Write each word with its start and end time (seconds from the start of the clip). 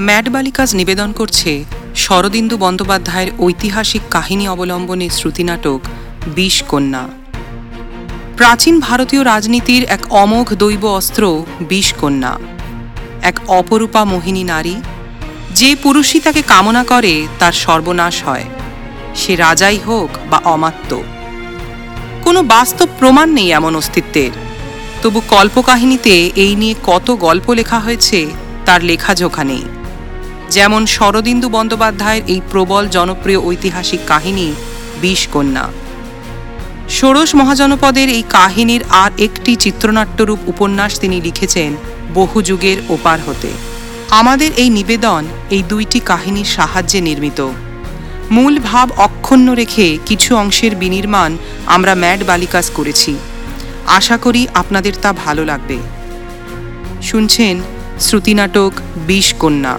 Mad 0.00 0.28
বালিকাজ 0.28 0.74
নিবেদন 0.74 1.12
করছে 1.12 1.64
শরদিন্দু 1.94 2.56
বন্দ্যোপাধ্যায়ের 2.56 3.32
ঐতিহাসিক 3.38 4.02
কাহিনী 4.10 4.48
অবলম্বনে 4.48 5.10
শ্রুতিনাটক 5.10 5.80
বিষ 6.34 6.62
কন্যা। 6.62 7.08
প্রাচীন 8.36 8.80
ভারতীয় 8.80 9.24
রাজনীতির 9.24 9.84
এক 9.84 10.12
অমোঘ 10.12 10.54
দৈব 10.54 10.84
অস্ত্র 10.86 11.44
বিষ 11.60 11.92
কন্যা। 11.92 12.38
এক 13.22 13.36
অপরূপা 13.48 14.04
মোহিনী 14.04 14.44
নারী, 14.44 14.74
যে 15.54 15.76
পুরুষই 15.82 16.20
তাকে 16.20 16.42
কামনা 16.42 16.84
করে 16.84 17.26
তার 17.38 17.52
সর্বনাশ 17.52 18.22
হয়। 18.24 18.44
সে 19.14 19.36
রাজাই 19.36 19.78
হোক 19.86 20.10
বা 20.30 20.38
অমাত্য। 20.44 21.02
কোনো 22.22 22.42
বাস্তব 22.42 22.88
প্রমাণ 22.98 23.28
নেই 23.30 23.50
এমন 23.50 23.76
অস্তিত্বের। 23.76 24.30
তবু 25.02 25.20
কল্পকাহিনীতে 25.28 26.30
এই 26.36 26.56
নিয়ে 26.56 26.74
কত 26.84 27.10
গল্প 27.10 27.50
লেখা 27.50 27.78
হয়েছে, 27.78 28.26
তার 28.66 28.84
লেখাজোখা 28.84 29.44
নেই। 29.44 29.64
যেমন 30.50 30.86
শরদিন্দু 30.86 31.48
বন্দ্যোপাধ্যায়ের 31.48 32.22
এই 32.26 32.40
প্রবল 32.50 32.88
জনপ্রিয় 32.88 33.40
ঐতিহাসিক 33.40 34.00
কাহিনী 34.06 34.54
বিষ 35.00 35.28
কন্যা 35.32 35.66
ষোড়শ 36.90 37.34
মহাজনপদের 37.34 38.08
এই 38.08 38.24
কাহিনীর 38.30 38.82
আর 38.90 39.10
একটি 39.18 39.56
চিত্রনাট্যরূপ 39.56 40.38
উপন্যাস 40.46 41.00
তিনি 41.00 41.20
লিখেছেন, 41.20 41.76
বহু 42.14 42.42
যুগের 42.42 42.78
ওপার 42.88 43.18
হতে। 43.26 43.50
আমাদের 44.10 44.50
এই 44.56 44.70
নিবেদন 44.70 45.24
এই 45.50 45.62
দুইটি 45.68 46.00
কাহিনীর 46.00 46.44
সাহায্যে 46.44 47.00
নির্মিত। 47.00 47.40
মূল 48.30 48.58
ভাব 48.58 48.88
অক্ষুণ্ণ 48.96 49.52
রেখে 49.52 49.98
কিছু 50.06 50.36
অংশের 50.36 50.76
বিনির্মাণ 50.76 51.36
আমরা 51.66 51.94
ম্যাড 51.94 52.20
বালিকাস 52.26 52.70
করেছি। 52.70 53.16
আশা 53.86 54.16
করি 54.16 54.46
আপনাদের 54.54 54.92
তা 55.02 55.12
ভালো 55.12 55.44
লাগবে। 55.44 55.78
শুনছেন 57.02 57.54
শ্রুতিনাটক 58.00 58.72
বিষ 59.06 59.34
কন্যা 59.34 59.78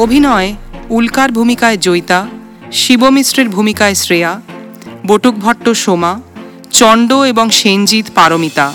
অভিনয় 0.00 0.54
উল্কার 0.90 1.32
ভূমিকায় 1.32 1.76
জয়িতা, 1.76 2.26
শিবমিশ্রের 2.72 3.48
ভূমিকায় 3.48 3.94
শ্রেয়া, 3.94 4.40
বটুক 5.06 5.34
ভট্ট 5.34 5.68
সোমা 5.68 6.20
চণ্ড 6.70 7.12
এবং 7.12 7.50
সেনজিৎ 7.50 8.06
পারমিতা। 8.14 8.72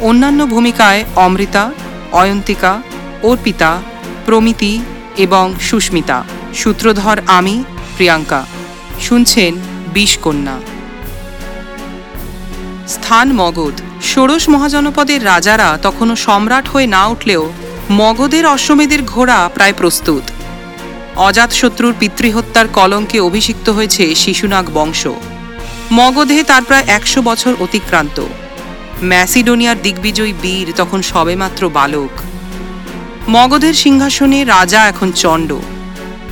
অন্যান্য 0.00 0.46
ভূমিকায় 0.46 1.04
অমৃতা, 1.16 1.70
অয়ন্তিকা, 2.12 2.82
অর্পিতা, 3.22 3.82
প্রমিতি 4.26 4.78
এবং 5.16 5.54
সুস্মিতা। 5.60 6.24
সূত্রধর 6.54 7.18
আমি, 7.26 7.64
প্রিয়াঙ্কা। 7.96 8.46
শুনছেন 9.00 9.54
বিষকন্যা। 9.94 10.56
স্থান 12.88 13.32
মগধ। 13.32 13.76
ষোড়শ 14.02 14.48
মহাজনপদের 14.48 15.24
রাজারা 15.24 15.78
তখনও 15.82 16.16
সম্রাট 16.16 16.68
হয়ে 16.68 16.86
না 16.86 17.06
উঠলেও 17.06 17.52
মগধের 17.90 18.46
অশ্বমেধের 18.46 19.02
ঘোড়া 19.02 19.50
প্রায় 19.54 19.74
প্রস্তুত। 19.78 20.22
অজাতশত্রুর 21.16 21.94
পিতৃহত্যার 22.00 22.68
কলঙ্কে 22.68 23.20
অভিষিক্ত 23.20 23.68
হয়েছে 23.68 24.14
শিশুনাগ 24.14 24.70
বংশ। 24.74 25.06
মগধে 25.92 26.42
তার 26.42 26.62
প্রায় 26.64 26.84
একশো 26.86 27.22
বছর 27.22 27.54
অতিক্রান্ত। 27.60 28.22
ম্যাসিডোনিয়ার 29.02 29.82
দিগ্বিজয়ী 29.82 30.32
বীর 30.42 30.72
তখন 30.76 31.02
সবেমাত্র 31.02 31.68
বালক। 31.68 32.10
মগধের 33.28 33.74
সিংহাসনে 33.74 34.44
রাজা 34.44 34.88
এখন 34.88 35.12
চণ্ড। 35.12 35.52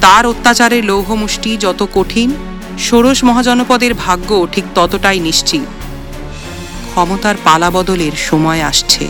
তার 0.01 0.27
অত্যাচারের 0.27 0.85
লৌহমুষ্টি 0.85 1.57
যত 1.57 1.87
কঠিন, 1.95 2.33
ষোড়শ 2.79 3.25
মহাজনপদের 3.25 3.95
ভাগ্য 3.95 4.47
ঠিক 4.53 4.65
ততটাই 4.75 5.21
নিশ্চিত। 5.21 5.61
ক্ষমতার 6.91 7.35
পালাবদলের 7.45 8.13
সময় 8.17 8.63
আসছে। 8.63 9.09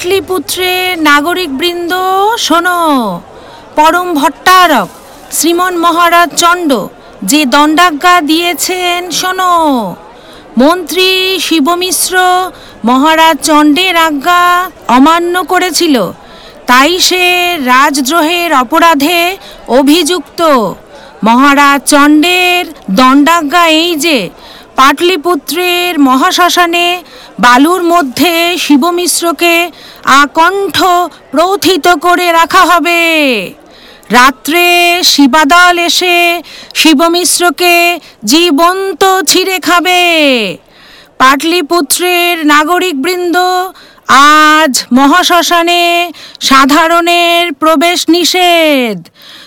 পাটলিপুত্রের 0.00 0.88
নাগরিক 1.10 1.50
বৃন্দ 1.60 1.92
শোনো। 2.46 2.80
পরম 3.76 4.08
ভট্টারক, 4.20 4.88
শ্রীমন 5.36 5.74
মহারাজ 5.84 6.30
চণ্ড, 6.42 6.70
যে 7.30 7.40
দণ্ডাজ্ঞা 7.54 8.14
দিয়েছেন, 8.30 8.98
শোনো। 9.20 9.54
মন্ত্রী 10.60 11.10
শিবমিশ্র, 11.46 12.14
মহারাজ 12.84 13.36
চণ্ডের 13.48 13.94
আজ্ঞা 14.08 14.42
অমান্য 14.96 15.34
করেছিল। 15.52 15.96
তাই 16.66 16.92
সে 16.98 17.24
রাজদ্রোহের 17.72 18.50
অপরাধে 18.62 19.20
অভিযুক্ত। 19.80 20.40
মহারাজ 21.24 21.80
চণ্ডের 21.92 22.62
দণ্ডাজ্ঞা 22.98 23.64
এই 23.82 23.90
যে 24.04 24.18
পাটলিপুত্রের 24.76 25.92
মহাশ্মশানে 26.08 26.86
বালুর 27.38 27.82
মধ্যে 27.92 28.34
শিবমিশ্রকে 28.58 29.54
আকণ্ঠ 30.04 30.76
প্রথিত 31.30 31.86
করে 32.00 32.26
রাখা 32.32 32.62
হবে। 32.70 33.00
রাত্রে 34.10 34.66
শিবাদল 35.12 35.76
এসে 35.88 36.18
শিবমিশ্রকে 36.74 37.74
জীবন্ত 38.24 39.02
ছিঁড়ে 39.30 39.56
খাবে। 39.58 40.02
পাটলিপুত্রের 41.18 42.34
নাগরিকবৃন্দ 42.46 43.36
আজ 44.08 44.72
মহাশ্মশানে 44.92 45.82
সাধারণের 46.40 47.44
প্রবেশ 47.54 47.98
নিষেধ। 48.08 48.98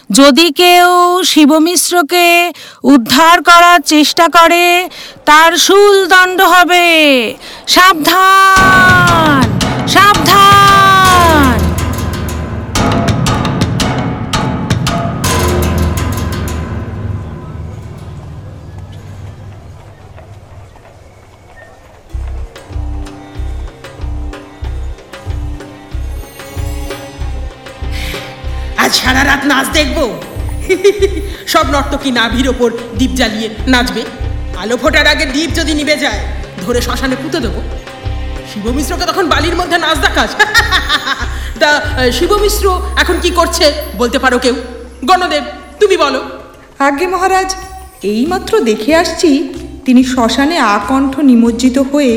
যদি 0.10 0.52
কেউ 0.52 0.90
শিবমিশ্রকে 1.24 2.52
উদ্ধার 2.84 3.44
করার 3.44 3.80
চেষ্টা 3.82 4.28
করে 4.28 4.88
তার 5.26 5.52
শুল 5.58 6.08
দণ্ড 6.08 6.42
হবে। 6.42 6.88
সাবধান! 7.68 9.44
সাবধান! 9.88 10.43
আজ 28.84 28.92
সারা 29.02 29.24
রাত 29.24 29.42
নাচ 29.52 29.68
দেখব। 29.78 29.98
সব 31.48 31.66
নর্তকী 31.74 32.12
নাভির 32.12 32.48
ওপর 32.50 32.70
দ্বীপ 32.98 33.12
জ্বালিয়ে 33.16 33.50
নাচবে। 33.68 34.04
আলো 34.62 34.78
ফোটার 34.78 35.08
আগে 35.08 35.26
দ্বীপ 35.26 35.50
যদি 35.60 35.74
নিভে 35.74 35.96
যায়, 35.98 36.20
ধরে 36.66 36.82
শ্মশানে 36.82 37.16
পুঁতে 37.16 37.40
দেবো। 37.40 37.62
শিবমিশ্রকে 38.54 39.06
তখন 39.06 39.28
বালির 39.28 39.56
মধ্যে 39.56 39.78
নাচ 39.78 39.98
দেখাস। 39.98 40.30
তা 41.62 41.70
শিবমিশ্র 42.12 42.66
এখন 42.98 43.16
কি 43.22 43.30
করছে 43.30 43.74
বলতে 43.98 44.20
পারো 44.20 44.40
কেউ? 44.40 44.56
গণদেব, 45.06 45.44
তুমি 45.80 45.98
বলো। 45.98 46.22
আজ্ঞে 46.80 47.08
মহারাজ, 47.08 47.56
এইমাত্র 48.04 48.60
দেখে 48.60 48.96
আসছি 48.96 49.30
তিনি 49.86 50.04
শ্মশানে 50.04 50.58
আকণ্ঠ 50.60 51.20
নিমজ্জিত 51.20 51.78
হয়ে 51.92 52.14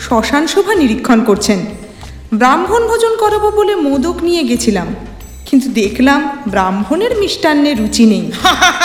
শ্মশান 0.00 0.46
শোভা 0.46 0.74
নিরীক্ষণ 0.74 1.24
করছেন। 1.24 1.58
ব্রাহ্মণ 2.34 2.82
ভোজন 2.88 3.16
করাবো 3.16 3.50
বলে 3.50 3.74
মোদক 3.76 4.16
নিয়ে 4.22 4.42
গেছিলাম। 4.44 4.88
কিন্তু 5.50 5.68
দেখলাম 5.70 6.42
ব্রাহ্মণের 6.48 7.18
মিষ্টান্নে 7.18 7.74
রুচি 7.74 8.06
নেই। 8.06 8.32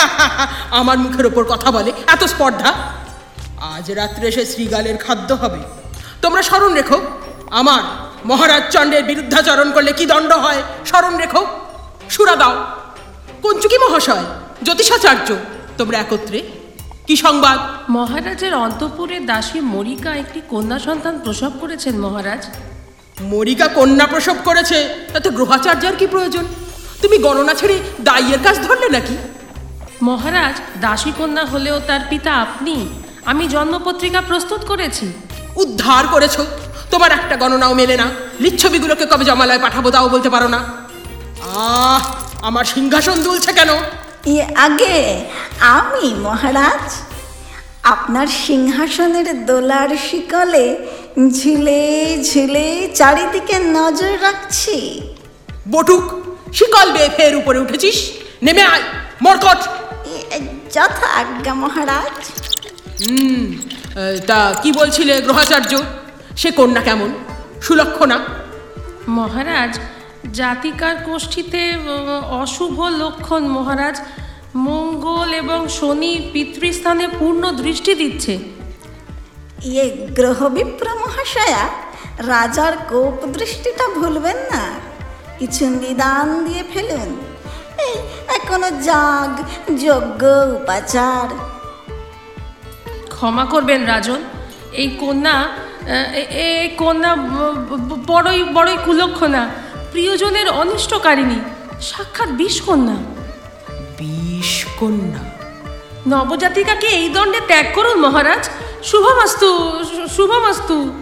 আমার 0.70 0.98
মুখের 0.98 1.26
ওপর 1.26 1.44
কথা 1.44 1.70
বলে 1.70 1.92
এত 2.06 2.24
স্পর্ধা। 2.24 2.74
আজ 3.60 3.90
রাত্রে 3.90 4.32
সে 4.32 4.46
শ্রীগালের 4.46 4.96
খাদ্য 4.96 5.32
হবে। 5.32 5.58
তোমরা 6.22 6.42
স্মরণ 6.42 6.74
রেখো 6.74 7.00
আমার 7.50 7.82
মহারাজ 8.26 8.62
চণ্ডের 8.70 9.04
বিরুদ্ধাচরণ 9.04 9.72
করলে 9.72 9.92
কি 9.92 10.06
দণ্ড 10.06 10.32
হয়? 10.32 10.62
স্মরণ 10.86 11.16
রেখো। 11.16 11.46
সুরা 12.10 12.36
দাও। 12.36 12.54
কঞ্চুকি 13.42 13.78
মহাশয় 13.78 14.24
জ্যোতিষাচার্য 14.62 15.34
তোমরা 15.78 15.98
একত্রে 15.98 16.42
কি 17.06 17.16
সংবাদ? 17.16 17.58
মহারাজের 17.90 18.54
অন্তপুরের 18.54 19.26
দাসী 19.26 19.60
মরিকা 19.60 20.14
একটি 20.16 20.40
কন্যা 20.48 20.78
সন্তান 20.78 21.18
প্রসব 21.24 21.52
করেছেন 21.60 21.94
মহারাজ। 22.00 22.42
মরিকা 23.20 23.68
কন্যা 23.68 24.06
প্রসব 24.06 24.36
করেছে 24.44 24.94
তাতে 25.12 25.30
গ্রহাচার্যার 25.30 25.96
কি 25.96 26.06
প্রয়োজন? 26.06 26.44
তুমি 27.02 27.18
গণনা 27.18 27.54
ছেড়ে 27.54 27.80
দাইয়ের 28.00 28.38
কাজ 28.44 28.66
ধরলে 28.66 28.88
নাকি? 28.88 29.16
মহারাজ 30.02 30.60
দাসী 30.80 31.12
কন্যা 31.18 31.44
হলেও 31.44 31.80
তার 31.80 32.00
পিতা 32.10 32.34
আপনি। 32.34 33.02
আমি 33.24 33.48
জন্মপত্রিকা 33.48 34.20
প্রস্তুত 34.20 34.64
করেছি। 34.64 35.12
উদ্ধার 35.56 36.06
করেছ। 36.06 36.40
তোমার 36.90 37.12
একটা 37.12 37.36
গণনাও 37.36 37.74
মেলে 37.74 37.96
না। 37.96 38.04
লিচ্ছবিগুলোকে 38.40 39.06
কবে 39.06 39.24
জমালয় 39.24 39.58
পাঠাবো 39.58 39.90
তাও 39.90 40.08
বলতে 40.08 40.30
পারো 40.30 40.48
না। 40.48 40.64
আহ 41.54 42.14
আমার 42.42 42.64
সিংহাসন 42.64 43.22
দুলছে 43.22 43.52
কেন? 43.52 43.68
ইয়ে 44.26 44.42
আগে 44.42 45.24
আমি 45.60 46.14
মহারাজ। 46.14 47.15
আপনার 47.86 48.26
সিংহাসনের 48.26 49.46
দোলার 49.46 49.88
শিকলে 50.10 50.86
ঝিলে 51.30 51.80
ঝিলে 52.22 52.90
চারিদিকে 52.94 53.58
নজর 53.58 54.12
রাখছি। 54.22 55.00
বটুক 55.70 56.04
শিকল 56.54 56.92
বেয়ে 56.92 57.08
ফের 57.08 57.36
উপরে 57.36 57.58
উঠেছিস? 57.58 58.10
নেমে 58.42 58.62
আয় 58.62 58.82
মরকট। 59.22 59.60
যথা 60.72 61.06
আজ্ঞা 61.06 61.54
মহারাজ। 61.54 62.14
আহ, 63.96 64.26
তা 64.26 64.54
কি 64.62 64.72
বলছিলে 64.72 65.20
গ্রহাচার্য? 65.20 65.82
সে 66.36 66.50
কন্যা 66.50 66.80
কেমন? 66.80 67.14
সুলক্ষণা 67.62 68.18
মহারাজ 69.08 69.78
জাতিকার 70.32 70.96
কোষ্ঠীতে 70.96 71.74
অশুভ 72.30 72.80
লক্ষণ 72.82 73.46
মহারাজ 73.48 74.00
মঙ্গল 74.56 75.34
এবং 75.34 75.68
শনি 75.68 76.30
পিতৃস্থানে 76.32 77.08
পূর্ণ 77.18 77.52
দৃষ্টি 77.52 77.94
দিচ্ছে। 77.94 78.38
ইয়ে 79.64 79.90
গ্রহবিপ্র 79.90 80.94
মহাশয়া 80.94 81.68
রাজার 82.18 82.72
কোপ 82.76 83.26
দৃষ্টিটা 83.26 83.88
ভুলবেন 83.88 84.36
না। 84.36 84.68
কিছু 85.38 85.70
নিদান 85.70 86.44
দিয়ে 86.44 86.64
ফেলুন। 86.74 87.20
এই 87.78 87.94
এখনও 88.34 88.70
যাগ 88.70 89.42
যজ্ঞ 89.78 90.26
উপাচার। 90.62 91.34
ক্ষমা 93.08 93.44
করবেন 93.44 93.86
রাজন 93.86 94.22
এই 94.72 94.88
কন্যা 94.88 95.48
এ- 96.14 96.60
এই 96.60 96.68
কন্যা 96.68 97.16
বড়ই 98.06 98.44
বড়ই 98.44 98.76
কুলক্ষণা 98.84 99.48
প্রিয়জনের 99.90 100.48
অনিষ্টকারিণী 100.48 101.36
সাক্ষাৎ 101.80 102.28
বিষ 102.28 102.60
কন্যা 102.60 103.15
নবজাতিকাকে 106.06 106.86
এই 106.86 107.08
দণ্ডে 107.08 107.40
ত্যাগ 107.46 107.66
করুন, 107.74 108.00
মহারাজ? 108.00 108.50
শুভমাস্তু 108.82 109.48
শুভমাস্তু। 110.16 110.92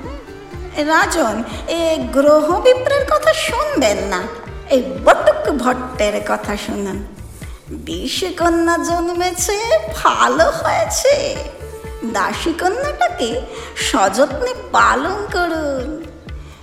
রাজন, 0.76 1.42
এ 1.68 1.96
গ্রহ 2.12 2.60
বিপ্রের 2.60 3.04
কথা 3.04 3.32
শুনবেন 3.32 3.96
না। 3.96 4.22
এই 4.70 4.82
বটুক 5.04 5.54
ভট্টের 5.54 6.20
কথা 6.28 6.56
শুনুন। 6.56 7.04
বিষ 7.70 8.24
কন্যা 8.38 8.78
জন্মেছে, 8.78 9.78
ভালো 9.96 10.44
হয়েছে। 10.44 11.36
দাসী 12.04 12.52
কন্যাটাকে 12.52 13.40
সযত্নে 13.76 14.54
পালন 14.72 15.26
করুন। 15.32 16.04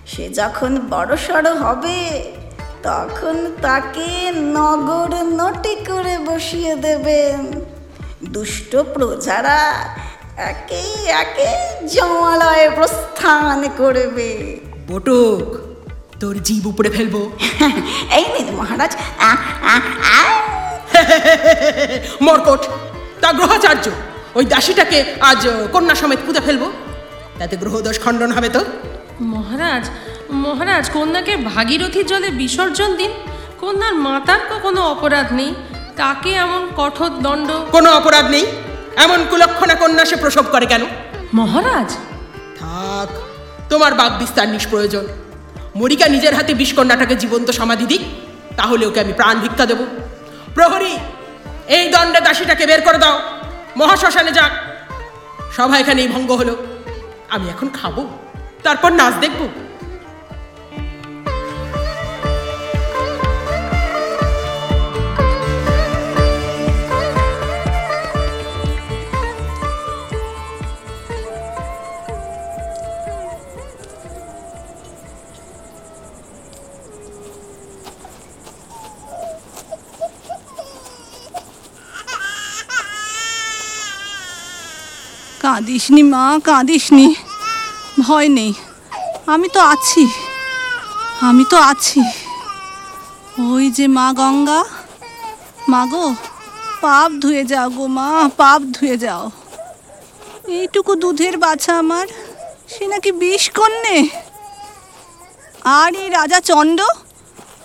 সে 0.07 0.29
যখন 0.29 0.79
বড় 0.89 1.17
সড়ো 1.17 1.53
হবে, 1.53 2.31
তখন 2.83 3.51
তাকে 3.61 4.31
নগর 4.35 5.15
নটি 5.23 5.75
করে 5.75 6.17
বসিয়ে 6.17 6.75
দেবেন। 6.75 7.70
দুষ্ট 8.23 8.75
প্রজারা 8.75 9.85
একে 10.37 11.07
একে 11.07 11.77
জমালয়ে 11.87 12.69
প্রস্থান 12.69 13.69
করবে। 13.77 14.59
বটুক 14.87 15.57
তোর 16.19 16.43
জীব 16.43 16.67
উপরে 16.67 16.89
ফেলব। 16.89 17.29
এই 18.17 18.25
নিন 18.33 18.55
মহারাজ। 18.55 18.95
মরকট 22.21 22.67
তা 23.21 23.33
গ্রহাচার্য 23.33 23.89
ওই 24.35 24.45
দাসীটাকে 24.45 25.05
আজ 25.21 25.47
কন্যা 25.71 25.95
সমেত 25.95 26.19
পুঁতে 26.25 26.39
ফেলব। 26.39 26.71
তাতে 27.39 27.57
গ্রহদোষ 27.57 27.99
খণ্ডন 27.99 28.31
হবে 28.31 28.49
তো। 28.49 28.59
মহারাজ 29.21 29.89
মহারাজ 30.31 30.89
কন্যাকে 30.89 31.37
ভাগীরথীর 31.37 32.05
জলে 32.05 32.29
বিসর্জন 32.29 32.95
দিন। 32.95 33.11
কন্যার 33.59 33.95
মাতার 33.95 34.39
তো 34.49 34.59
কোনো 34.59 34.81
অপরাধ 34.81 35.33
নেই। 35.33 35.53
তাকে 35.97 36.33
এমন 36.33 36.69
কঠোর 36.77 37.09
দণ্ড? 37.09 37.51
কোনো 37.71 37.91
অপরাধ 37.91 38.29
নেই। 38.29 38.45
এমন 38.95 39.25
কুলক্ষণা 39.29 39.75
কন্যা 39.75 40.05
সে 40.05 40.15
প্রসব 40.15 40.43
করে 40.51 40.65
কেন? 40.65 40.81
মহারাজ! 41.33 41.97
থাক 42.59 43.09
তোমার 43.69 43.93
বাক 43.93 44.11
বিস্তার 44.11 44.49
নিষ্প্রয়োজন। 44.49 45.07
মরিকা 45.75 46.07
নিজের 46.07 46.35
হাতে 46.35 46.53
বিষকন্যাটাকে 46.53 47.15
জীবন্ত 47.15 47.51
সমাধি 47.51 47.85
দিক 47.85 48.01
তাহলে 48.57 48.85
ওকে 48.85 48.99
আমি 48.99 49.13
প্রাণ 49.13 49.39
ভিক্ষা 49.39 49.65
দেব। 49.65 49.77
প্রহরী 50.55 50.97
এই 51.67 51.89
দণ্ডে 51.89 52.21
দাসীটাকে 52.21 52.65
বের 52.65 52.81
করে 52.81 52.97
দাও। 52.97 53.19
মহাশ্মশানে 53.77 54.31
যাক 54.31 54.51
সভা 55.57 55.79
এখানেই 55.79 56.07
ভঙ্গ 56.07 56.31
হলো। 56.31 56.55
আমি 57.29 57.49
এখন 57.49 57.69
খাব 57.69 58.07
তারপর 58.63 58.91
নাচ 58.91 59.13
দেখব। 59.19 59.47
কাঁদিসনি 85.41 86.03
মা, 86.03 86.39
কাঁদিস 86.43 86.93
নি। 86.93 87.15
ভয় 87.99 88.29
নেই। 88.29 88.53
আমি 89.25 89.49
তো 89.49 89.59
আছি। 89.59 90.07
আমি 91.21 91.43
তো 91.49 91.57
আছি। 91.57 92.01
ওই 93.51 93.71
যে 93.71 93.87
মা 93.87 94.13
গঙ্গা। 94.13 94.63
মা 95.69 95.85
গো, 95.85 96.15
পাপ 96.81 97.11
ধুয়ে 97.11 97.43
যাও 97.45 97.69
গো 97.69 97.87
মা, 97.87 98.29
পাপ 98.37 98.61
ধুয়ে 98.61 98.97
যাও। 98.97 99.31
এইটুকু 100.47 100.95
দুধের 100.95 101.37
বাছা 101.37 101.77
আমার, 101.77 102.07
সে 102.67 102.87
নাকি 102.87 103.11
বিষ 103.11 103.51
কন্যে? 103.51 104.07
আর 105.63 105.95
এই 105.95 106.09
রাজা 106.09 106.39
চণ্ড 106.39 106.81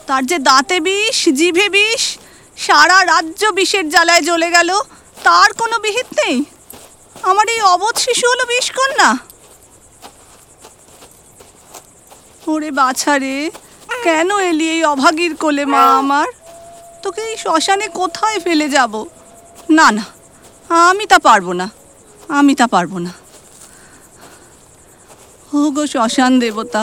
তার 0.06 0.26
যে 0.26 0.38
দাঁতে 0.38 0.80
বিষ, 0.80 1.28
জিভে 1.28 1.68
বিষ, 1.68 2.18
সারা 2.56 3.04
রাজ্য 3.04 3.46
বিষের 3.46 3.88
জ্বালায় 3.88 4.22
জ্বলে 4.22 4.50
গেল, 4.50 4.70
তার 5.22 5.52
কোনো 5.52 5.78
বিহিত 5.78 6.06
নেই? 6.26 6.44
আমার 7.30 7.46
এই 7.54 7.60
অবোধ 7.74 7.96
শিশু 8.06 8.24
হলো 8.32 8.44
বিষ 8.52 8.66
কন্যা। 8.76 9.10
ওরে 12.52 12.70
বাছা 12.80 13.14
রে, 13.22 13.36
কেন 14.06 14.30
এলি 14.50 14.66
এই 14.74 14.82
অভাগীর 14.92 15.32
কোলে 15.42 15.64
মা 15.72 15.82
আমার? 16.00 16.28
তোকে 17.02 17.20
এই 17.30 17.36
শ্মশানে 17.42 17.86
কোথায় 18.00 18.38
ফেলে 18.44 18.66
যাব? 18.76 18.94
না 19.76 19.86
না, 19.96 20.04
আমি 20.90 21.04
তা 21.12 21.18
পারব 21.28 21.46
না, 21.60 21.66
আমি 22.38 22.52
তা 22.60 22.66
পারব 22.74 22.92
না। 23.06 23.12
ও 25.56 25.58
গো 25.76 25.84
শ্মশান 25.92 26.32
দেবতা, 26.42 26.82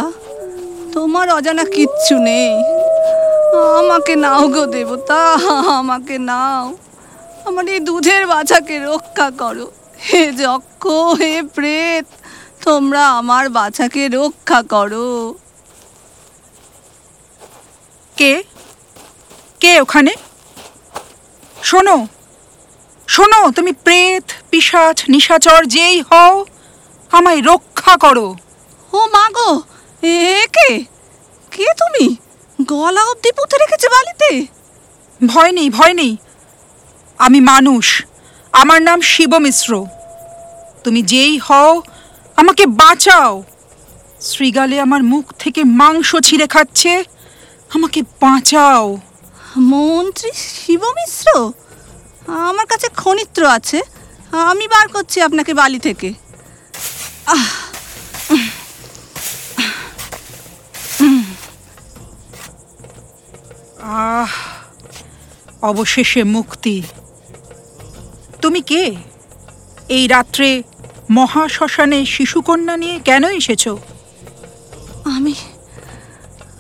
তোমার 0.94 1.28
অজানা 1.38 1.66
কিচ্ছু 1.76 2.16
নেই। 2.28 2.52
আমাকে 3.80 4.14
নাও 4.24 4.44
গো 4.56 4.64
দেবতা, 4.76 5.20
আমাকে 5.80 6.16
নাও। 6.30 6.66
আমার 7.48 7.66
এই 7.76 7.80
দুধের 7.88 8.24
বাছাকে 8.32 8.76
রক্ষা 8.90 9.28
করো। 9.42 9.68
হে 10.10 10.32
যক্ষ 10.32 10.84
হে 11.20 11.44
প্রেত 11.56 12.06
তোমরা 12.66 13.04
আমার 13.10 13.50
বাছাকে 13.50 14.10
রক্ষা 14.10 14.62
করো। 14.62 15.34
কে? 18.18 18.44
কে 19.60 19.82
ওখানে? 19.82 20.14
শোনো 21.64 22.08
শোনো 23.08 23.52
তুমি 23.52 23.72
প্রেত 23.72 24.26
পিশাচ 24.50 24.98
নিশাচর 25.10 25.66
যেই 25.66 26.02
হও 26.02 26.46
আমায় 27.12 27.42
রক্ষা 27.42 27.98
করো। 27.98 28.36
ও 28.94 29.00
মা 29.14 29.26
গো 29.30 29.62
এ 30.04 30.48
কে? 30.54 30.70
কে 31.52 31.66
তুমি? 31.78 32.06
গলা 32.62 33.04
অব্দি 33.04 33.30
পুঁতে 33.32 33.56
রেখেছে 33.58 33.88
বালিতে? 33.90 34.32
ভয় 35.22 35.52
নেই 35.52 35.70
ভয় 35.70 35.94
নেই। 35.94 36.18
আমি 37.18 37.40
মানুষ। 37.42 37.88
আমার 38.62 38.80
নাম 38.88 39.00
শিব 39.12 39.32
মিশ্র। 39.46 39.72
তুমি 40.84 41.02
যেই 41.12 41.34
হও 41.46 41.72
আমাকে 42.42 42.64
বাঁচাও। 42.82 43.34
শ্রীগালে 44.28 44.78
আমার 44.86 45.02
মুখ 45.14 45.26
থেকে 45.44 45.62
মাংস 45.82 46.10
ছিঁড়ে 46.28 46.48
খাচ্ছে 46.54 46.94
আমাকে 47.76 48.00
বাঁচাও। 48.24 48.86
মন্ত্রী 49.72 50.32
শিব 50.50 50.82
মিশ্র 50.98 51.28
আমার 52.50 52.66
কাছে 52.72 52.88
খনিত্র 53.02 53.42
আছে 53.58 53.80
আমি 54.52 54.66
বার 54.74 54.86
করছি 54.96 55.18
আপনাকে 55.28 55.52
বালি 55.60 55.80
থেকে। 55.88 56.10
আহ 64.04 64.32
অবশেষে 65.70 66.22
মুক্তি। 66.36 66.76
তুমি 68.44 68.62
কে? 68.62 68.84
এই 69.90 70.08
রাত্রে 70.08 70.64
মহাশ্মশানে 71.12 72.00
শিশুকন্যা 72.06 72.78
নিয়ে 72.78 73.00
কেন 73.00 73.24
এসেছ? 73.30 73.64
আমি 75.06 75.34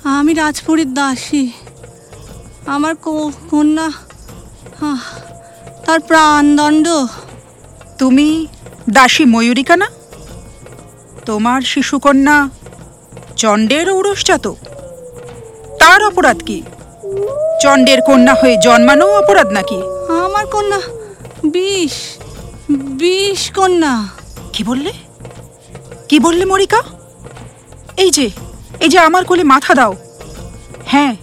আমি 0.04 0.34
রাজপুরীর 0.34 0.94
দাসী। 0.94 1.44
আমার 2.66 2.96
কন্যা 3.50 3.88
তার 5.86 6.00
প্রাণদণ্ড। 6.00 6.88
তুমি 7.98 8.48
দাসী 8.90 9.26
ময়ূরিকা 9.26 9.76
না 9.78 9.88
তোমার 11.26 11.62
শিশুকন্যা 11.62 12.50
চণ্ডের 13.38 13.88
ঔরসজাত। 13.92 14.48
তার 15.80 16.04
অপরাধ 16.04 16.40
কি? 16.44 16.60
চণ্ডের 17.62 18.00
কন্যা 18.02 18.34
হয়ে 18.34 18.56
জন্মানো 18.64 19.06
অপরাধ 19.20 19.48
নাকি? 19.48 19.80
আমার 20.26 20.46
কন্যা 20.48 20.82
বিষ 21.46 21.92
বিষ 22.70 23.52
কন্যা। 23.52 24.08
কি 24.54 24.64
বললে? 24.64 24.94
কি 26.10 26.20
বললে 26.20 26.46
মরিকা? 26.46 26.82
এই 27.98 28.12
যে 28.12 28.30
এই 28.80 28.90
যে 28.90 29.00
আমার 29.00 29.26
কোলে 29.26 29.44
মাথা 29.44 29.74
দাও। 29.74 29.96
হ্যাঁ। 30.86 31.16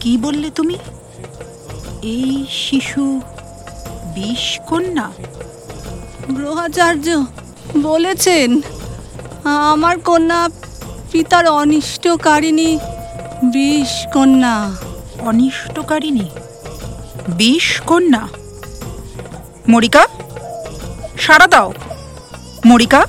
কি 0.00 0.16
বললে 0.16 0.50
তুমি? 0.50 0.74
এই 2.02 2.46
শিশু 2.50 3.20
বিষ 4.14 4.60
কন্যা। 4.68 5.10
গ্রহাচার্য 6.30 7.24
বলেছেন 7.82 8.60
আমার 9.44 9.98
কন্যা 9.98 10.48
পিতার 11.12 11.46
অনিষ্টকারিণী 11.46 12.78
বিষ 13.44 14.06
কন্যা। 14.14 14.72
অনিষ্টকারিণী 15.20 16.28
বিষ 17.28 17.80
কন্যা? 17.80 18.41
মরিকা? 19.68 20.06
সাড়া 21.18 21.46
দাও। 21.46 21.72
মরিকা? 22.66 23.06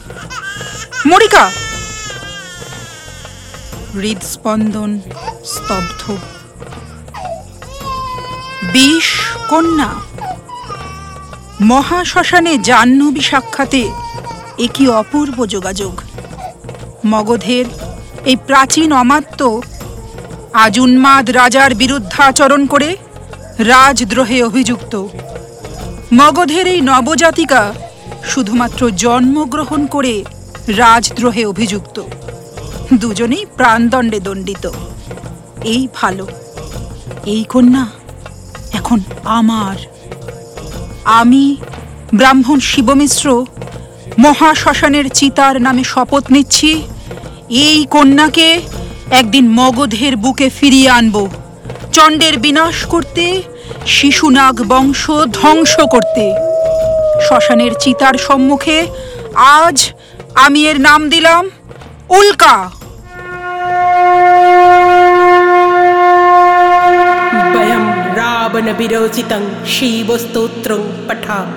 মরিকা? 1.05 1.49
হৃদস্পন্দন 3.93 4.99
স্তব্ধ। 5.45 6.11
বিষ 8.73 9.21
কন্যা। 9.49 9.89
মহাশ্মশানে 11.61 12.57
জাহ্নবী 12.57 13.21
সাক্ষাতে 13.21 13.91
একই 14.59 14.87
অপূর্ব 14.87 15.45
যোগাযোগ। 15.45 16.01
মগধের 17.05 17.65
এই 18.25 18.35
প্রাচীন 18.35 18.93
অমাত্য 18.93 19.61
আজ 20.53 20.79
উন্মাদ 20.79 21.29
রাজার 21.29 21.75
বিরুদ্ধাচরণ 21.75 22.65
করে 22.65 22.97
রাজদ্রোহে 23.59 24.43
অভিযুক্ত। 24.43 25.07
মগধের 26.19 26.65
এই 26.73 26.79
নবজাতিকা 26.91 27.61
শুধুমাত্র 28.31 28.81
জন্মগ্রহণ 29.03 29.81
করে 29.85 30.13
রাজদ্রোহে 30.81 31.43
অভিযুক্ত। 31.45 31.97
দুজনেই 33.01 33.43
প্রাণদণ্ডে 33.57 34.19
দণ্ডিত। 34.19 34.65
এই 35.73 35.83
ভালো, 35.95 36.25
এই 37.33 37.43
কন্যা 37.53 37.85
এখন 38.79 38.99
আমার। 39.39 39.77
আমি 41.19 41.43
ব্রাহ্মণ 42.19 42.59
শিবমিশ্র, 42.69 43.27
মহাশ্মশানের 44.25 45.05
চিতার 45.09 45.55
নামে 45.61 45.83
শপথ 45.83 46.23
নিচ্ছি, 46.35 46.71
এই 47.65 47.79
কন্যাকে 47.95 48.49
একদিন 49.19 49.45
মগধের 49.59 50.13
বুকে 50.23 50.47
ফিরিয়ে 50.57 50.89
আনব। 50.89 51.15
চণ্ডের 51.95 52.35
বিনাশ 52.45 52.77
করতে 52.93 53.25
শিশুনাগ 53.85 54.55
বংশ 54.67 55.03
ধ্বংস 55.33 55.73
করতে। 55.93 56.25
শ্মশানের 57.25 57.73
চিতার 57.79 58.13
সম্মুখে 58.13 58.77
আজ 59.35 59.77
আমি 60.35 60.59
এর 60.69 60.77
নাম 60.81 61.01
দিলাম 61.09 61.43
উল্কা। 62.09 62.55
বয়ম 67.53 67.85
রাবণ 68.19 68.67
বিরোচিতং 68.79 69.41
শিবস্তোত্রং 69.67 70.81
পঠাম। 71.07 71.47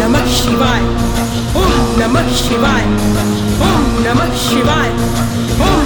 নমঃ 0.00 0.28
শিবায়, 0.38 0.86
ওম 1.60 1.84
নমঃ 2.00 2.30
শিবায়, 2.44 2.86
ওম 3.68 3.84
নমঃ 4.06 4.34
শিবায়, 4.46 4.92
ওম 5.66 5.85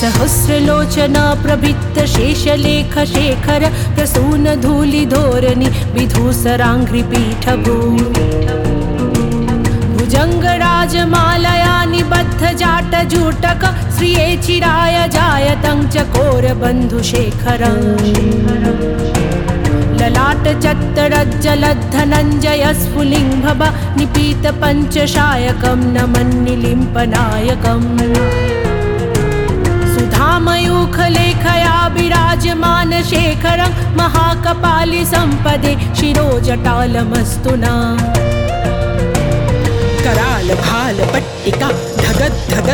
सहस्रलोचना 0.00 1.22
प्रभृतशेषलेखशेखर 1.42 3.62
प्रसूनधूलिधोरणि 3.96 5.68
विधूसराङ्घ्रिपीठभू 5.94 7.76
भुजङ्गराजमालया 9.94 11.72
निबद्धजाटजूटक 11.92 13.62
श्रिये 13.96 14.28
चिराय 14.46 14.96
जायतं 15.16 15.78
चकोरबन्धुशेखरं 15.94 17.80
ललाटचत्तरज्जलद्धनञ्जय 20.00 22.64
स्फुलिं 22.82 23.28
निपीतपञ्चशायकं 23.46 23.88
निपीत 23.98 24.44
न 25.96 25.98
मन्निलिम्पनायकम् 26.16 27.88
धामयूखलेखया 30.16 31.76
विराजमान 31.96 32.92
शेखरं 33.10 33.72
महाकपालि 33.96 35.04
सम्पदे 35.12 35.74
पट्टिका 35.96 37.76
करालभालपट्टिका 40.04 41.68
धगद्धग 42.02 42.68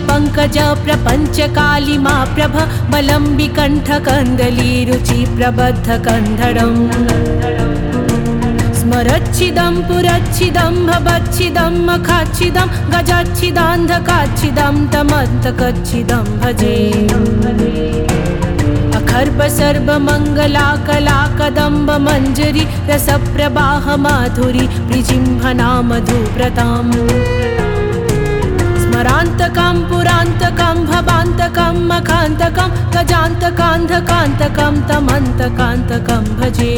पङ्कज 0.09 0.57
प्रपञ्चकालिमा 0.85 2.17
प्रभ 2.35 2.55
वलम्बि 2.93 3.49
कण्ठकन्दली 3.59 4.73
स्मरच्छिदं 8.81 9.75
पुरच्छिदं 9.89 10.75
भवच्छिदं 10.89 11.75
मखाच्छिदं 11.89 12.69
गजाच्छिदान्धकाच्छिदं 12.95 14.77
तमत्थकच्छिदं 14.93 16.27
भजे। 16.41 16.79
अखर्बसर्पमङ्गला 19.01 20.69
कला 20.89 21.21
कदम्ब 21.41 21.89
नरान्तकां 29.01 29.77
पुरान्तकां 29.91 30.75
भवान्तकां 30.89 31.75
मखान्तकां 31.91 32.67
गजान्तकान्धकान्तकां 32.95 34.75
तमन्तकान्तकं 34.89 36.25
भजे। 36.41 36.75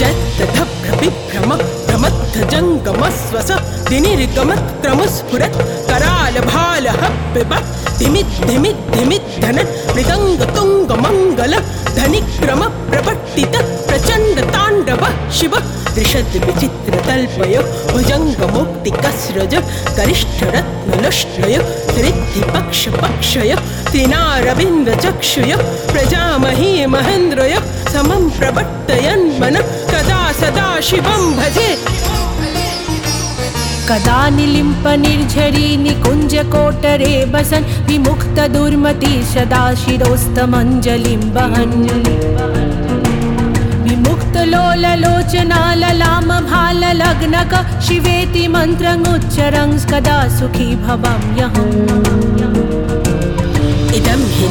जत्त 0.00 0.40
धब्ध 0.56 0.84
विप्रमक 1.00 1.62
धमत्थ 1.88 2.34
जंगमस्वस 2.52 3.50
दिनिर 3.88 4.20
गमत्रमस्पुरत 4.36 5.56
कराल 5.88 6.36
भाल 6.50 6.88
हप्पिबा 7.00 7.60
धिमित 7.98 8.36
धिमित 8.48 8.78
धिमित 8.94 9.24
धन, 9.44 9.58
मृदंग 9.94 10.40
तुंग 10.56 10.90
मंगल, 11.06 11.58
धनिक्रम 11.98 12.62
प्रपट्टित 12.90 13.56
प्रचण्डताण्डव 13.88 15.02
शिव। 15.38 15.54
दृशद् 15.96 16.34
विचित्र 16.46 16.94
तल्पय 17.06 17.54
भुजङ्ग 17.92 18.40
मुक्तिकस्रज 18.54 19.54
गरिष्ठरत्नलुष्टय 19.98 21.56
रिद्धि 22.04 22.42
पक्ष 22.54 22.80
पक्षय 23.02 23.54
त्रिनारविन्द 23.90 24.88
चक्षुय 25.04 25.56
प्रजामही 25.92 26.86
महेन्द्रय, 26.94 27.54
समं 27.92 28.28
प्रवर्तयन् 28.38 29.26
मन 29.40 29.56
कदा 29.92 30.20
सदा 30.40 30.68
शिवं 30.88 31.24
भजे। 31.36 31.70
कदा 33.88 34.18
निलिम्प 34.36 34.86
निर्झरी 35.02 35.76
निकुञ्जकोटरे 35.76 37.14
वसन् 37.34 37.70
विमुक्त 37.88 38.40
दुर्मति 38.54 39.14
सदा 39.34 39.64
शिरोस्तमञ्जलिं 39.74 41.22
वहन्। 41.36 41.74
विमुक्तलोललोचना 43.96 45.60
ललाम 45.80 46.28
भाललग्नक 46.48 47.52
शिवेति 47.86 48.44
मन्त्रमुच्चरं 48.54 49.70
कदा 49.90 50.18
सुखी 50.36 50.68
भवाम्यहम् 50.84 51.72
इदं 53.98 54.20
हि 54.34 54.46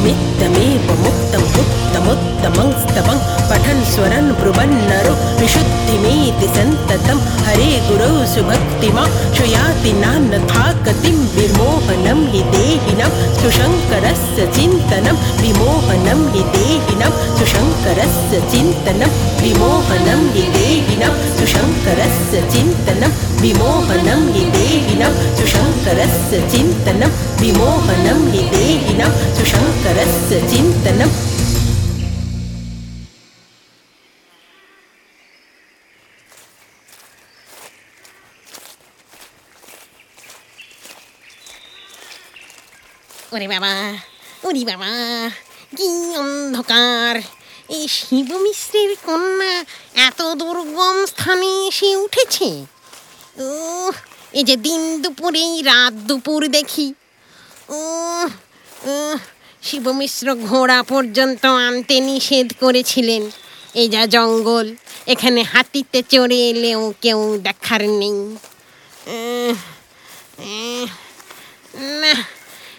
उत्तमुत्तमं 1.60 2.68
स्तवं 2.82 3.18
पठन् 3.50 3.86
स्वरन् 3.92 4.34
ब्रुवन् 4.40 4.76
नरो 4.90 5.14
विशुद्धिमेति 5.46 6.46
सन्ततं। 6.54 7.18
हरे 7.46 7.72
गुरौ 7.88 8.14
सुभक्तिमा 8.34 9.04
श्रुयाति 9.34 9.92
नान्यथा 9.92 10.64
गतिं 10.86 11.18
विमोहनं 11.36 12.20
हि 12.32 12.40
देहिनं। 12.54 13.12
सुशङ्करस्य 13.40 14.46
चिन्तनं 14.56 15.16
विमोहनं 15.42 16.20
हि 16.32 16.42
देहिनं। 16.56 17.12
सुशङ्करस्य 17.38 18.40
चिन्तनं 18.52 19.12
विमोहनं 19.42 20.22
हि 20.34 20.42
देहिनं। 20.56 21.14
सुशङ्करस्य 21.38 22.42
चिन्तनं 22.52 23.12
विमोहनं 23.42 24.22
हि 24.34 24.44
देहिनं। 24.56 25.14
सुशङ्करस्य 25.36 26.50
चिन्तनं 26.50 27.10
विमोहनं 27.40 28.20
हि 28.32 28.42
देहिनं। 28.56 29.10
सुशङ्करस्य 29.38 30.48
चिन्तनं 30.50 31.35
ওরে 43.36 43.48
বাবা। 43.54 43.72
ওরে 44.46 44.62
বাবা, 44.70 44.90
কি 45.76 45.88
অন্ধকার। 46.22 47.14
এই 47.76 47.84
শিব 47.96 48.28
মিশ্রের 48.44 48.92
কন্যা 49.06 49.54
এত 50.08 50.20
দুর্গম 50.40 50.96
স্থানে 51.12 51.50
এসে 51.68 51.90
উঠেছে। 52.04 52.50
ও 53.44 53.46
এই 54.38 54.44
যে 54.48 54.56
দিন 54.66 54.82
দুপুরেই 55.02 55.54
রাত 55.70 55.94
দুপুর 56.08 56.40
দেখি। 56.56 56.88
ও 57.76 57.78
শিব 59.66 59.84
মিশ্র 60.00 60.26
ঘোড়া 60.48 60.78
পর্যন্ত 60.92 61.44
আনতে 61.66 61.96
নিষেধ 62.08 62.48
করেছিলেন। 62.60 63.22
এই 63.80 63.86
যা 63.94 64.02
জঙ্গল, 64.14 64.66
এখানে 65.12 65.40
হাতিতে 65.52 66.00
চড়ে 66.12 66.38
এলেও 66.50 66.82
কেউ 67.04 67.20
দেখার 67.46 67.82
নেই। 68.00 68.18
না। 72.02 72.14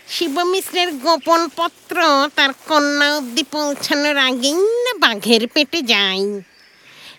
শিব 0.10 0.36
মিশ্রের 0.52 0.90
গোপন 0.94 1.42
পত্র 1.56 1.98
তার 2.36 2.52
কন্যা 2.68 3.08
অবধি 3.18 3.44
পৌঁছানোর 3.52 4.18
আগেই 4.18 4.60
না 4.86 4.94
বাঘের 5.04 5.44
পেটে 5.48 5.80
যাই। 5.82 6.22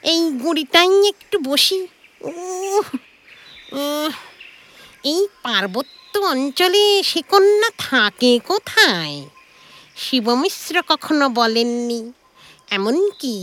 এই 0.02 0.20
গুড়িটাই 0.42 0.92
একটু 1.08 1.36
বসি। 1.38 1.80
এই 5.04 5.20
পার্বত্য 5.42 6.12
অঞ্চলে 6.32 7.02
সে 7.02 7.20
কন্যা 7.22 7.70
থাকে 7.78 8.32
কোথায়? 8.46 9.16
শিবমিশ্র 9.96 10.74
কখনো 10.88 11.26
বলেননি। 11.28 12.00
এমনকি 12.70 13.36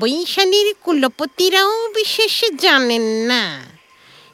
বৈশালীর 0.00 0.68
কুলপতিরাও 0.84 1.72
বিশেষ 1.88 2.36
জানেন 2.58 3.06
না। 3.30 3.42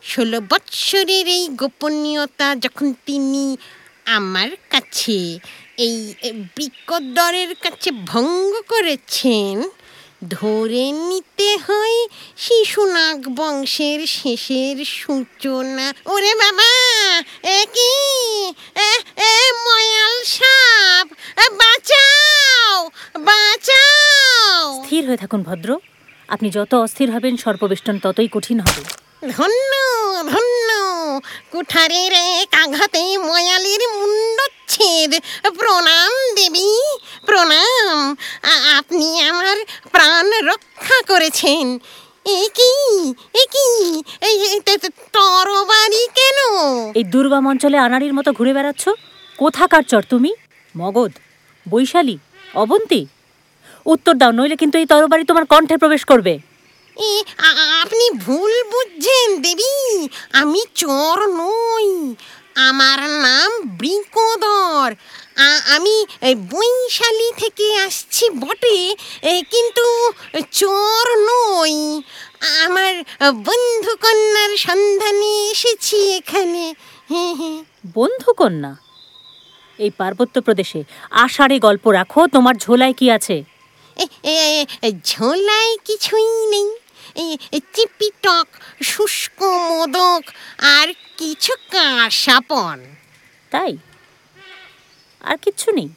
ষোলো 0.05 0.39
বৎসরের 0.51 1.27
এই 1.29 1.45
গোপনীয়তা 1.61 2.49
যখন 2.57 2.87
তিনি 3.07 3.45
আমার 4.07 4.49
কাছে। 4.71 5.39
এই 5.77 6.15
বৃকদরের 6.57 7.55
কাছে 7.55 7.91
ভঙ্গ 7.91 8.61
করেছেন। 8.69 9.71
ধরে 10.31 10.93
নিতে 10.93 11.57
হয় 11.57 12.07
শিশুনাগ 12.37 13.29
বংশের 13.29 14.07
শেষের 14.07 14.85
সূচনা। 14.85 15.95
ওরে 16.07 16.35
বাবা! 16.35 16.71
এ 17.43 17.67
কি? 17.75 17.95
এ 19.17 19.53
ময়াল 19.65 20.25
সাপ! 20.25 21.09
বাঁচাও! 21.53 22.91
বাঁচাও! 23.21 24.85
স্থির 24.85 25.07
হয়ে 25.07 25.17
থাকুন, 25.17 25.43
ভদ্র। 25.43 25.79
আপনি 26.29 26.51
যত 26.51 26.75
অস্থির 26.75 27.11
হবেন, 27.11 27.37
সর্পবেষ্টন 27.37 27.99
ততই 27.99 28.29
কঠিন 28.29 28.61
হবে। 28.61 29.06
ধন্য 29.35 29.73
ধন্য। 30.33 30.69
কুঠারের 31.53 32.13
এক 32.43 32.51
আঘাতে 32.65 33.03
ময়ালির 33.27 33.83
মুন্ডচ্ছেদ 33.97 35.13
প্রণাম 35.59 36.13
দেবী, 36.37 36.73
প্রণাম। 37.29 37.97
আপনি 38.79 39.09
আমার 39.31 39.57
প্রাণ 39.95 40.27
রক্ষা 40.51 40.99
করেছেন। 41.11 41.65
এই 46.99 47.05
দুর্গম 47.13 47.45
অঞ্চলে 47.53 47.79
আনাড়ির 47.87 48.15
মতো 48.19 48.31
ঘুরে 48.39 48.53
বেড়াচ্ছ? 48.57 48.85
কোথাকার 49.39 49.85
চর 49.91 50.03
তুমি? 50.13 50.31
মগধ, 50.75 51.13
বৈশালী, 51.67 52.17
অবন্তী? 52.63 53.03
উত্তর 53.93 54.15
দাও, 54.21 54.33
নইলে 54.39 54.57
কিন্তু 54.63 54.77
এই 54.83 54.87
তরবারি 54.93 55.25
তোমার 55.31 55.45
কণ্ঠে 55.53 55.77
প্রবেশ 55.83 56.03
করবে। 56.11 56.35
আপনি 57.81 58.07
ভুল 58.25 58.53
বুঝছেন 58.73 59.29
দেবী। 59.43 59.75
আমি 60.33 60.61
চোর 60.75 61.19
নই। 61.41 61.91
আমার 62.69 63.01
নাম 63.27 63.51
বৃকোদর। 63.79 64.89
আমি 65.75 65.95
বৈশালী 66.53 67.29
থেকে 67.37 67.67
আসছি 67.77 68.25
বটে 68.43 68.79
কিন্তু 69.53 69.87
চোর 70.61 71.07
নই। 71.31 71.77
আমার 72.65 72.95
বন্ধু 73.49 73.93
কন্যার 74.05 74.53
সন্ধানে 74.57 75.31
এসেছি 75.53 75.99
এখানে। 76.13 76.65
হ্যাঁ 77.11 77.33
হ্যাঁ 77.35 77.59
বন্ধু 77.95 78.31
কন্যা 78.33 78.73
এই 79.79 79.91
পার্বত্য 79.99 80.35
প্রদেশে 80.41 80.81
আষাঢ়ে 81.25 81.59
গল্প 81.59 81.85
রাখো 81.89 82.21
তোমার 82.27 82.55
ঝোলায় 82.55 82.95
কি 82.99 83.07
আছে? 83.11 83.37
ঝোলায় 85.05 85.73
কিছুই 85.87 86.29
নেই। 86.53 86.67
চিপিটক 87.75 88.47
শুষ্ক 88.83 89.43
মোদক 89.43 90.23
আর 90.59 90.89
কিছু 91.17 91.53
কাঁসাপন। 91.71 92.85
তাই? 93.51 93.77
আর 95.21 95.37
কিচ্ছু 95.37 95.71
নেই। 95.71 95.89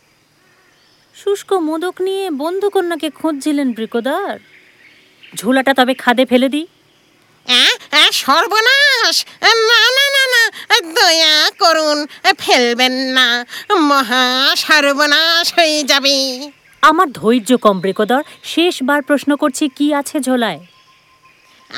শুষ্ক 1.16 1.54
মোদক 1.54 2.02
নিয়ে 2.02 2.30
বন্ধুকন্যাকে 2.30 3.10
খুঁজছিলেন 3.10 3.74
বৃকদার। 3.74 4.40
ঝোলাটা 5.36 5.74
তবে 5.74 5.94
খাদে 5.94 6.26
ফেলে 6.26 6.50
দিই। 6.50 6.68
সর্বনাশ! 8.12 9.26
না 9.44 9.82
না 9.90 10.06
না 10.10 10.24
না 10.28 10.44
দয়া 10.94 11.52
করুন 11.60 12.06
ফেলবেন 12.38 12.92
না। 12.92 13.46
মহা 13.80 14.56
সর্বনাশ 14.56 15.54
হয়ে 15.54 15.84
যাবে। 15.84 16.52
আমার 16.82 17.12
ধৈর্য 17.12 17.58
কম 17.58 17.80
বৃকদর। 17.80 18.24
শেষবার 18.44 19.02
প্রশ্ন 19.02 19.36
করছি 19.36 19.70
কি 19.70 19.94
আছে 19.94 20.20
ঝোলায়? 20.20 20.66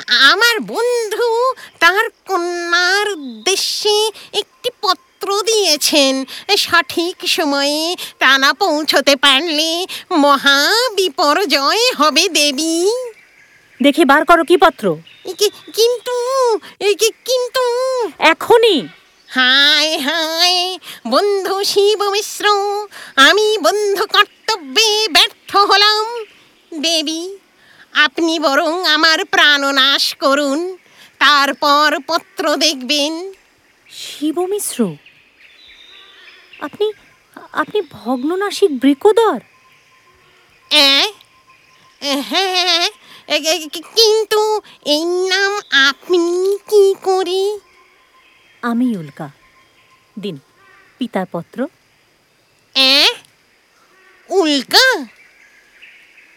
আমার 0.08 0.60
বন্ধু 0.60 1.54
তার 1.80 2.10
কন্যার 2.28 3.10
উদ্দেশ্যে 3.10 4.12
একটি 4.34 4.70
পত্র 4.82 5.42
দিয়েছেন। 5.42 6.26
সঠিক 6.58 7.30
সময়ে 7.30 7.96
তা 8.20 8.38
না 8.38 8.54
পৌঁছতে 8.54 9.16
পারলে 9.16 9.86
মহা 10.12 10.90
বিপর্যয় 10.96 11.92
হবে 11.98 12.30
দেবী। 12.30 12.90
দেখি 13.84 14.06
বার 14.06 14.26
করো 14.26 14.44
কি 14.44 14.58
পত্র? 14.58 14.98
কি- 15.24 15.72
কিন্তু 15.74 16.58
কি- 16.80 17.12
কিন্তু। 17.26 17.64
এখনই। 18.20 18.88
হায় 19.28 19.98
হায় 19.98 20.78
বন্ধু 21.08 21.64
শিব 21.64 22.10
মিশ্র 22.10 22.46
আমি 23.16 23.58
বন্ধু 23.58 24.06
কর্তব্যে 24.08 25.08
ব্যর্থ 25.12 25.56
হলাম। 25.56 26.26
দেবী 26.74 27.41
আপনি 27.94 28.40
বরং 28.40 28.86
আমার 28.86 29.26
প্রাণনাশ 29.26 30.16
করুন। 30.16 30.78
তারপর 31.20 31.98
পত্র 32.08 32.56
দেখবেন। 32.56 33.34
শিব 33.90 34.46
মিশ্র 34.46 34.96
আপনি 36.62 36.92
আপনি 37.54 37.82
ভগ্ননাশিক 37.92 38.80
বৃকদর? 38.80 39.40
হ্যাঁ 40.72 41.08
কিন্তু 43.96 44.62
এই 44.86 45.06
নাম 45.06 45.62
আপনি 45.88 46.58
কি 46.70 46.96
করে? 47.04 47.60
আমি 48.62 48.98
উল্কা। 48.98 49.30
দিন 50.20 50.40
পিতার 50.98 51.26
পত্র। 51.32 51.68
উল্কা? 54.30 55.06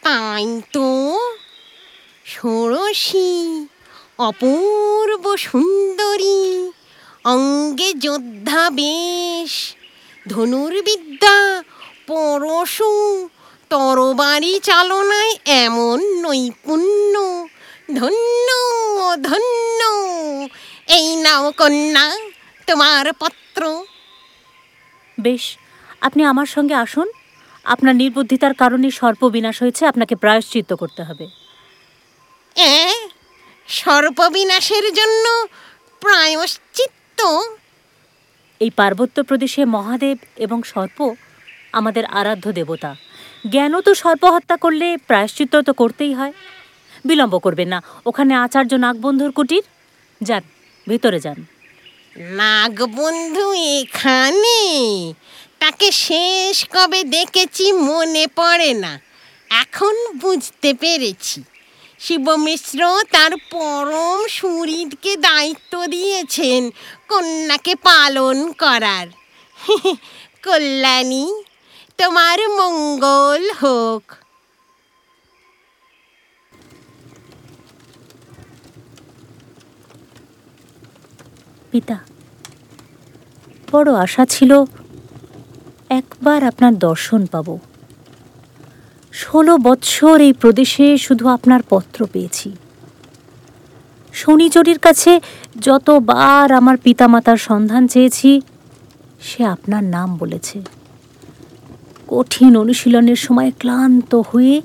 তাই 0.05 0.63
তো? 0.73 1.19
ষোড়শী, 2.27 3.67
অপূর্ব 4.19 5.37
সুন্দরী, 5.37 6.73
অঙ্গে 7.25 7.93
যোদ্ধা 7.93 8.71
বেশ, 8.71 9.75
ধনুর্বিদ্যা, 10.29 11.63
পরশু, 12.07 13.29
তরবারি 13.71 14.61
চালনায় 14.63 15.35
এমন 15.47 15.99
নৈপুণ্য, 16.21 17.15
ধন্য 17.95 18.49
ধন্য। 19.23 19.81
এই 20.89 21.17
নাও 21.17 21.53
কন্যা, 21.53 22.17
তোমার 22.67 23.13
পত্র। 23.13 23.85
বেশ, 25.21 25.57
আপনি 26.01 26.25
আমার 26.25 26.47
সঙ্গে 26.47 26.75
আসুন। 26.75 27.09
আপনার 27.65 27.95
নির্বুদ্ধিতার 27.95 28.55
কারণে 28.55 28.91
সর্প 28.91 29.23
বিনাশ 29.29 29.57
হয়েছে 29.63 29.87
আপনাকে 29.87 30.15
প্রায়শ্চিত্ত 30.15 30.71
করতে 30.73 31.03
হবে। 31.03 31.27
অ্যাঁ 32.57 32.95
সর্পবিনাশের 33.69 34.87
জন্য 34.95 35.25
প্রায়শ্চিত্ত? 36.01 37.21
এই 38.61 38.71
পার্বত্য 38.71 39.17
প্রদেশে 39.23 39.65
মহাদেব 39.65 40.19
এবং 40.37 40.63
সর্প 40.63 40.99
আমাদের 41.73 42.05
আরাধ্য 42.05 42.47
দেবতা। 42.53 42.91
জ্ঞানও 43.53 43.81
তো 43.81 43.95
সর্প 43.95 44.25
হত্যা 44.25 44.57
করলে 44.57 44.97
প্রায়শ্চিত্ত 44.97 45.55
তো 45.57 45.73
করতেই 45.73 46.13
হয়। 46.15 46.33
বিলম্ব 47.05 47.39
করবেন 47.39 47.69
না 47.69 47.79
ওখানে 48.07 48.35
আচার্য 48.35 48.73
নাগবন্ধুর 48.75 49.33
কুটির। 49.33 49.65
যান 50.21 50.43
ভিতরে 50.89 51.21
যান। 51.21 51.39
নাগবন্ধু 52.37 53.53
এখানে? 53.53 54.61
তাকে 55.65 55.93
শেষ 55.93 56.65
কবে 56.73 57.05
দেখেছি 57.05 57.73
মনে 57.73 58.27
পড়ে 58.27 58.75
না। 58.75 59.01
এখন 59.51 59.95
বুঝতে 60.21 60.75
পেরেছি। 60.75 61.43
শিবমিশ্র 61.99 63.03
তার 63.13 63.33
পরম 63.51 64.27
সুহৃদকে 64.29 65.17
দায়িত্ব 65.17 65.87
দিয়েছেন 65.87 66.71
কন্যাকে 67.09 67.75
পালন 67.75 68.53
করার। 68.53 69.07
কল্যাণী, 70.45 71.27
তোমার 71.99 72.39
মঙ্গল 72.49 73.51
হোক। 73.51 74.13
পিতা, 81.71 81.97
বড় 83.73 83.95
আশা 83.95 84.25
ছিল 84.27 84.65
একবার 85.91 86.45
আপনার 86.45 86.79
দর্শন 86.79 87.27
পাব। 87.27 87.59
ষোলো 89.13 89.57
বৎসর 89.57 90.21
এই 90.21 90.33
প্রদেশে 90.33 90.99
শুধু 90.99 91.29
আপনার 91.29 91.61
পত্র 91.71 92.07
পেয়েছি। 92.07 92.53
শনিচরির 94.13 94.79
কাছে 94.79 95.21
যতবার 95.61 96.53
আমার 96.53 96.77
পিতামাতার 96.77 97.37
সন্ধান 97.37 97.87
চেয়েছি, 97.87 98.41
সে 99.21 99.45
আপনার 99.45 99.85
নাম 99.85 100.17
বলেছে। 100.17 100.63
কঠিন 102.09 102.57
অনুশীলনের 102.57 103.17
সময় 103.17 103.51
ক্লান্ত 103.59 104.15
হয়ে 104.15 104.63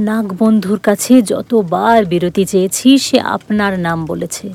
নাগবন্ধুর 0.00 0.78
কাছে 0.78 1.22
যতবার 1.22 2.04
বিরতি 2.04 2.44
চেয়েছি, 2.44 2.98
সে 2.98 3.20
আপনার 3.20 3.78
নাম 3.78 4.06
বলেছে। 4.06 4.52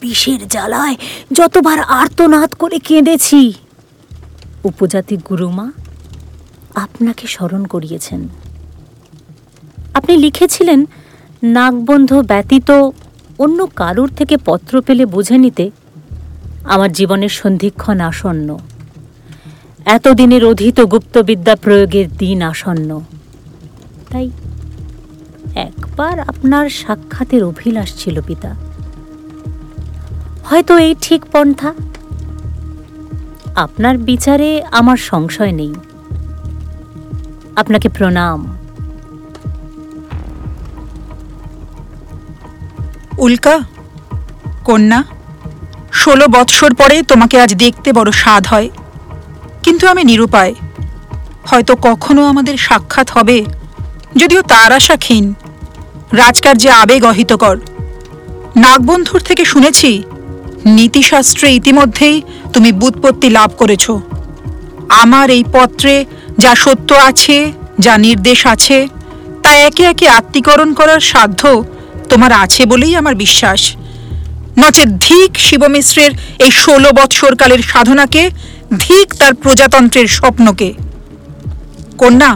বিষের 0.00 0.48
জ্বালায় 0.48 0.96
যতবার 1.32 1.80
আর্তনাদ 1.80 2.54
করে 2.54 2.78
কেঁদেছি। 2.78 3.52
উপজাতি 4.64 5.16
গুরুমা 5.16 5.72
আপনাকে 6.74 7.26
স্মরণ 7.26 7.64
করিয়েছেন। 7.64 8.28
আপনি 9.94 10.16
লিখেছিলেন, 10.16 10.84
নাগবন্ধ 11.42 12.12
ব্যতীত 12.12 12.90
অন্য 13.38 13.66
কারুর 13.76 14.10
থেকে 14.16 14.36
পত্র 14.36 14.82
পেলে 14.82 15.06
বুঝে 15.06 15.38
নিতে 15.38 15.70
আমার 16.64 16.92
জীবনের 16.92 17.28
সন্ধিক্ষণ 17.28 18.00
আসন্ন। 18.00 18.58
এতদিনের 19.84 20.44
অধীত 20.44 20.80
গুপ্তবিদ্যা 20.80 21.56
প্রয়োগের 21.56 22.08
দিন 22.18 22.42
আসন্ন। 22.42 23.00
তাই 24.10 24.30
একবার 25.54 26.20
আপনার 26.20 26.68
সাক্ষাতের 26.68 27.44
অভিলাষ 27.44 28.04
ছিল, 28.04 28.20
পিতা। 28.20 28.54
হয়তো 30.44 30.78
এই 30.78 30.94
ঠিক 31.00 31.24
পন্থা 31.32 31.74
আপনার 33.56 33.98
বিচারে 33.98 34.62
আমার 34.72 34.96
সংশয় 34.96 35.52
নেই। 35.52 35.74
আপনাকে 37.56 37.88
প্রণাম। 37.88 38.58
উল্কা, 43.18 43.60
কন্যা, 44.64 45.04
ষোলো 45.92 46.26
বৎসর 46.28 46.74
পরে 46.74 47.02
তোমাকে 47.02 47.40
আজ 47.40 47.54
দেখতে 47.54 47.92
বড় 47.92 48.10
স্বাদ 48.12 48.46
হয়, 48.46 48.70
কিন্তু 49.62 49.88
আমি 49.88 50.04
নিরুপায়। 50.04 50.54
হয়তো 51.44 51.76
কখনো 51.76 52.26
আমাদের 52.26 52.56
সাক্ষাৎ 52.56 53.10
হবে, 53.10 53.44
যদিও 54.16 54.42
তার 54.42 54.72
আশা 54.72 54.96
ক্ষীণ। 54.96 55.34
রাজকার্যে 56.12 56.70
আবেগ 56.70 57.04
অহিতকর। 57.04 57.56
নাগবন্ধুর 58.56 59.20
থেকে 59.20 59.44
শুনেছি 59.44 60.02
নীতিশাস্ত্রে 60.78 61.48
ইতিমধ্যেই 61.58 62.16
তুমি 62.52 62.70
বুৎপত্তি 62.72 63.28
লাভ 63.30 63.50
করেছ। 63.60 63.84
আমার 65.02 65.26
এই 65.30 65.44
পত্রে 65.52 65.94
যা 66.38 66.52
সত্য 66.54 66.88
আছে, 67.10 67.36
যা 67.78 67.94
নির্দেশ 67.98 68.40
আছে, 68.46 68.78
তা 69.42 69.50
একে 69.68 69.84
একে 69.84 70.06
আত্মীকরণ 70.08 70.70
করার 70.74 71.02
সাধ্য 71.12 71.40
তোমার 72.10 72.32
আছে 72.32 72.62
বলেই 72.66 72.94
আমার 72.96 73.14
বিশ্বাস। 73.14 73.62
নচে 74.60 74.84
ধিক 75.06 75.30
শিবমিশ্রের 75.46 76.12
এই 76.44 76.50
ষোলো 76.50 76.90
বৎসরকালের 76.98 77.62
সাধনাকে, 77.70 78.22
ধিক 78.78 79.06
তার 79.20 79.32
প্রজাতন্ত্রের 79.34 80.08
স্বপ্নকে। 80.08 80.68
কন্যা, 81.98 82.32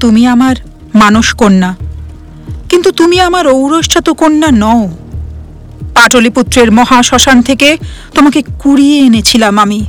তুমি 0.00 0.22
আমার 0.26 0.56
মানস 0.94 1.28
কন্যা, 1.34 1.70
কিন্তু 2.68 2.90
তুমি 2.92 3.16
আমার 3.20 3.44
ঔরসজাত 3.46 4.08
কন্যা 4.22 4.50
নও। 4.64 4.82
পাটলিপুত্রের 6.02 6.72
মহাশ্মশান 6.72 7.42
থেকে 7.42 7.78
তোমাকে 8.14 8.42
কুড়িয়ে 8.58 8.98
এনেছিলাম 8.98 9.58
আমি। 9.58 9.84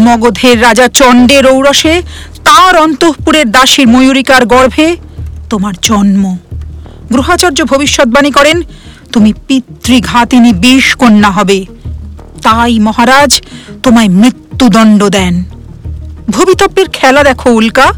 মগধের 0.00 0.62
রাজা 0.62 0.88
চণ্ডের 0.88 1.46
ঔরসে 1.46 2.02
তার 2.44 2.76
অন্তঃপুরের 2.76 3.50
দাসীর 3.50 3.88
ময়ূরিকার 3.88 4.46
গর্ভে 4.46 4.96
তোমার 5.50 5.74
জন্ম। 5.82 6.38
গ্রহাচার্য 7.12 7.64
ভবিষ্যৎবাণী 7.64 8.30
করেন, 8.30 8.62
তুমি 9.12 9.32
পিতৃঘাতিনী 9.46 10.52
বিষ 10.52 10.94
কন্যা 10.94 11.30
হবে। 11.30 11.66
তাই 12.42 12.78
মহারাজ, 12.78 13.42
তোমায় 13.82 14.08
মৃত্যুদণ্ড 14.08 15.04
দেন। 15.04 15.44
ভবিতব্যের 16.30 16.86
খেলা 16.92 17.22
দেখো 17.22 17.50
উল্কা। 17.50 17.92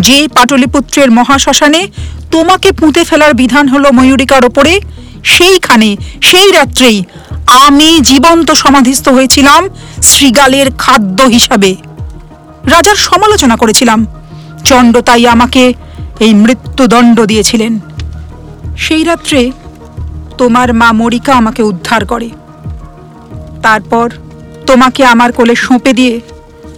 যে 0.00 0.28
পাটলিপুত্রের 0.28 1.10
মহাশ্মশানে 1.10 1.88
তোমাকে 2.30 2.72
পুঁতে 2.72 3.04
ফেলার 3.04 3.34
বিধান 3.34 3.68
হলো 3.68 3.92
ময়ূরিকার 3.92 4.44
ওপরে 4.44 4.80
সেইখানে, 5.24 5.96
সেই 6.22 6.52
রাত্রেই 6.52 7.04
আমি 7.46 8.00
জীবন্ত 8.00 8.50
সমাধিস্থ 8.50 9.08
হয়েছিলাম 9.08 9.68
শ্রীগালের 10.02 10.66
খাদ্য 10.78 11.22
হিসাবে। 11.22 11.76
রাজার 12.66 12.96
সমালোচনা 12.96 13.56
করেছিলাম। 13.56 14.06
চণ্ড 14.64 14.98
তাই 14.98 15.26
আমাকে 15.26 15.74
এই 16.20 16.34
মৃত্যুদণ্ড 16.34 17.20
দিয়েছিলেন। 17.20 17.80
সেই 18.78 19.04
রাত্রে 19.04 19.52
তোমার 20.38 20.74
মা 20.74 20.92
মরিকা 20.92 21.34
আমাকে 21.34 21.62
উদ্ধার 21.62 22.06
করে। 22.06 22.30
তারপর 23.62 24.10
তোমাকে 24.66 25.04
আমার 25.04 25.32
কোলে 25.32 25.54
সঁপে 25.54 25.92
দিয়ে 25.92 26.20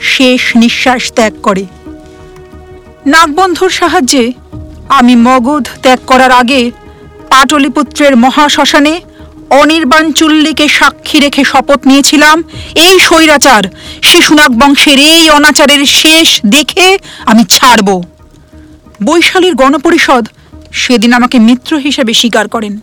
শেষ 0.00 0.56
নিঃশ্বাস 0.56 1.12
ত্যাগ 1.12 1.32
করে। 1.42 1.66
নাগবন্ধুর 3.06 3.70
সাহায্যে 3.70 4.32
আমি 4.88 5.16
মগধ 5.16 5.68
ত্যাগ 5.82 5.98
করার 6.06 6.30
আগে 6.30 6.70
পাটলিপুত্রের 7.34 8.16
মহাশ্মশানে 8.16 8.94
অনির্বাণ 9.60 10.12
চুল্লিকে 10.12 10.68
সাক্ষী 10.68 11.18
রেখে 11.20 11.42
শপথ 11.44 11.80
নিয়েছিলাম। 11.86 12.36
এই 12.74 12.94
স্বৈরাচার 13.00 13.62
শিশুনাগ 14.02 14.52
বংশের 14.60 14.98
এই 14.98 15.30
অনাচারের 15.30 15.82
শেষ 16.00 16.28
দেখে 16.46 16.86
আমি 17.26 17.44
ছাড়ব। 17.44 17.88
বৈশালীর 19.04 19.54
গণপরিষদ 19.54 20.24
সেদিন 20.72 21.12
আমাকে 21.12 21.38
মিত্র 21.38 21.72
হিসেবে 21.78 22.12
স্বীকার 22.14 22.48
করেন। 22.48 22.80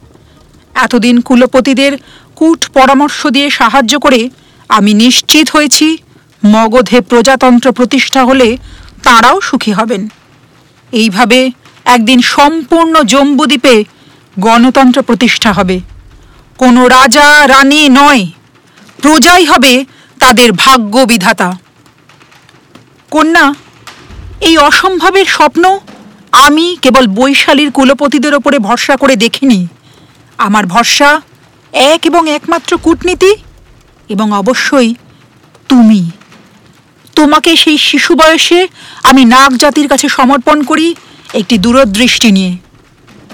এতদিন 0.75 1.15
কুলপতিদের 1.21 1.93
কূট 2.35 2.61
পরামর্শ 2.73 3.27
দিয়ে 3.27 3.49
সাহায্য 3.49 3.93
করে 3.99 4.29
আমি 4.69 4.91
নিশ্চিত 4.93 5.49
হয়েছি 5.49 5.87
মগধে 6.45 6.99
প্রজাতন্ত্র 7.01 7.67
প্রতিষ্ঠা 7.71 8.21
হলে 8.23 8.57
তারাও 9.03 9.41
সুখী 9.41 9.71
হবেন। 9.71 10.01
এইভাবে 10.91 11.39
একদিন 11.85 12.19
সম্পূর্ণ 12.35 12.93
জম্বুদ্বীপে 13.03 13.75
গণতন্ত্র 14.39 15.01
প্রতিষ্ঠা 15.01 15.53
হবে। 15.53 15.79
কোনো 16.57 16.87
রাজা, 16.87 17.47
রানী 17.47 17.89
নয়। 17.89 18.27
প্রজাই 19.01 19.45
হবে 19.45 19.85
তাদের 20.19 20.51
ভাগ্য 20.51 20.99
বিধাতা। 20.99 21.57
কন্যা, 23.11 23.53
এই 24.41 24.57
অসম্ভবের 24.57 25.25
স্বপ্ন 25.25 25.79
আমি 26.31 26.77
কেবল 26.81 27.07
বৈশালীর 27.07 27.71
কুলপতিদের 27.71 28.33
ওপরে 28.33 28.59
ভরসা 28.59 28.95
করে 28.95 29.15
দেখিনি। 29.15 29.67
আমার 30.37 30.65
ভরসা 30.65 31.21
এক 31.73 31.99
এবং 32.05 32.29
একমাত্র 32.29 32.77
কূটনীতি 32.77 33.35
এবং 34.09 34.33
অবশ্যই 34.33 34.95
তুমি। 35.69 36.11
তোমাকে 37.15 37.55
সেই 37.55 37.77
শিশু 37.77 38.15
বয়সে 38.15 38.67
আমি 39.03 39.25
নাগ 39.25 39.57
জাতির 39.57 39.87
কাছে 39.87 40.09
সমর্পণ 40.09 40.63
করি 40.63 40.95
একটি 41.33 41.57
দূরদৃষ্টি 41.57 42.31
নিয়ে। 42.31 42.57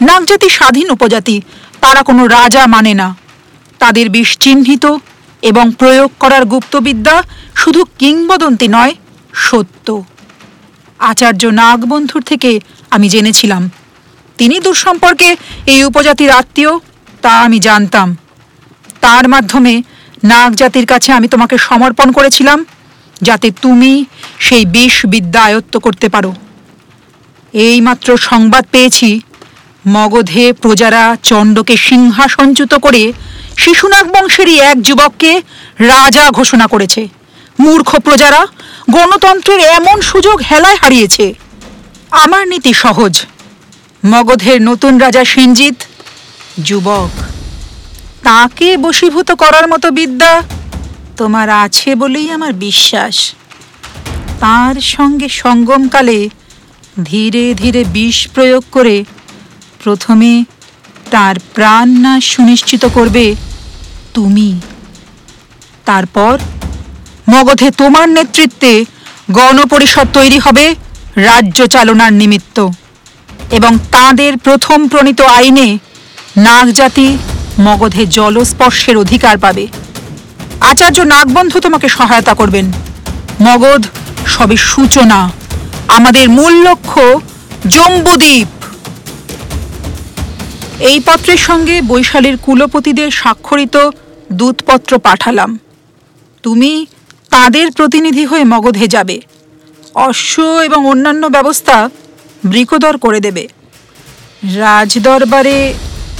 নাগ 0.01 0.21
জাতি 0.25 0.47
স্বাধীন 0.49 0.87
উপজাতি, 0.95 1.35
তারা 1.81 2.01
কোনো 2.03 2.23
রাজা 2.27 2.63
মানে 2.67 2.93
না। 2.93 3.07
তাদের 3.79 4.09
বিষ 4.09 4.29
চিহ্নিত 4.43 4.85
এবং 5.43 5.65
প্রয়োগ 5.79 6.09
করার 6.19 6.45
গুপ্তবিদ্যা 6.45 7.23
শুধু 7.55 7.81
কিংবদন্তি 7.99 8.67
নয়, 8.67 8.93
সত্য। 9.33 9.87
আচার্য 10.99 11.43
নাগবন্ধুর 11.61 12.21
থেকে 12.21 12.59
আমি 12.91 13.07
জেনেছিলাম, 13.09 13.63
তিনি 14.37 14.55
দুঃসম্পর্কে 14.59 15.29
এই 15.65 15.81
উপজাতির 15.83 16.31
আত্মীয়, 16.31 16.71
তা 17.21 17.31
আমি 17.41 17.57
জানতাম। 17.59 18.15
তার 19.01 19.25
মাধ্যমে 19.27 19.73
নাগ 20.23 20.51
জাতির 20.55 20.85
কাছে 20.85 21.09
আমি 21.11 21.27
তোমাকে 21.27 21.55
সমর্পণ 21.57 22.07
করেছিলাম, 22.11 22.59
যাতে 23.21 23.47
তুমি 23.61 24.05
সেই 24.39 24.65
বিষ 24.65 25.05
বিদ্যা 25.05 25.41
আয়ত্ত 25.43 25.77
করতে 25.77 26.09
পারো। 26.09 26.31
এইমাত্র 27.53 28.17
সংবাদ 28.17 28.63
পেয়েছি 28.71 29.09
মগধে 29.95 30.45
প্রজারা 30.63 31.03
চণ্ডকে 31.29 31.75
সিংহাসনচ্যুত 31.87 32.73
করে 32.85 33.03
শিশুনাগ 33.57 34.05
বংশেরই 34.15 34.55
এক 34.71 34.77
যুবককে 34.81 35.31
রাজা 35.93 36.25
ঘোষণা 36.31 36.65
করেছে। 36.67 37.01
মূর্খ 37.59 37.89
প্রজারা 38.05 38.41
গণতন্ত্রের 38.91 39.61
এমন 39.77 39.97
সুযোগ 40.01 40.37
হেলায় 40.49 40.79
হারিয়েছে। 40.81 41.25
আমার 42.23 42.43
নীতি 42.47 42.73
সহজ। 42.83 43.13
মগধের 44.03 44.59
নতুন 44.61 44.93
রাজা 44.97 45.23
সিঞ্জিত 45.25 45.77
যুবক, 46.67 47.11
তাকে 48.23 48.67
বশীভূত 48.77 49.29
করার 49.31 49.65
মতো 49.67 49.87
বিদ্যা 49.91 50.33
তোমার 51.17 51.47
আছে 51.63 51.89
বলেই 51.95 52.27
আমার 52.31 52.53
বিশ্বাস। 52.67 53.15
তার 54.39 54.75
সঙ্গে 54.95 55.27
সঙ্গমকালে 55.41 56.19
ধীরে 57.03 57.45
ধীরে 57.53 57.81
বিষ 57.95 58.17
প্রয়োগ 58.33 58.63
করে 58.71 58.95
প্রথমে 59.83 60.45
তার 61.11 61.35
প্রাণ 61.53 61.89
না 61.89 62.21
সুনিশ্চিত 62.21 62.85
করবে 62.85 63.35
তুমি। 64.13 64.59
তারপর 65.85 66.39
মগধে 67.29 67.71
তোমার 67.71 68.09
নেতৃত্বে 68.09 68.85
গণপরিষদ 69.31 70.07
তৈরি 70.13 70.39
হবে 70.39 70.75
রাজ্য 71.15 71.67
চালনার 71.67 72.13
নিমিত্ত 72.13 72.67
এবং 73.51 73.77
তাদের 73.91 74.37
প্রথম 74.37 74.87
প্রণীত 74.87 75.21
আইনে 75.21 75.77
নাগজাতি 76.37 77.17
মগধে 77.59 78.05
জলস্পর্শের 78.05 78.97
অধিকার 78.97 79.37
পাবে। 79.37 79.67
আচার্য 80.61 80.99
নাগবন্ধু 80.99 81.59
তোমাকে 81.59 81.89
সহায়তা 81.89 82.33
করবেন। 82.33 82.71
মগধ 83.41 83.85
সবে 84.27 84.57
সূচনা। 84.57 85.31
আমাদের 85.87 86.29
মূল 86.29 86.53
লক্ষ্য 86.67 87.21
জম্বুদ্বীপ। 87.67 88.47
এই 90.79 90.99
পত্রের 90.99 91.37
সঙ্গে 91.37 91.81
বৈশালীর 91.81 92.37
কুলপতিদের 92.37 93.11
স্বাক্ষরিত 93.11 93.89
দূতপত্র 94.31 94.99
পাঠালাম। 94.99 95.59
তুমি 96.43 96.85
তাদের 97.29 97.71
প্রতিনিধি 97.71 98.25
হয়ে 98.25 98.43
মগধে 98.43 98.87
যাবে। 98.87 99.21
অশ্ব 99.95 100.43
এবং 100.43 100.87
অন্যান্য 100.87 101.27
ব্যবস্থা 101.27 101.89
বৃকদর 102.45 102.97
করে 102.97 103.19
দেবে। 103.19 103.47
রাজদরবারে 104.55 105.73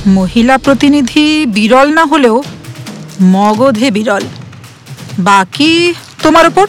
মহিলা 0.08 0.58
প্রতিনিধি 0.58 1.46
বিরল 1.46 1.94
না 1.94 2.06
হলেও 2.06 2.44
মগধে 3.22 3.92
বিরল। 3.92 4.22
বাকি 5.20 5.94
তোমার 6.24 6.48
ওপর 6.48 6.68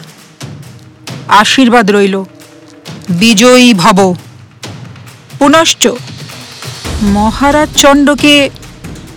আশীর্বাদ 1.27 1.91
রইল। 1.91 2.23
বিজয়ী 3.09 3.73
ভব। 3.73 4.15
পুনশ্চ 5.39 5.87
মহারাজ 7.03 7.69
চণ্ডকে 7.75 8.49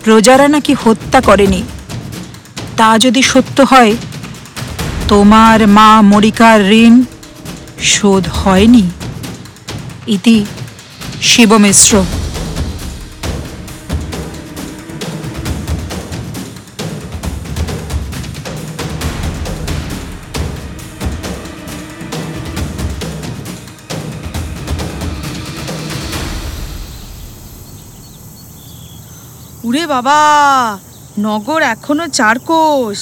প্রজারা 0.05 0.49
নাকি 0.49 0.75
হত্যা 0.85 1.21
করেনি? 1.21 1.63
তা 2.77 2.99
যদি 2.99 3.23
সত্য 3.23 3.61
হয়, 3.61 3.97
তোমার 5.09 5.67
মা 5.67 6.03
মরিকার 6.03 6.73
ঋণ 6.73 7.03
শোধ 7.83 8.29
হয়নি? 8.29 8.91
ইতি 10.07 10.45
শিবমিশ্র। 11.23 12.05
বাবা, 29.95 30.21
নগর 31.27 31.61
এখনও 31.75 32.07
চারকোষ 32.19 32.99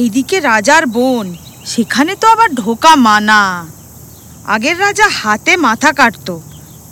এইদিকে 0.00 0.36
রাজার 0.50 0.84
বোন, 0.96 1.26
সেখানে 1.72 2.12
তো 2.20 2.26
আবার 2.34 2.50
ঢোকা 2.60 2.92
মানা। 3.06 3.42
আগের 4.54 4.76
রাজা 4.84 5.06
হাতে 5.18 5.52
মাথা 5.66 5.90
কাটতো, 6.00 6.34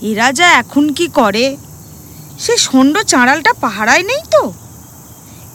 এ 0.09 0.11
রাজা 0.23 0.47
এখন 0.61 0.85
কি 0.97 1.07
করে? 1.19 1.47
সে 2.43 2.55
ষণ্ড 2.67 2.95
চাঁড়ালটা 3.13 3.53
পাহারায় 3.65 4.05
নেই 4.11 4.23
তো? 4.35 4.45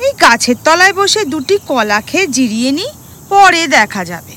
এই 0.05 0.13
গাছের 0.23 0.57
তলায় 0.65 0.95
বসে 0.99 1.21
দুটি 1.33 1.55
কলা 1.69 1.99
খেয়ে 2.09 2.31
জিরিয়ে 2.35 2.71
নি 2.77 2.87
পরে 3.31 3.61
দেখা 3.77 4.03
যাবে। 4.11 4.35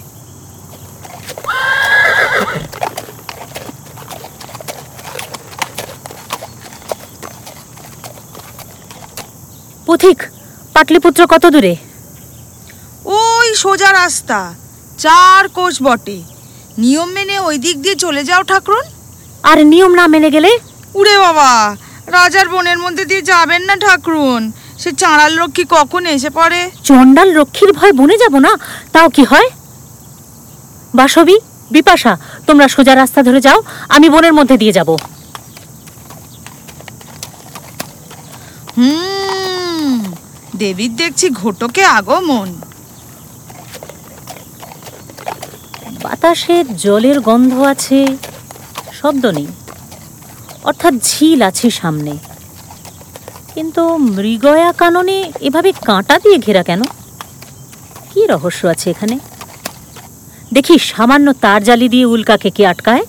পথিক 9.86 10.18
পাটলিপুত্র 10.74 11.20
কত 11.32 11.44
দূরে? 11.54 11.72
ওই 13.20 13.48
সোজা 13.62 13.90
রাস্তা 14.00 14.40
চার 15.04 15.42
কোষ 15.56 15.74
বটে। 15.86 16.18
নিয়ম 16.82 17.08
মেনে 17.16 17.36
ওই 17.48 17.56
দিক 17.64 17.76
দিয়ে 17.84 17.96
চলে 18.04 18.22
যাও 18.28 18.42
ঠাকুরন। 18.50 18.86
আর 19.50 19.58
নিয়ম 19.72 19.92
না 19.98 20.04
মেনে 20.14 20.30
গেলে? 20.36 20.50
উড়ে 21.00 21.16
বাবা 21.24 21.50
রাজার 22.16 22.46
বনের 22.54 22.78
মধ্যে 22.84 23.04
দিয়ে 23.10 23.22
যাবেন 23.32 23.62
না 23.68 23.74
ঠাকুরন। 23.84 24.42
সে 24.82 24.90
চাঁড়াল 25.02 25.32
লক্ষ্মী 25.40 25.64
কখন 25.76 26.02
এসে 26.16 26.30
পড়ে? 26.38 26.60
চণ্ডাল 26.88 27.28
রক্ষীর 27.38 27.70
ভয় 27.78 27.94
বনে 28.00 28.16
যাব 28.22 28.34
না? 28.46 28.52
তাও 28.92 29.08
কি 29.16 29.24
হয়? 29.30 29.48
বাসবি 30.98 31.36
বিপাশা 31.74 32.12
তোমরা 32.46 32.66
সোজা 32.74 32.94
রাস্তা 32.94 33.20
ধরে 33.28 33.40
যাও 33.46 33.58
আমি 33.96 34.06
বনের 34.14 34.34
মধ্যে 34.38 34.56
দিয়ে 34.62 34.76
যাব। 34.78 34.88
হুম 38.76 39.15
দেবীর 40.56 40.96
দেখছি 40.96 41.30
ঘটকে 41.30 41.84
আগমন। 41.84 42.54
বাতাসে 46.02 46.64
জলের 46.64 47.20
গন্ধ 47.20 47.60
আছে, 47.60 48.06
শব্দ 48.92 49.26
নেই। 49.26 49.46
অর্থাৎ 50.64 50.94
ঝিল 51.04 51.42
আছে 51.42 51.70
সামনে। 51.70 52.18
কিন্তু 53.54 53.96
মৃগয়া 53.96 54.72
কাননে 54.72 55.32
এভাবে 55.40 55.72
কাঁটা 55.72 56.18
দিয়ে 56.18 56.38
ঘেরা 56.38 56.62
কেন? 56.62 56.82
কি 58.10 58.26
রহস্য 58.26 58.66
আছে 58.66 58.90
এখানে? 58.90 59.18
দেখি 60.52 60.78
সামান্য 60.78 61.32
তার 61.32 61.60
জালি 61.64 61.88
দিয়ে 61.88 62.06
উল্কাকে 62.06 62.50
কে 62.50 62.66
আটকায়? 62.66 63.04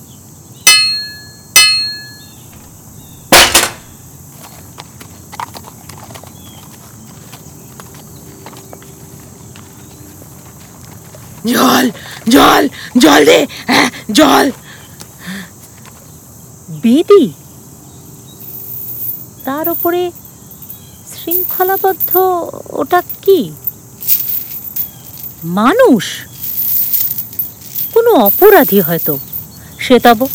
জল 11.47 11.91
জল 12.29 12.67
জল 12.97 13.25
দে 13.25 13.47
হ্যাঁ, 13.67 13.89
জল। 14.11 14.51
বেদি? 16.69 17.33
তার 19.45 19.69
উপরে 19.69 20.11
শৃঙ্খলাবদ্ধ 21.13 22.17
ওটা 22.69 23.01
কি? 23.21 23.51
মানুষ? 25.43 26.05
কোনো 27.93 28.11
অপরাধী 28.11 28.79
হয়তো। 28.79 29.19
শ্বেতাব 29.79 30.27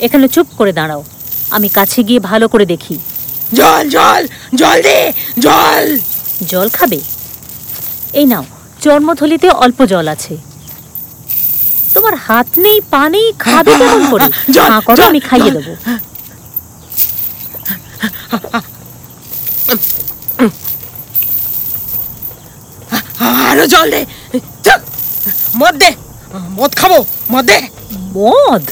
এখানে 0.00 0.28
চুপ 0.28 0.46
করে 0.58 0.72
দাঁড়াও। 0.72 1.04
আমি 1.50 1.68
কাছে 1.68 2.02
গিয়ে 2.02 2.20
ভালো 2.20 2.48
করে 2.48 2.66
দেখি। 2.66 2.98
জল 3.54 3.88
জল 3.88 4.26
জল 4.54 4.82
দে 4.82 5.12
জল। 5.38 5.98
জল 6.46 6.68
খাবে? 6.68 7.00
এই 8.12 8.24
নাও 8.24 8.44
চর্মথলিতে 8.80 9.50
অল্প 9.50 9.84
জল 9.84 10.08
আছে। 10.08 10.36
তোমার 11.94 12.14
হাত 12.16 12.48
নেই 12.58 12.80
পা 12.90 13.08
নেই 13.08 13.32
খাবে 13.38 13.72
কেমন 13.78 14.02
করে? 14.10 14.26
হাঁ 14.70 14.80
করো 14.82 15.02
আমি 15.02 15.20
খাইয়ে 15.20 15.50
দেবো? 15.50 15.72
আরও 23.50 23.66
জল 23.66 23.90
দে। 23.90 24.00
মদ 25.56 25.74
দে। 25.74 25.90
মদ 26.50 26.72
খাব। 26.74 26.92
মদ 27.30 27.44
দে। 27.44 27.58
মদ? 28.14 28.64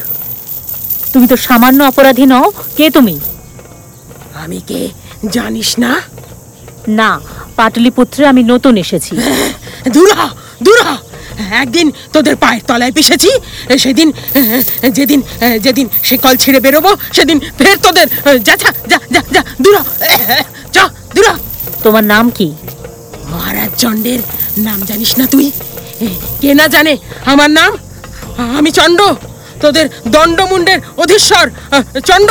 তুমি 1.13 1.27
তো 1.27 1.37
সামান্য 1.37 1.85
অপরাধী 1.85 2.27
নও। 2.27 2.47
কে 2.77 2.91
তুমি? 2.91 3.15
আমি 4.35 4.61
কে? 4.61 4.89
জানিস 5.29 5.79
না? 5.79 5.93
না 6.89 7.21
পাটলিপুত্রে 7.57 8.27
আমি 8.27 8.43
নতুন 8.43 8.77
এসেছি। 8.77 9.13
দূর 9.93 10.09
হ, 10.13 10.21
দূর 10.63 10.79
হ। 10.83 10.89
একদিন 11.63 11.87
তোদের 12.15 12.35
পায়ের 12.43 12.63
তলায় 12.69 12.95
পিষেছি 12.97 13.31
সেদিন 13.83 14.09
যেদিন 14.97 15.21
যেদিন 15.65 15.87
সে 16.09 16.17
কল 16.25 16.35
ছিঁড়ে 16.43 16.61
বেরোবো 16.65 16.91
সেদিন 17.17 17.39
ফের 17.59 17.77
তোদের 17.85 18.07
যা 18.47 18.55
যা 18.63 18.71
যা 19.15 19.21
যা 19.35 19.43
দূর। 19.65 19.77
চ 20.75 20.77
দূর 21.17 21.27
তোমার 21.85 22.05
নাম 22.13 22.27
কি? 22.37 22.49
মহারাজ 23.33 23.71
চণ্ডের 23.83 24.21
নাম 24.67 24.79
জানিস 24.91 25.11
না 25.19 25.25
তুই? 25.33 25.47
কে 26.41 26.51
না 26.61 26.67
জানে 26.75 26.95
আমার 27.33 27.51
নাম? 27.59 27.73
আমি 28.59 28.71
চণ্ড 28.79 29.01
তোদের 29.63 29.87
দণ্ডমুণ্ডের 30.15 30.79
অধীশ্বর 31.03 31.47
চণ্ড 32.09 32.29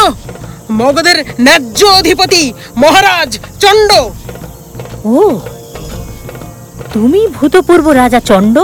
মগধের 0.79 1.17
ন্যায্য 1.45 1.79
অধিপতি 1.99 2.43
মহারাজ 2.83 3.31
চণ্ড। 3.63 3.89
ও 5.15 5.19
তুমি 6.93 7.21
ভূতপূর্ব 7.35 7.85
রাজা 8.01 8.19
চণ্ড? 8.29 8.57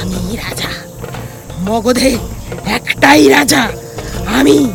আমি 0.00 0.36
রাজা। 0.36 0.68
মগধে 1.60 2.18
একটাই 2.66 3.28
রাজা। 3.28 3.68
আমি 4.26 4.70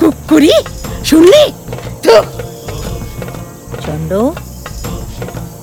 কুকুরি 0.00 0.52
শুনলি? 1.04 1.52
তো 2.02 2.22
চণ্ড 3.86 4.30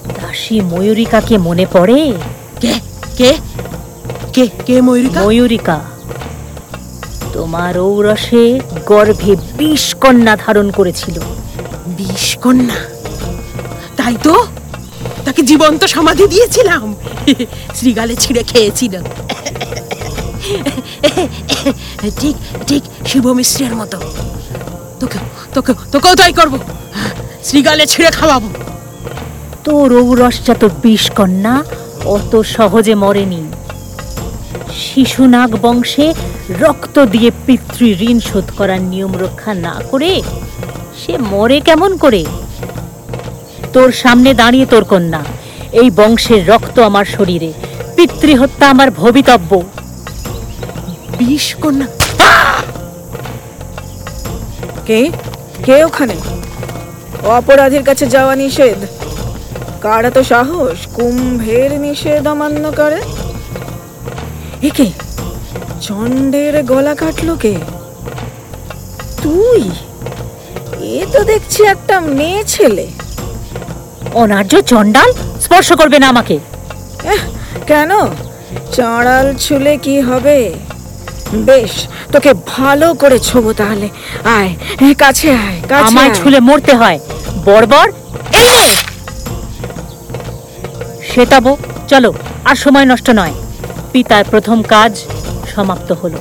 দাসী 0.07 0.61
ময়ূরিকাকে 0.61 1.37
মনে 1.37 1.65
পড়ে? 1.73 2.13
কে? 2.59 2.73
কে? 3.17 3.37
কে? 4.33 4.47
কে 4.65 4.81
ময়ূরিকা? 4.81 5.21
ময়ূরিকা। 5.21 5.79
তোমার 7.33 7.79
ঔরসে 7.79 8.59
গর্ভে 8.85 9.35
বিষ 9.57 9.95
কন্যা 9.95 10.37
ধারণ 10.45 10.71
করেছিল। 10.71 11.19
বিষ 11.87 12.37
কন্যা? 12.37 12.75
তাই 13.97 14.15
তো? 14.23 14.47
তাকে 15.29 15.43
জীবন্ত 15.51 15.81
সমাধি 15.95 16.25
দিয়েছিলাম। 16.33 16.95
শ্রীগালে 17.77 18.15
ছিঁড়ে 18.15 18.43
খেয়েছিল। 18.43 18.93
ঠিক 22.19 22.35
ঠিক 22.67 22.83
শিব 23.09 23.25
মিশ্রের 23.37 23.73
মতো। 23.75 23.97
তোকে 24.99 25.17
তোকে 25.53 25.73
তোকেও 25.91 26.15
তাই 26.15 26.33
করব। 26.33 26.53
শ্রীগালে 27.43 27.85
ছিঁড়ে 27.91 28.11
খাওয়াবো। 28.11 28.49
তোর 29.63 29.89
ঔরসজাত 30.01 30.63
বিষ 30.83 31.03
কন্যা 31.11 31.55
অত 32.15 32.33
সহজে 32.55 32.95
মরেনি। 32.95 33.41
শিশুনাগ 34.81 35.51
বংশে 35.61 36.07
রক্ত 36.61 36.95
দিয়ে 37.13 37.31
পিতৃ 37.45 37.87
ঋণ 38.09 38.17
শোধ 38.19 38.47
করার 38.57 38.81
নিয়ম 38.81 39.13
রক্ষা 39.19 39.51
না 39.65 39.75
করে 39.91 40.11
সে 41.01 41.13
মরে 41.31 41.57
কেমন 41.67 41.91
করে? 41.97 42.21
তোর 43.73 43.91
সামনে 43.91 44.33
দাঁড়িয়ে 44.33 44.65
তোর 44.65 44.83
কন্যা। 44.83 45.23
এই 45.71 45.91
বংশের 45.95 46.47
রক্ত 46.47 46.79
আমার 46.79 47.05
শরীরে। 47.05 47.53
পিতৃহত্যা 47.95 48.69
আমার 48.69 48.91
ভবিতব্য। 48.91 49.61
বিষ 51.17 51.55
কন্যা। 51.55 51.87
কে? 54.85 55.11
কে 55.65 55.83
ওখানে? 55.83 56.15
অপরাধীর 57.23 57.83
কাছে 57.83 58.05
যাওয়া 58.07 58.35
নিষেধ? 58.35 58.77
কার 59.81 60.05
এত 60.05 60.17
সাহস? 60.17 60.87
কুম্ভের 60.93 61.79
নিষেধ 61.79 62.27
অমান্য 62.27 62.71
করে? 62.71 63.01
একে? 64.67 64.91
চণ্ডের 65.81 66.63
গলা 66.63 66.95
কাটলো 66.95 67.35
কে? 67.35 67.55
তুই? 69.23 69.71
এ 70.79 71.05
তো 71.11 71.23
দেখছি 71.23 71.63
একটা 71.63 71.99
মেয়ে 71.99 72.43
ছেলে। 72.47 72.87
অনার্য 74.21 74.53
চণ্ডাল? 74.71 75.09
স্পর্শ 75.45 75.69
করবে 75.73 75.97
না 75.99 76.07
আমাকে। 76.13 76.35
কেন? 77.69 77.91
চাঁড়াল 78.75 79.27
ছুলে 79.43 79.73
কি 79.85 79.95
হবে? 80.01 80.37
বেশ 81.49 81.73
তোকে 82.13 82.31
ভালো 82.47 82.87
করে 82.93 83.17
ছোবো 83.19 83.49
তাহলে। 83.53 83.87
আয় 84.37 84.51
কাছে 85.03 85.27
আয় 85.45 85.57
কাছে 85.69 85.85
আমায় 85.87 86.11
ছুলে 86.19 86.39
মরতে 86.39 86.73
হয়। 86.81 86.99
বর্বর 87.45 87.87
এই 88.45 88.69
শ্বেতাবো 91.09 91.51
চলো 91.87 92.13
আর 92.49 92.55
সময় 92.55 92.85
নষ্ট 92.85 93.07
নয়। 93.09 93.33
পিতার 93.91 94.23
প্রথম 94.31 94.57
কাজ 94.73 94.91
সমাপ্ত 95.55 95.89
হলো। 95.91 96.19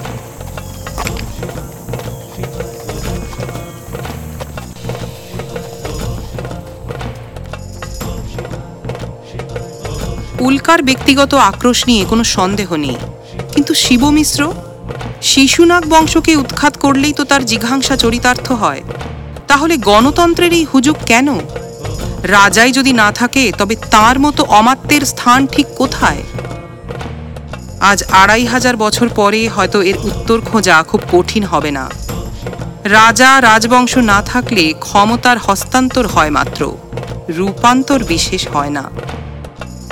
উল্কার 10.41 10.82
ব্যক্তিগত 10.82 11.34
আক্রোশ 11.34 11.86
নিয়ে 11.86 12.05
কোনো 12.05 12.24
সন্দেহ 12.24 12.76
নেই। 12.76 12.97
কিন্তু 13.53 13.74
শিব 13.74 14.11
মিশ্র 14.11 14.53
শিশুনাগ 15.22 15.86
বংশকে 15.89 16.36
উৎখাত 16.36 16.76
করলেই 16.76 17.12
তো 17.12 17.24
তার 17.24 17.45
জিঘাংসা 17.45 17.97
চরিতার্থ 17.97 18.53
হয়। 18.53 18.82
তাহলে 19.49 19.76
গণতন্ত্রের 19.76 20.53
এই 20.53 20.64
হুজুগ 20.64 20.97
কেন? 21.07 21.39
রাজাই 22.22 22.72
যদি 22.72 22.93
না 22.93 23.12
থাকে, 23.12 23.53
তবে 23.59 23.76
তার 23.91 24.20
মতো 24.20 24.45
অমাত্যের 24.45 25.01
স্থান 25.01 25.47
ঠিক 25.47 25.66
কোথায়? 25.76 26.22
আজ 27.80 28.05
আড়াই 28.05 28.47
হাজার 28.47 28.76
বছর 28.76 29.09
পরে 29.09 29.49
হয়তো 29.49 29.82
এর 29.82 29.97
উত্তর 29.97 30.41
খোঁজা 30.41 30.82
খুব 30.82 31.01
কঠিন 31.12 31.45
হবে 31.45 31.70
না। 31.70 31.91
রাজা, 32.84 33.41
রাজবংশ 33.41 33.97
না 33.97 34.22
থাকলে 34.22 34.74
ক্ষমতার 34.80 35.39
হস্তান্তর 35.39 36.07
হয় 36.07 36.30
মাত্র। 36.30 36.76
রূপান্তর 37.28 38.05
বিশেষ 38.05 38.49
হয় 38.49 38.70
না। 38.70 38.91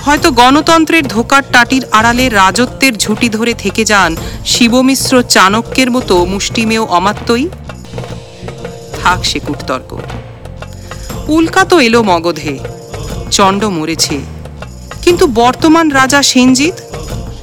হয়তো 0.06 0.30
গণতন্ত্রের 0.30 1.08
ধোকার 1.08 1.42
টাটির 1.52 1.84
আড়ালে 1.92 2.28
রাজত্বের 2.28 2.98
ঝুঁটি 2.98 3.28
ধরে 3.28 3.54
থেকে 3.54 3.84
যান 3.84 4.16
শিবমিশ্র 4.44 5.22
চাণক্যের 5.22 5.90
মতো 5.90 6.24
মুষ্টিমেয় 6.24 6.84
অমাত্যই। 6.98 7.48
থাক 9.02 9.24
সে 9.24 9.38
কূটতর্ক। 9.38 9.98
উল্কা 11.28 11.64
তো 11.64 11.80
এলো 11.80 12.02
মগধে, 12.02 12.58
চণ্ড 13.30 13.64
মরেছে। 13.64 14.18
কিন্তু 15.02 15.26
বর্তমান 15.26 15.90
রাজা 15.90 16.22
সেনজিৎ, 16.22 16.74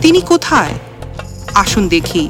তিনি 0.01 0.21
কোথায়? 0.21 0.73
আসুন 1.53 1.87
দেখি। 1.87 2.29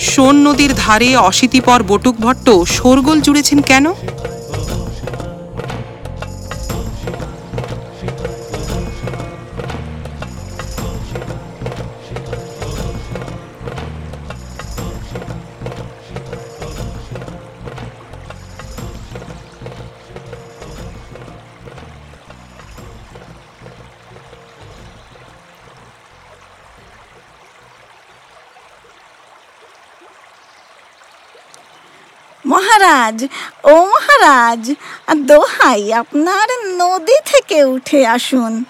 সোন 0.00 0.34
নদীর 0.48 0.72
ধারে 0.76 1.16
অশীতিপর 1.16 1.82
বটুক 1.82 2.16
ভট্ট 2.20 2.50
শোরগোল 2.66 3.20
জুড়েছেন 3.20 3.62
কেন? 3.62 3.86
মহারাজ, 33.06 33.24
ও 33.64 33.74
মহারাজ, 33.84 34.70
দোহাই 35.26 35.92
আপনার 35.92 36.48
নদী 36.76 37.18
থেকে 37.26 37.64
উঠে 37.64 38.06
আসুন। 38.06 38.64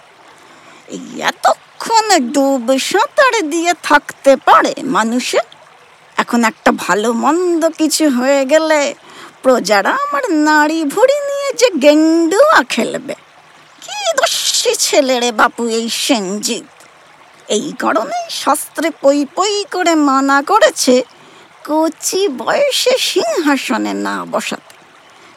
এতক্ষণ 1.21 2.07
ডুব 2.19 2.79
সাঁতার 2.79 3.51
দিয়ে 3.51 3.75
থাকতে 3.83 4.37
পারে 4.37 4.75
মানুষে? 4.83 5.39
এখন 6.17 6.45
একটা 6.45 6.73
ভালো 6.73 7.13
মন্দ 7.13 7.69
কিছু 7.69 8.11
হয়ে 8.11 8.45
গেলে 8.45 8.95
প্রজারা 9.43 9.91
আমার 9.91 10.25
নাড়ি 10.31 10.85
ভুড়ি 10.85 11.19
নিয়ে 11.29 11.53
যে 11.53 11.69
গেন্ডুয়া 11.81 12.63
খেলবে। 12.69 13.15
কি 13.83 13.97
দস্যি 14.17 14.75
ছেলে 14.75 15.21
রে 15.21 15.33
বাপু 15.33 15.69
এই 15.69 15.89
সেনজিৎ? 15.89 16.65
এই 17.49 17.73
কারণে 17.79 18.19
শাস্ত্রে 18.31 18.91
পই 19.01 19.27
পই 19.35 19.65
করে 19.71 19.95
মানা 19.95 20.43
করেছে 20.43 21.03
কচি 21.69 22.29
বয়সে 22.29 22.95
সিংহাসনে 22.99 23.95
না 24.07 24.25
বসাতে, 24.31 24.75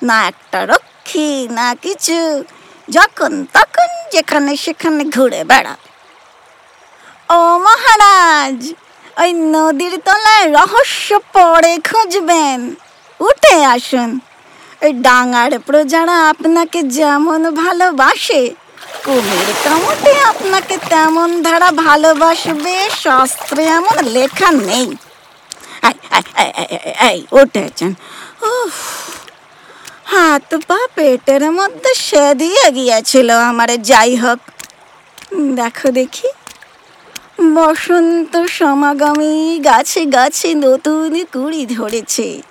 না 0.02 0.28
একটা 0.28 0.66
রক্ষী, 0.66 1.48
না 1.52 1.76
কিছু, 1.82 2.20
যখন 2.90 3.46
তখন 3.54 3.90
যেখানে 4.12 4.58
সেখানে 4.58 5.04
ঘুরে 5.06 5.44
বেড়াবে 5.44 5.90
ও 7.30 7.40
মহারাজ, 7.66 8.60
ওই 9.22 9.34
নদীর 9.34 9.94
তলায় 10.06 10.46
রহস্য 10.54 11.20
পরে 11.34 11.74
খুঁজবেন। 11.90 12.76
উঠে 13.20 13.66
আসুন। 13.66 14.20
ওই 14.84 14.94
ডাঙার 14.94 15.52
প্রজারা 15.60 16.30
আপনাকে 16.30 16.84
যেমন 16.84 17.42
ভালোবাসে, 17.56 18.42
কুমির 19.06 19.50
কামটে 19.64 20.14
আপনাকে 20.32 20.78
তেমন 20.90 21.30
ধারা 21.44 21.72
ভালোবাসবে, 21.72 22.76
শাস্ত্রে 23.04 23.64
এমন 23.80 23.96
লেখা 24.16 24.52
নেই। 24.52 24.90
এই, 27.10 27.20
উঠেছেন 27.32 27.92
হাত 30.06 30.56
পা 30.68 30.80
পেটের 30.96 31.52
মধ্যে 31.52 31.94
সেদিয়ে 32.08 32.72
গিয়েছিল 32.72 33.30
আমার 33.50 33.70
যাই 33.82 34.16
হোক। 34.16 34.40
দেখো 35.56 35.90
দেখি। 35.92 36.30
বসন্ত 37.56 38.34
সমাগমী 38.60 39.60
গাছে 39.66 40.06
গাছে 40.06 40.54
নতুন 40.54 41.12
কুড়ি 41.34 41.66
ধরেছে। 41.66 42.42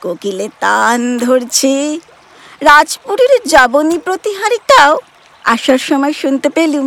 কোকিলে 0.00 0.48
তান 0.60 1.18
ধরছে। 1.18 1.74
রাজপুরীর 2.60 3.32
যাবনী 3.44 3.98
প্রতিহারিটাও 3.98 4.92
আসার 5.44 5.78
সময় 5.78 6.12
শুনতে 6.12 6.48
পেলুম। 6.48 6.86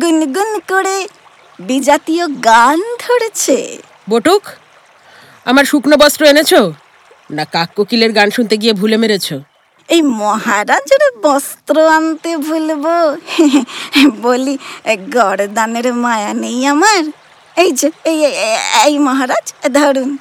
গুনগুন 0.00 0.50
করে 0.68 1.08
বিজাতীয় 1.58 2.24
গান 2.28 2.78
ধরেছে। 3.00 3.78
বটুক 4.10 4.42
আমার 5.44 5.64
শুকনো 5.64 5.96
বস্ত্র 5.96 6.24
এনেছো? 6.24 6.72
না, 7.30 7.44
কাক 7.44 7.70
কোকিলের 7.76 8.12
গান 8.12 8.30
শুনতে 8.30 8.56
গিয়ে 8.56 8.72
ভুলে 8.72 8.96
মেরেছো। 8.96 9.40
এই 9.88 10.02
মহারাজের 10.02 11.18
বস্ত্র 11.22 11.88
আনতে 11.88 12.36
ভুলবো। 12.36 13.16
বলি, 14.22 14.58
গরদানের 15.12 15.94
মায়া 15.94 16.34
নেই 16.34 16.66
আমার। 16.66 17.04
এই 17.56 17.72
যে, 17.72 17.90
এই- 18.04 18.86
এই 18.86 18.98
মহারাজ, 18.98 19.54
ধরুন। 19.74 20.16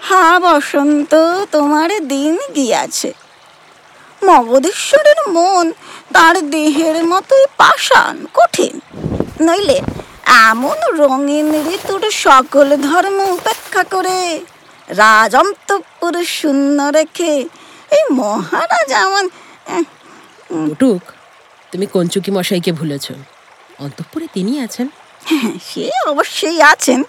হা, 0.00 0.40
বসন্ত, 0.40 1.14
তোমার 1.50 2.08
দিন 2.08 2.38
গিয়াছে। 2.54 3.12
মগধেশ্বরের 4.24 5.30
মন 5.30 5.72
তার 6.12 6.50
দেহের 6.50 7.04
মতোই 7.04 7.44
পাষাণ, 7.56 8.26
কঠিন। 8.34 8.80
নইলে 9.40 9.80
এমন 10.30 10.78
রঙিন 10.98 11.68
ঋতুর 11.74 12.10
সকল 12.10 12.76
ধর্ম 12.76 13.18
উপেক্ষা 13.30 13.84
করে 13.84 14.40
রাজ 14.88 15.36
অন্তঃপুর 15.36 16.24
শূন্য 16.24 16.82
রেখে 16.82 17.32
এই 17.90 18.04
মহারাজ 18.10 18.92
এমন 18.92 19.28
বটুক 20.68 21.02
তুমি 21.72 21.86
কঞ্চুকি 21.86 22.30
মশাইকে 22.30 22.72
ভুলেছ। 22.72 23.10
অন্তঃপুরে 23.78 24.26
তিনি 24.32 24.60
আছেন। 24.60 24.88
হ্যাঁ, 25.24 25.52
সে 25.68 25.90
অবশ্যই 26.06 26.62
আছেন। 26.62 27.02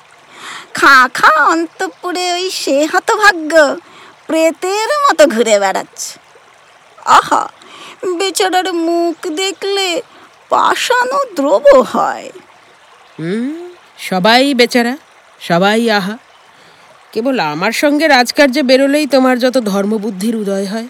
খা 0.73 1.09
খা 1.13 1.45
অন্তঃপুরে 1.45 2.33
ওই 2.33 2.49
সে 2.49 2.87
হতভাগ্য 2.93 3.77
প্রেতের 4.27 4.89
মতো 5.03 5.27
ঘুরে 5.27 5.59
বেড়াচ্ছে। 5.59 6.19
আহা 7.05 7.47
বেচারার 8.17 8.73
মুখ 8.73 9.27
দেখলে 9.27 10.01
পাষাণও 10.49 11.25
দ্রব 11.35 11.81
হয়। 11.83 12.31
সবাই 13.97 14.53
বেচারা, 14.53 14.97
সবাই 15.41 15.91
আহা। 15.91 16.17
কেবল 17.11 17.39
আমার 17.39 17.71
সঙ্গে 17.71 18.07
রাজকার্যে 18.07 18.63
বেরোলেই 18.63 19.07
তোমার 19.07 19.39
যত 19.39 19.57
ধর্মবুদ্ধির 19.57 20.35
উদয় 20.35 20.65
হয়। 20.65 20.87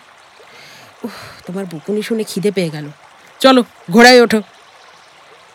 তোমার 1.47 1.65
বুকুনি 1.65 2.01
শুনে 2.01 2.23
খিদে 2.23 2.51
পেয়ে 2.51 2.69
গেল। 2.69 2.87
চলো, 3.39 3.63
ঘোড়ায় 3.91 4.21
ওঠো। 4.21 4.41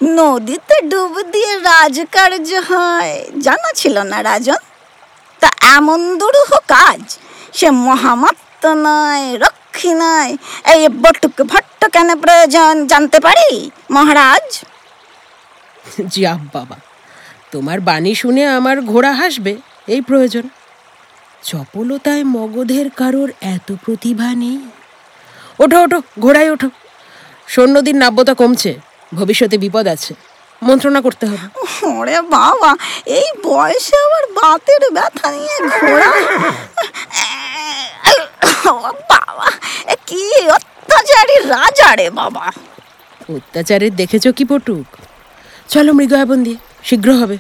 নদীতে 0.03 0.77
ডুব 0.83 1.21
দিয়ে 1.21 1.57
রাজকার্য 1.57 2.55
হয়। 2.69 3.31
জানা 3.41 3.73
ছিল 3.73 3.99
না 3.99 4.23
রাজন। 4.23 4.61
তা 5.41 5.49
এমন 5.61 6.19
দুরূহ 6.19 6.59
কাজ, 6.69 7.19
সে 7.53 7.71
মহামাত্ম 7.71 8.73
নয়, 8.73 9.39
রক্ষী 9.39 9.93
নয়। 9.95 10.37
এই 10.75 10.89
বটুক 10.89 11.43
ভট্ট 11.43 11.85
কেন 11.93 12.21
প্রয়োজন 12.21 12.87
জানতে 12.87 13.21
পারি, 13.21 13.71
মহারাজ? 13.91 14.65
যা 16.17 16.39
বাবা। 16.53 16.77
তোমার 17.53 17.81
বাণী 17.81 18.15
শুনে 18.15 18.47
আমার 18.47 18.81
ঘোড়া 18.81 19.13
হাসবে 19.13 19.57
এই 19.89 20.01
প্রয়োজন। 20.01 20.49
চপলতায় 21.43 22.25
মগধের 22.25 22.91
কারোর 22.91 23.31
এত 23.41 23.73
প্রতিভা 23.85 24.35
নেই। 24.35 24.59
ওঠো 25.61 25.79
ওঠো 25.83 26.03
ঘোড়ায় 26.21 26.51
ওঠো। 26.53 26.69
সৈন্যদিন 27.49 27.97
নাব্যতা 27.97 28.35
কমছে 28.35 28.75
ভবিষ্যতে 29.15 29.59
বিপদ 29.59 29.87
আছে। 29.87 30.15
মন্ত্রণা 30.63 31.01
করতে 31.01 31.27
হবে। 31.27 31.47
ওরে 31.87 32.23
বাবা 32.23 32.77
এই 33.07 33.29
বয়সে 33.45 33.97
আবার 33.97 34.25
বাতের 34.33 34.93
ব্যথা 34.93 35.31
নিয়ে 35.31 35.57
ঘোড়া। 35.69 36.11
বাবা 39.11 39.49
এ 39.87 39.95
কি 40.07 40.47
অত্যাচারী 40.47 41.37
রাজা 41.49 41.97
রে 41.97 42.11
বাবা। 42.11 42.53
অত্যাচারের 43.37 43.97
দেখেছ 43.97 44.29
কি 44.29 44.45
পটুক? 44.45 45.06
চলো 45.73 45.91
মৃগয়া 45.99 46.25
দিয়ে 46.47 46.59
শীঘ্র 46.89 47.09
হবে। 47.21 47.37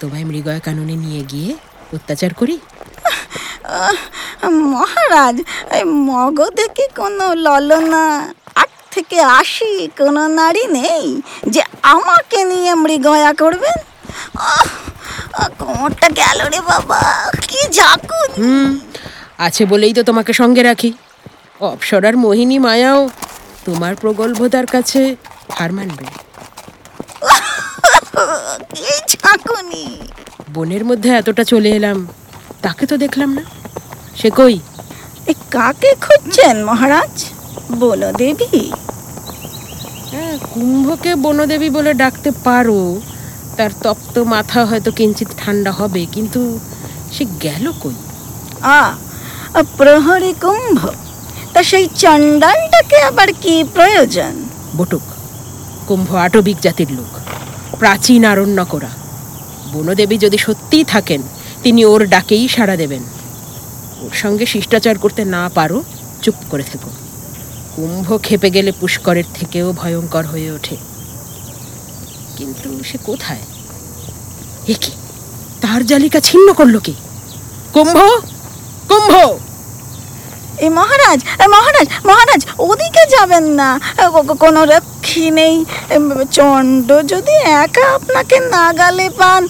তোমায় 0.00 0.24
মৃগয়া 0.30 0.60
কাননে 0.66 0.96
নিয়ে 1.04 1.22
গিয়ে 1.30 1.50
অত্যাচার 1.96 2.32
করি? 2.40 2.56
মহারাজ 4.72 5.36
মগধে 6.08 6.66
কি 6.76 6.86
কোনো 7.00 7.26
ললনা? 7.44 8.04
আট 8.60 8.70
থেকে 8.94 9.18
আশি 9.40 9.72
কোনো 9.98 10.22
নারী 10.40 10.64
নেই 10.78 11.04
যে 11.54 11.62
আমাকে 11.94 12.38
নিয়ে 12.50 12.72
মৃগয়া 12.84 13.32
করবেন? 13.42 13.78
কোমরটা 15.60 16.08
গেল 16.20 16.38
রে 16.52 16.60
বাবা 16.70 17.00
কি 17.48 17.60
ঝাকুন। 17.78 18.30
আছে 19.46 19.62
বলেই 19.72 19.92
তো 19.98 20.02
তোমাকে 20.08 20.32
সঙ্গে 20.40 20.62
রাখি। 20.70 20.90
অপসরার 21.70 22.16
মোহিনী 22.24 22.58
মায়াও 22.66 23.00
তোমার 23.66 23.92
প্রগল্ভতার 24.02 24.66
কাছে 24.74 25.00
হার 25.56 25.70
মানবে। 25.78 26.06
ঝাঁকুনি 29.12 29.86
বনের 30.52 30.84
মধ্যে 30.84 31.10
এতটা 31.10 31.44
চলে 31.44 31.70
এলাম 31.70 32.06
তাকে 32.62 32.86
তো 32.86 32.96
দেখলাম 32.96 33.30
না। 33.34 33.42
সে 34.16 34.30
কই? 34.30 34.60
এ 35.26 35.32
কাকে 35.50 35.94
খুঁজছেন 36.04 36.64
মহারাজ? 36.64 37.14
বনদেবী। 37.78 38.70
হ্যাঁ 40.10 40.38
কুম্ভকে 40.54 41.14
বনদেবী 41.14 41.68
বলে 41.70 41.94
ডাকতে 41.94 42.30
পারো 42.44 43.00
তার 43.56 43.70
তপ্ত 43.82 44.18
মাথা 44.18 44.64
হয়তো 44.64 44.90
কিঞ্চিত 44.90 45.28
ঠান্ডা 45.38 45.72
হবে 45.72 46.06
কিন্তু 46.12 46.40
সে 47.12 47.24
গেল 47.42 47.72
কই? 47.82 47.96
আ 48.62 48.80
প্রহরী 49.78 50.32
কুম্ভ 50.32 50.80
তা 51.52 51.62
সেই 51.62 51.86
চণ্ডালটাকে 52.02 52.96
আবার 53.02 53.28
কি 53.42 53.64
প্রয়োজন? 53.74 54.34
বটুক 54.76 55.02
কুম্ভ 55.86 56.14
আটবিক 56.14 56.58
জাতির 56.60 56.90
লোক। 56.92 57.12
প্রাচীন 57.78 58.24
আরণ্য 58.24 58.64
করা। 58.64 58.90
বনদেবী 59.72 60.18
যদি 60.18 60.38
সত্যিই 60.38 60.84
থাকেন, 60.84 61.22
তিনি 61.62 61.84
ওর 61.84 62.06
ডাকেই 62.06 62.48
সাড়া 62.48 62.76
দেবেন। 62.76 63.02
ওর 64.00 64.10
সঙ্গে 64.14 64.46
শিষ্টাচার 64.46 64.98
করতে 64.98 65.24
না 65.24 65.50
পারো, 65.54 65.82
চুপ 66.22 66.34
করে 66.50 66.62
থেকো। 66.62 66.90
কুম্ভ 67.76 68.22
খেপে 68.22 68.50
গেলে 68.50 68.72
পুষ্করের 68.72 69.24
থেকেও 69.34 69.72
ভয়ঙ্কর 69.72 70.26
হয়ে 70.26 70.50
ওঠে। 70.50 70.76
কিন্তু 72.36 72.84
সে 72.84 72.98
কোথায়? 73.04 73.40
এ 74.68 74.74
কি? 74.80 74.92
তার 75.60 75.86
জালিকা 75.86 76.20
ছিন্ন 76.20 76.52
করল 76.52 76.78
কি? 76.78 76.94
কুম্ভ? 77.72 77.96
কুম্ভ! 78.88 79.38
এ 80.64 80.66
মহারাজ 80.78 81.20
মহারাজ 81.54 81.86
মহারাজ 82.08 82.40
ওদিকে 82.68 83.02
যাবেন 83.14 83.44
না। 83.60 83.68
কোনো 84.44 84.60
রক্ষী 84.74 85.26
নেই। 85.38 85.56
চণ্ড 86.36 86.88
যদি 87.12 87.34
একা 87.64 87.84
আপনাকে 87.96 88.36
নাগালে 88.54 89.08
পান 89.18 89.42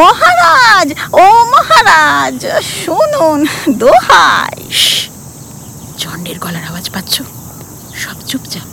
মহারাজ 0.00 0.88
ও 1.22 1.24
মহারাজ 1.54 2.38
শুনুন 2.76 3.38
দোহাই 3.80 4.58
চণ্ডের 6.00 6.38
গলার 6.44 6.64
আওয়াজ 6.70 6.86
পাচ্ছ? 6.94 7.14
সব 8.02 8.16
চুপচাপ। 8.28 8.68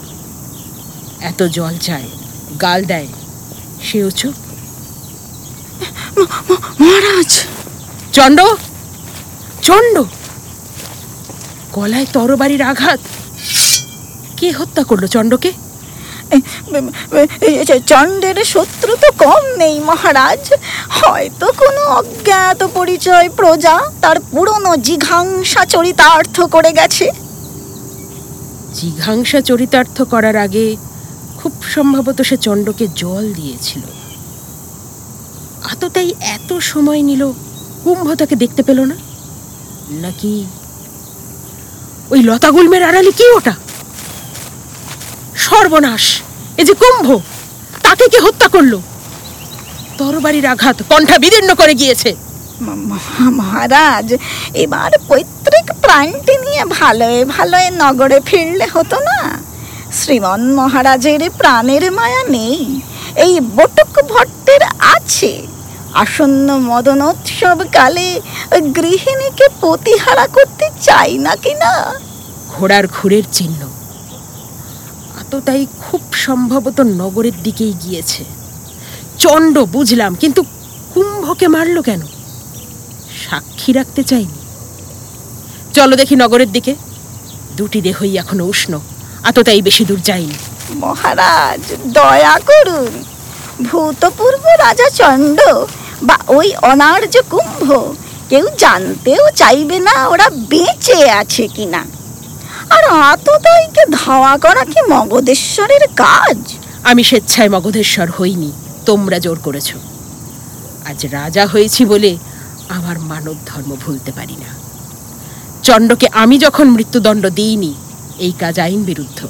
এত 1.30 1.40
জল 1.58 1.76
চায় 1.88 2.08
গাল 2.64 2.80
দেয় 2.92 3.10
সেও 3.86 4.10
চুপ। 4.20 4.36
মহারাজ। 6.82 7.32
চণ্ড 8.16 8.40
চণ্ড। 9.68 9.96
গলায় 11.78 12.08
তরবারির 12.16 12.64
আঘাত। 12.72 13.02
কে 14.38 14.48
হত্যা 14.60 14.84
করল 14.90 15.04
চণ্ডকে 15.16 15.52
চণ্ডের 17.92 18.38
শত্রু 18.54 18.92
তো 19.04 19.10
কম 19.24 19.44
নেই 19.62 19.76
মহারাজ। 19.90 20.44
হয়তো 20.98 21.48
কোনো 21.62 21.82
অজ্ঞাত 22.00 22.60
পরিচয় 22.78 23.28
প্রজা 23.40 23.76
তার 24.04 24.18
পুরনো 24.32 24.72
জিঘাংসা 24.88 25.62
চরিতার্থ 25.74 26.36
করে 26.56 26.72
গেছে। 26.80 27.08
জিঘাংসা 28.78 29.40
চরিতার্থ 29.50 29.98
করার 30.14 30.38
আগে 30.46 30.66
খুব 31.40 31.54
সম্ভবত 31.76 32.18
সে 32.30 32.36
চণ্ডকে 32.46 32.86
জল 33.02 33.26
দিয়েছিল। 33.40 33.84
আততাই 35.72 36.10
এত 36.36 36.50
সময় 36.72 37.02
নিল 37.10 37.24
কুম্ভ 37.84 38.08
তাকে 38.22 38.36
দেখতে 38.44 38.62
পেল 38.68 38.80
না? 38.92 38.96
নাকি 40.04 40.34
ওই 42.14 42.20
লতা 42.28 42.50
গুলমের 42.56 42.84
আড়ালে 42.90 43.12
কি 43.20 43.26
ওটা? 43.38 43.54
সর্বনাশ, 45.46 46.06
এ 46.60 46.62
যে 46.68 46.74
কুম্ভ, 46.82 47.08
তাকে 47.86 48.06
কে 48.14 48.20
হত্যা 48.26 48.48
করল? 48.56 48.74
তরবারির 49.98 50.46
আঘাত 50.54 50.78
কণ্ঠা 50.90 51.18
বিদীর্ণ 51.24 51.52
করে 51.62 51.74
গিয়েছে। 51.82 52.10
মহারাজ, 53.40 54.08
এবার 54.64 54.92
পৈতৃক 55.10 55.68
প্রাণটি 55.84 56.34
নিয়ে 56.46 56.64
ভালোয় 56.80 57.20
ভালোয় 57.36 57.70
নগরে 57.82 58.18
ফিরলে 58.28 58.68
হতো 58.76 58.98
না? 59.10 59.20
শ্রীমন 59.98 60.42
মহারাজের 60.60 61.22
প্রাণের 61.40 61.84
মায়া 61.98 62.22
নেই, 62.36 62.60
এই 63.26 63.34
বটক 63.56 63.94
ভট্টের 64.12 64.64
আছে। 64.96 65.32
আসন্ন 65.94 66.58
মদনোৎসব 66.58 67.64
কালে 67.72 68.22
গৃহিণীকে 68.76 69.48
প্রতিহারা 69.62 70.28
করতে 70.28 70.70
চাই 70.82 71.18
না 71.18 71.36
কি 71.36 71.54
না? 71.54 72.00
ঘোড়ার 72.50 72.88
খুরের 72.88 73.24
চিহ্ন। 73.32 73.68
আততাই 75.22 75.68
খুব 75.80 76.02
সম্ভবত 76.14 76.80
নগরের 76.80 77.44
দিকেই 77.44 77.74
গিয়েছে। 77.84 78.26
চণ্ড 79.20 79.60
বুঝলাম 79.60 80.16
কিন্তু 80.16 80.44
কুম্ভকে 80.94 81.48
মারলো 81.48 81.82
কেন? 81.82 82.02
সাক্ষী 83.26 83.74
রাখতে 83.74 84.04
চাইনি। 84.04 84.40
চলো 85.74 85.96
দেখি 85.96 86.16
নগরের 86.16 86.52
দিকে। 86.52 86.76
দুটি 87.56 87.82
দেহই 87.82 88.18
এখনও 88.18 88.46
উষ্ণ 88.46 88.80
আততাই 89.24 89.62
বেশি 89.62 89.86
দূর 89.86 90.00
যায়নি 90.00 90.36
মহারাজ 90.74 91.60
দয়া 91.86 92.40
করুন। 92.40 93.17
ভূতপূর্ব 93.64 94.46
রাজা 94.46 94.90
চণ্ড 94.90 95.42
বা 96.04 96.18
ওই 96.28 96.56
অনার্য 96.62 97.22
কুম্ভ। 97.30 97.94
কেউ 98.30 98.48
জানতেও 98.58 99.30
চাইবে 99.36 99.80
না 99.80 100.08
ওরা 100.08 100.30
বেঁচে 100.30 101.10
আছে 101.12 101.48
কিনা। 101.48 101.86
আর 102.70 102.84
আততাইকে 102.86 103.82
ধাওয়া 103.92 104.38
করা 104.38 104.66
কি 104.66 104.82
মগধেশ্বরের 104.90 105.88
কাজ? 105.96 106.38
আমি 106.84 107.04
স্বেচ্ছায় 107.04 107.50
মগধেশ্বর 107.50 108.12
হইনি, 108.12 108.52
তোমরা 108.86 109.20
জোর 109.20 109.40
করেছ। 109.40 109.76
আজ 110.86 111.06
রাজা 111.06 111.46
হয়েছি 111.46 111.86
বলে 111.86 112.18
আমার 112.70 113.00
মানব 113.00 113.36
ধর্ম 113.46 113.76
ভুলতে 113.86 114.12
পারি 114.12 114.36
না। 114.36 114.50
চণ্ডকে 115.64 116.08
আমি 116.14 116.40
যখন 116.40 116.70
মৃত্যুদণ্ড 116.70 117.30
দিইনি, 117.30 117.74
এই 118.20 118.32
কাজ 118.32 118.60
আইন 118.60 118.84
বিরুদ্ধ। 118.84 119.28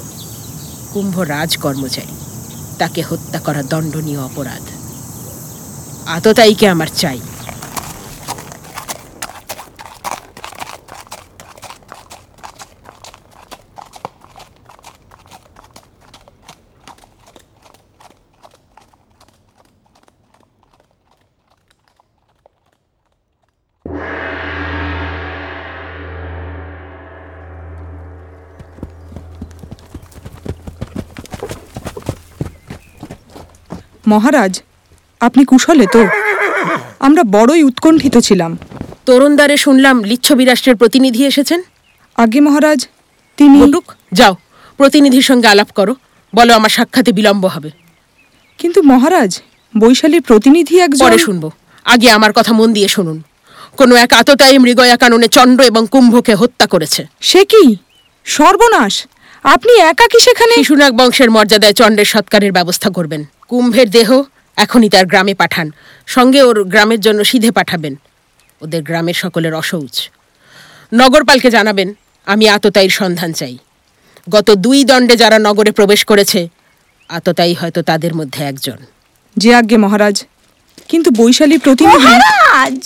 কুম্ভ 0.92 1.18
রাজ 1.18 1.56
কর্মচারী 1.56 2.17
তাকে 2.78 3.02
হত্যা 3.02 3.38
করা 3.38 3.62
দণ্ডনীয় 3.62 4.20
অপরাধ। 4.20 4.64
আততাইকে 6.06 6.66
আমার 6.68 6.86
চাই। 6.96 7.20
মহারাজ 34.08 34.62
আপনি 35.20 35.44
কুশলে 35.44 35.86
তো। 35.92 36.06
আমরা 37.00 37.22
বড়ই 37.22 37.62
উৎকণ্ঠিত 37.62 38.18
ছিলাম। 38.18 38.58
তরুণদারে 39.06 39.56
শুনলাম 39.56 40.04
লিচ্ছবি 40.04 40.44
রাষ্ট্রের 40.44 40.76
প্রতিনিধি 40.76 41.26
এসেছেন। 41.26 41.62
আগে 42.16 42.40
মহারাজ 42.40 42.86
তিনি 43.36 43.72
যাও 44.12 44.36
প্রতিনিধির 44.76 45.22
সঙ্গে 45.22 45.48
আলাপ 45.48 45.72
করো। 45.72 45.94
বলো 46.34 46.54
আমার 46.54 46.68
সাক্ষাতে 46.68 47.12
বিলম্ব 47.12 47.46
হবে। 47.46 47.70
কিন্তু 48.58 48.82
মহারাজ 48.82 49.40
বৈশালীর 49.78 50.22
প্রতিনিধি 50.22 50.80
একজন 50.80 51.06
পরে 51.06 51.18
শুনব। 51.18 51.50
আগে 51.84 52.10
আমার 52.10 52.32
কথা 52.32 52.52
মন 52.52 52.72
দিয়ে 52.72 52.88
শুনুন। 52.88 53.22
কোনো 53.76 53.94
এক 53.94 54.12
আততায়ী 54.12 54.58
মৃগয়া 54.58 54.96
কাননে 54.96 55.28
চণ্ড 55.28 55.62
এবং 55.62 55.86
কুম্ভকে 55.90 56.34
হত্যা 56.34 56.66
করেছে। 56.66 57.06
সে 57.20 57.44
কি? 57.44 57.76
সর্বনাশ! 58.24 59.06
আপনি 59.44 59.78
একা 59.78 60.06
কি 60.06 60.20
সেখানে 60.20 60.54
শিশুনাগ 60.54 60.92
বংশের 60.92 61.30
মর্যাদায় 61.30 61.72
চণ্ডের 61.72 62.04
সৎকারের 62.04 62.52
ব্যবস্থা 62.52 62.90
করবেন। 62.90 63.24
কুম্ভের 63.48 63.90
দেহ 63.90 64.22
এখনই 64.56 64.88
তার 64.88 65.06
গ্রামে 65.06 65.34
পাঠান। 65.34 65.70
সঙ্গে 66.06 66.42
ওর 66.42 66.64
গ্রামের 66.64 67.00
জন্য 67.00 67.24
সিধে 67.24 67.50
পাঠাবেন। 67.50 67.94
ওদের 68.60 68.82
গ্রামের 68.82 69.14
সকলের 69.14 69.54
অশৌচ 69.54 70.10
নগরপালকে 70.94 71.50
জানাবেন 71.50 71.94
আমি 72.26 72.48
আততায়ীর 72.48 72.90
সন্ধান 72.90 73.32
চাই। 73.32 73.58
গত 74.30 74.50
দুই 74.50 74.84
দণ্ডে 74.84 75.16
যারা 75.16 75.38
নগরে 75.38 75.70
প্রবেশ 75.70 76.04
করেছে 76.04 76.48
আততায়ী 77.08 77.54
হয়তো 77.54 77.82
তাদের 77.82 78.14
মধ্যে 78.14 78.44
একজন। 78.44 78.76
যে 79.36 79.54
আজ্ঞে 79.54 79.76
মহারাজ 79.76 80.24
কিন্তু 80.88 81.10
বৈশালী 81.10 81.58
প্রতিনিধি 81.58 82.12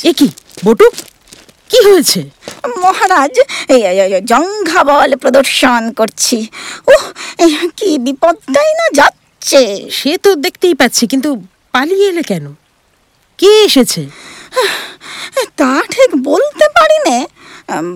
এ 0.08 0.12
কি? 0.12 0.28
বটুক 0.64 0.94
কি 1.70 1.78
হয়েছে? 1.90 2.20
মহারাজ 2.78 3.38
এই 3.68 3.82
এই, 3.82 4.00
এই, 4.00 4.20
জঙ্ঘা 4.20 4.84
বল 4.84 5.16
প্রদর্শন 5.16 5.92
করছি। 5.92 6.46
ও 6.86 6.94
কি 7.76 7.98
বিপদটাই 7.98 8.70
না? 8.74 8.86
যাচ্ছে 8.94 9.21
সে 9.90 10.18
তো 10.18 10.34
দেখতেই 10.34 10.74
পাচ্ছি 10.74 11.06
কিন্তু 11.06 11.42
পালিয়ে 11.72 12.08
এলে 12.08 12.22
কেন? 12.22 12.54
কে 13.38 13.46
এসেছে? 13.46 14.06
তা 15.56 15.82
ঠিক 15.90 16.22
বলতে 16.22 16.66
পারি 16.68 17.10
নে 17.10 17.26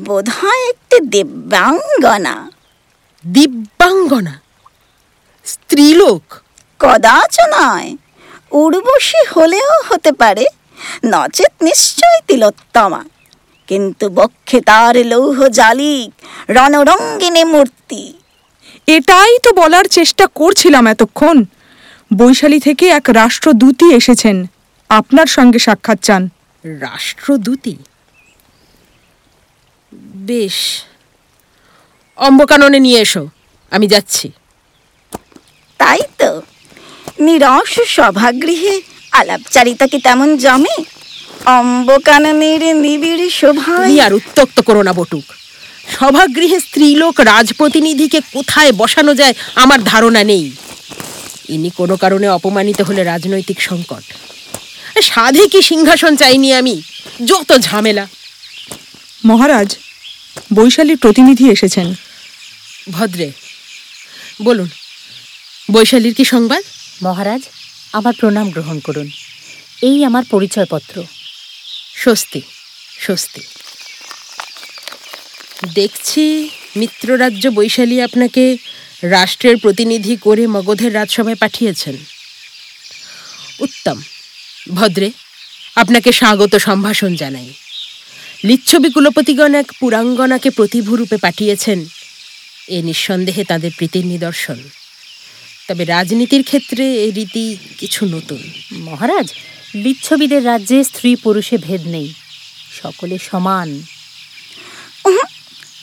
বোধ 0.04 0.28
হয় 0.28 0.68
একটি 0.68 1.00
দিব্যাঙ্গনা। 1.00 2.50
দিব্যাঙ্গনা? 3.26 4.40
স্ত্রীলোক? 5.44 6.22
কদাচ 6.78 7.40
নয় 7.48 7.96
উর্বশী 8.50 9.26
হলেও 9.34 9.72
হতে 9.88 10.12
পারে 10.12 10.46
নচেত 11.04 11.52
নিশ্চয় 11.62 12.20
তিলোত্তমা। 12.26 13.04
কিন্তু 13.66 14.08
বক্ষে 14.08 14.60
তার 14.60 15.06
লৌহ 15.06 15.48
জালিক 15.48 16.10
রণরঙ্গিনী 16.50 17.44
মূর্তি। 17.44 18.12
এটাই 18.86 19.38
তো 19.42 19.52
বলার 19.52 19.84
চেষ্টা 19.84 20.26
করছিলাম 20.34 20.86
এতক্ষণ। 20.86 21.44
বৈশালী 22.16 22.60
থেকে 22.60 22.88
এক 22.88 23.10
রাষ্ট্রদূতই 23.10 23.94
এসেছেন। 23.94 24.46
আপনার 24.88 25.26
সঙ্গে 25.26 25.58
সাক্ষাৎ 25.58 25.98
চান। 26.02 26.28
রাষ্ট্রদূতী 26.64 27.76
বেশ। 30.16 30.82
অম্বকাননে 32.16 32.80
নিয়ে 32.80 33.00
এসো 33.00 33.28
আমি 33.70 33.86
যাচ্ছি। 33.86 34.30
তাই 35.76 36.00
তো। 36.18 36.42
নিরস 37.20 37.80
সভাগৃহে 37.86 38.80
আলাপচারিতা 39.12 39.86
কি 39.86 39.98
তেমন 39.98 40.36
জমে? 40.36 40.84
অম্বকাননের 41.46 42.76
নিবিড় 42.76 43.28
শোভায় 43.28 44.00
আর 44.00 44.12
উত্তক্ত 44.12 44.60
করো 44.60 44.82
না 44.82 44.92
বটুক। 44.92 45.24
সভাগৃহে 45.94 46.60
স্ত্রীলোক 46.60 47.20
রাজপ্রতিনিধিকে 47.20 48.20
কোথায় 48.20 48.72
বসানো 48.72 49.14
যায় 49.14 49.34
আমার 49.54 49.84
ধারণা 49.84 50.24
নেই। 50.24 50.52
ইনি 51.48 51.70
কোনো 51.70 51.96
কারণে 51.96 52.28
অপমানিত 52.28 52.80
হলে 52.80 53.04
রাজনৈতিক 53.04 53.62
সংকট। 53.62 54.02
সাধে 55.02 55.48
কি 55.48 55.62
সিংহাসন 55.62 56.16
চাইনি 56.16 56.54
আমি? 56.54 56.82
যত 57.26 57.58
ঝামেলা। 57.58 58.08
মহারাজ 59.24 59.76
বৈশালীর 60.54 60.96
প্রতিনিধি 60.96 61.50
এসেছেন। 61.50 61.94
ভদ্রে 62.92 63.32
বলুন 64.42 64.68
বৈশালীর 65.70 66.14
কি 66.14 66.24
সংবাদ? 66.24 66.64
মহারাজ 67.02 67.42
আমার 67.92 68.14
প্রণাম 68.20 68.50
গ্রহণ 68.50 68.80
করুন। 68.80 69.10
এই 69.82 70.04
আমার 70.04 70.24
পরিচয়পত্র। 70.30 71.04
স্বস্তি 71.96 72.42
স্বস্তি। 72.98 73.40
দেখছি 75.74 76.48
মিত্ররাজ্য 76.76 77.48
বৈশালী 77.48 78.00
আপনাকে 78.00 78.56
রাষ্ট্রের 79.02 79.56
প্রতিনিধি 79.56 80.16
করে 80.16 80.46
মগধের 80.46 80.94
রাজসভায় 80.94 81.34
পাঠিয়েছেন। 81.34 81.96
উত্তম। 83.60 84.02
ভদ্রে, 84.74 85.10
আপনাকে 85.76 86.12
স্বাগত 86.12 86.56
সম্ভাষণ 86.56 87.14
জানাই। 87.14 87.52
লিচ্ছবি 88.44 88.90
কুলপতিগণ 88.90 89.54
এক 89.54 89.72
পুরাঙ্গনাকে 89.80 90.50
প্রতিভূরূপে 90.50 91.16
পাঠিয়েছেন, 91.16 91.86
এ 92.68 92.82
নিঃসন্দেহে 92.82 93.44
তাদের 93.44 93.70
প্রীতির 93.76 94.06
নিদর্শন। 94.06 94.62
তবে 95.68 95.84
রাজনীতির 95.84 96.42
ক্ষেত্রে 96.42 97.04
এ 97.04 97.10
রীতি 97.10 97.56
কিছু 97.78 98.06
নতুন। 98.06 98.52
মহারাজ, 98.72 99.32
লিচ্ছবিদের 99.74 100.44
রাজ্যে 100.44 100.84
স্ত্রী 100.84 101.16
পুরুষে 101.16 101.58
ভেদ 101.58 101.86
নেই। 101.86 102.14
সকলে 102.82 103.18
সমান। 103.30 103.82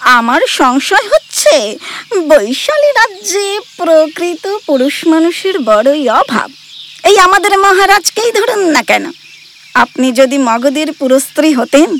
আমার 0.04 0.42
সংশয় 0.48 1.10
হচ্ছে 1.10 1.78
বৈশালী 2.28 2.92
রাজ্যে 2.92 3.60
প্রকৃত 3.78 4.58
পুরুষ 4.66 5.08
মানুষের 5.08 5.60
বড়ই 5.60 6.10
অভাব। 6.10 6.52
এই 7.04 7.20
আমাদের 7.20 7.60
মহারাজকেই 7.60 8.32
ধরুন 8.32 8.60
না 8.60 8.84
কেন। 8.84 9.12
আপনি 9.74 10.12
যদি 10.12 10.38
মগধের 10.38 10.94
পুরস্ত্রী 10.94 11.54
হতেন 11.54 11.98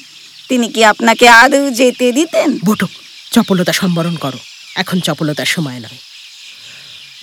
তিনি 0.50 0.68
কি 0.68 0.86
আপনাকে 0.86 1.28
আদৌ 1.28 1.70
যেতে 1.70 2.12
দিতেন? 2.12 2.60
বটুক 2.66 2.90
চপলতা 3.32 3.74
সম্বরণ 3.74 4.16
করো। 4.16 4.38
এখন 4.76 5.00
চপলতার 5.00 5.46
সময় 5.46 5.80
নয়। 5.80 5.98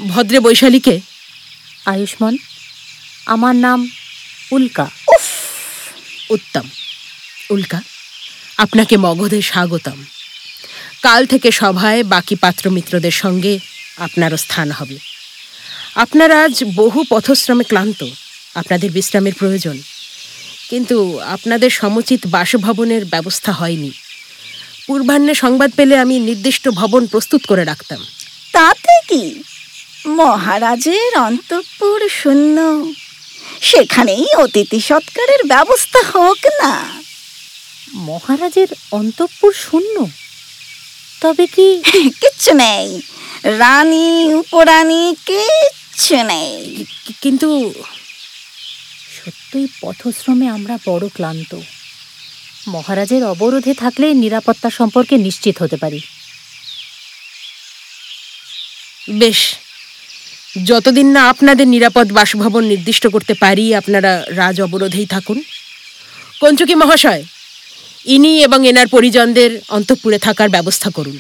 ভদ্রে 0.09 0.41
বৈশালীকে। 0.41 1.01
আয়ুষ্মান 1.87 2.37
আমার 3.26 3.57
নাম 3.57 3.91
উল্কা। 4.53 4.91
উফ! 5.09 5.22
উত্তম। 6.31 6.68
উল্কা 7.51 7.83
আপনাকে 8.59 8.97
মগধে 8.97 9.43
স্বাগতম। 9.43 10.05
কাল 11.03 11.26
থেকে 11.26 11.51
সভায় 11.51 12.05
বাকি 12.05 12.34
পাত্র 12.34 12.70
মিত্রদের 12.70 13.11
সঙ্গে 13.11 13.59
আপনারও 13.96 14.36
স্থান 14.36 14.70
হবে। 14.70 14.98
আপনারা 15.94 16.44
আজ 16.44 16.64
বহু 16.74 17.05
পথশ্রমে 17.11 17.64
ক্লান্ত 17.64 18.05
আপনাদের 18.55 18.90
বিশ্রামের 18.90 19.34
প্রয়োজন। 19.34 19.78
কিন্তু 20.70 21.18
আপনাদের 21.18 21.70
সমুচিত 21.70 22.20
বাসভবনের 22.26 23.05
ব্যবস্থা 23.05 23.53
হয়নি। 23.53 23.90
পূর্বাহ্নে 24.86 25.34
সংবাদ 25.34 25.70
পেলে 25.76 25.98
আমি 25.98 26.18
নির্দিষ্ট 26.18 26.68
ভবন 26.68 27.07
প্রস্তুত 27.07 27.46
করে 27.46 27.64
রাখতাম। 27.64 28.05
তাতে 28.53 29.01
কি? 29.09 29.42
মহারাজের 30.07 31.18
অন্তঃপুর 31.18 32.09
শূন্য। 32.09 32.86
সেখানেই 33.61 34.34
অতিথি 34.34 34.80
সৎকারের 34.80 35.46
ব্যবস্থা 35.46 36.09
হোক 36.14 36.46
না। 36.46 37.03
মহারাজের 37.94 38.68
অন্তঃপুর 38.92 39.53
শূন্য? 39.53 40.07
তবে 41.20 41.46
কি? 41.46 41.82
কিচ্ছু 42.20 42.54
নেই। 42.54 43.02
রানী 43.44 44.34
উপরানী 44.34 45.14
কিচ্ছু 45.26 46.22
নেই। 46.22 46.84
কিন্তু 47.20 47.74
সত্যই 49.16 49.66
পথশ্রমে 49.80 50.48
আমরা 50.48 50.78
বড় 50.86 51.08
ক্লান্ত। 51.08 51.58
মহারাজের 52.68 53.24
অবরোধে 53.24 53.74
থাকলে 53.74 54.14
নিরাপত্তা 54.14 54.70
সম্পর্কে 54.70 55.16
নিশ্চিত 55.16 55.62
হতে 55.62 55.76
পারি। 55.76 56.00
বেশ। 59.10 59.54
যতদিন 60.64 61.06
না 61.06 61.28
আপনাদের 61.28 61.68
নিরাপদ 61.68 62.12
বাসভবন 62.12 62.64
নির্দিষ্ট 62.64 63.06
করতে 63.06 63.34
পারি 63.34 63.74
আপনারা 63.74 64.24
রাজ 64.28 64.60
অবরোধেই 64.60 65.06
থাকুন। 65.06 65.42
কঞ্চকি 66.40 66.74
মহাশয় 66.74 67.24
ইনি 68.05 68.42
এবং 68.42 68.68
এনার 68.68 68.88
পরিজনদের 68.88 69.61
অন্তঃপুরে 69.68 70.18
থাকার 70.18 70.48
ব্যবস্থা 70.48 70.90
করুন। 70.90 71.18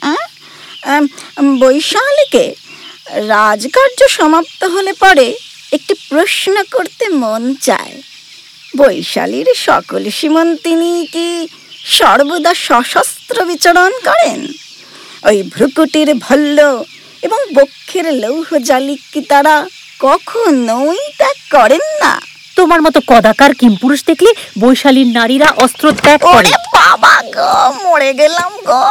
আহ, 0.00 0.16
আম, 0.88 1.58
বৈশালীকে 1.58 2.54
রাজকার্য 3.14 4.08
সমাপ্ত 4.08 4.64
হলে 4.64 4.92
পরে 4.92 5.34
একটি 5.72 5.94
প্রশ্ন 5.94 6.64
করতে 6.72 7.08
মন 7.08 7.54
চায়। 7.54 8.02
বৈশালীর 8.76 9.46
সকল 9.56 10.10
সীমন্তিনী 10.10 11.06
কি 11.06 11.48
সর্বদা 11.84 12.54
সশস্ত্র 12.54 13.44
বিচরণ 13.44 13.92
করেন? 14.04 14.46
ওই 15.22 15.42
ভ্রুকুটির 15.42 16.14
ভল্ল 16.14 16.84
এবং 17.22 17.38
বক্ষের 17.54 18.14
লৌহ 18.14 18.58
জালিক 18.58 19.00
কি 19.12 19.20
তারা 19.20 19.66
কখনোই 19.98 20.98
ত্যাগ 21.18 21.62
করেন 21.62 21.98
না? 22.00 22.20
তোমার 22.58 22.80
মতো 22.82 22.98
কদাকার 23.06 23.52
কিমপুরুষ 23.54 24.00
দেখলে 24.06 24.30
বৈশালীর 24.58 25.06
নারীরা 25.06 25.48
অস্ত্র 25.56 25.84
ত্যাগ 26.02 26.20
করে 26.20 26.50
বাবা 26.74 27.14
গো 27.34 27.54
মরে 27.84 28.10
গেলাম 28.14 28.52
গো। 28.66 28.82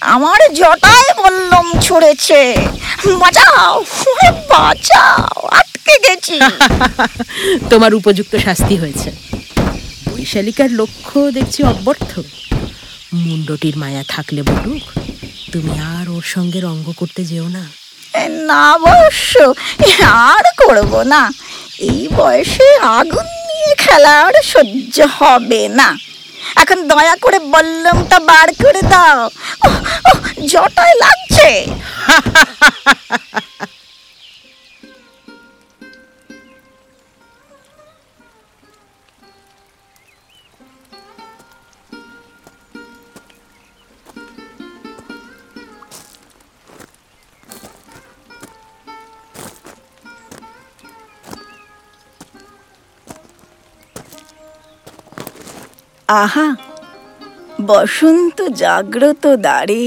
আমার 0.00 0.40
জটায় 0.54 1.10
বললম 1.18 1.66
ছুঁড়েছে। 1.80 2.40
বাঁচাও 3.20 3.74
বাঁচাও 4.48 5.46
আটকে 5.48 5.94
গেছি। 6.08 6.36
তোমার 7.70 7.94
উপযুক্ত 7.94 8.32
শাস্তি 8.36 8.76
হয়েছে। 8.76 9.08
বৈশালিকার 10.10 10.70
লক্ষ্য 10.70 11.18
দেখছি 11.32 11.60
অব্যর্থ। 11.62 12.12
মুন্ডটির 13.14 13.76
মায়া 13.76 14.02
থাকলে 14.08 14.42
বটুক 14.42 14.84
তুমি 15.52 15.72
আর 15.98 16.06
ওর 16.10 16.24
সঙ্গে 16.26 16.58
রঙ্গ 16.60 16.86
করতে 16.96 17.24
যেও 17.24 17.48
না। 17.48 17.64
না 18.40 18.72
অবশ্য 18.72 19.34
আর 20.28 20.44
করব 20.66 20.92
না। 21.02 21.22
এই 21.78 22.08
বয়সে 22.16 22.76
আগুন 22.76 23.26
নিয়ে 23.48 23.74
খেলা 23.74 24.20
আর 24.22 24.34
সহ্য 24.42 25.06
হবে 25.18 25.68
না। 25.68 25.98
এখন 26.56 26.88
দয়া 26.88 27.16
করে 27.16 27.38
বল্লমটা 27.38 28.18
বার 28.18 28.48
করে 28.62 28.82
দাও। 28.82 29.30
জটায় 30.46 30.94
লাগছে। 30.94 31.66
আহা, 56.08 56.48
বসন্ত 57.70 58.38
জাগ্রত 58.62 59.24
দ্বারে। 59.44 59.86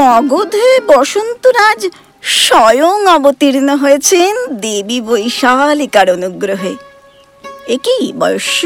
মগধে 0.00 0.68
বসন্তরাজ 0.90 1.80
স্বয়ং 2.42 2.96
অবতীর্ণ 3.16 3.68
হয়েছেন 3.82 4.32
দেবী 4.64 4.98
বৈশালিকার 5.08 6.08
অনুগ্রহে। 6.16 6.72
এ 7.74 7.76
কি 7.84 7.96
বয়স্য, 8.20 8.60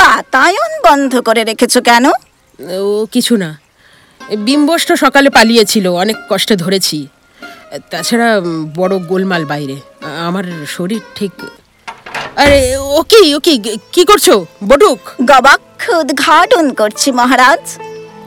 বাতায়ন 0.00 0.72
বন্ধ 0.86 1.12
করে 1.26 1.42
রেখেছ 1.50 1.74
কেন? 1.88 2.04
ও 2.84 3.06
কিছু 3.14 3.34
না, 3.42 3.50
বিম্বষ্ট 4.48 4.88
সকালে 5.04 5.28
পালিয়েছিল, 5.36 5.86
অনেক 6.02 6.16
কষ্টে 6.30 6.54
ধরেছি। 6.64 6.98
তাছাড়া 7.90 8.28
বড় 8.78 8.94
গোলমাল 9.10 9.42
বাইরে, 9.52 9.76
আমার 10.28 10.44
শরীর 10.76 11.02
ঠিক 11.14 11.32
আরে 12.36 12.76
ও 12.76 13.02
কি 13.08 13.34
ওকে, 13.34 13.58
কি 13.92 14.04
করছ? 14.04 14.30
বটুক। 14.64 14.98
গবাক্ষুদ 15.24 16.12
ঘাটন 16.14 16.72
করছি, 16.72 17.12
মহারাজ। 17.12 17.78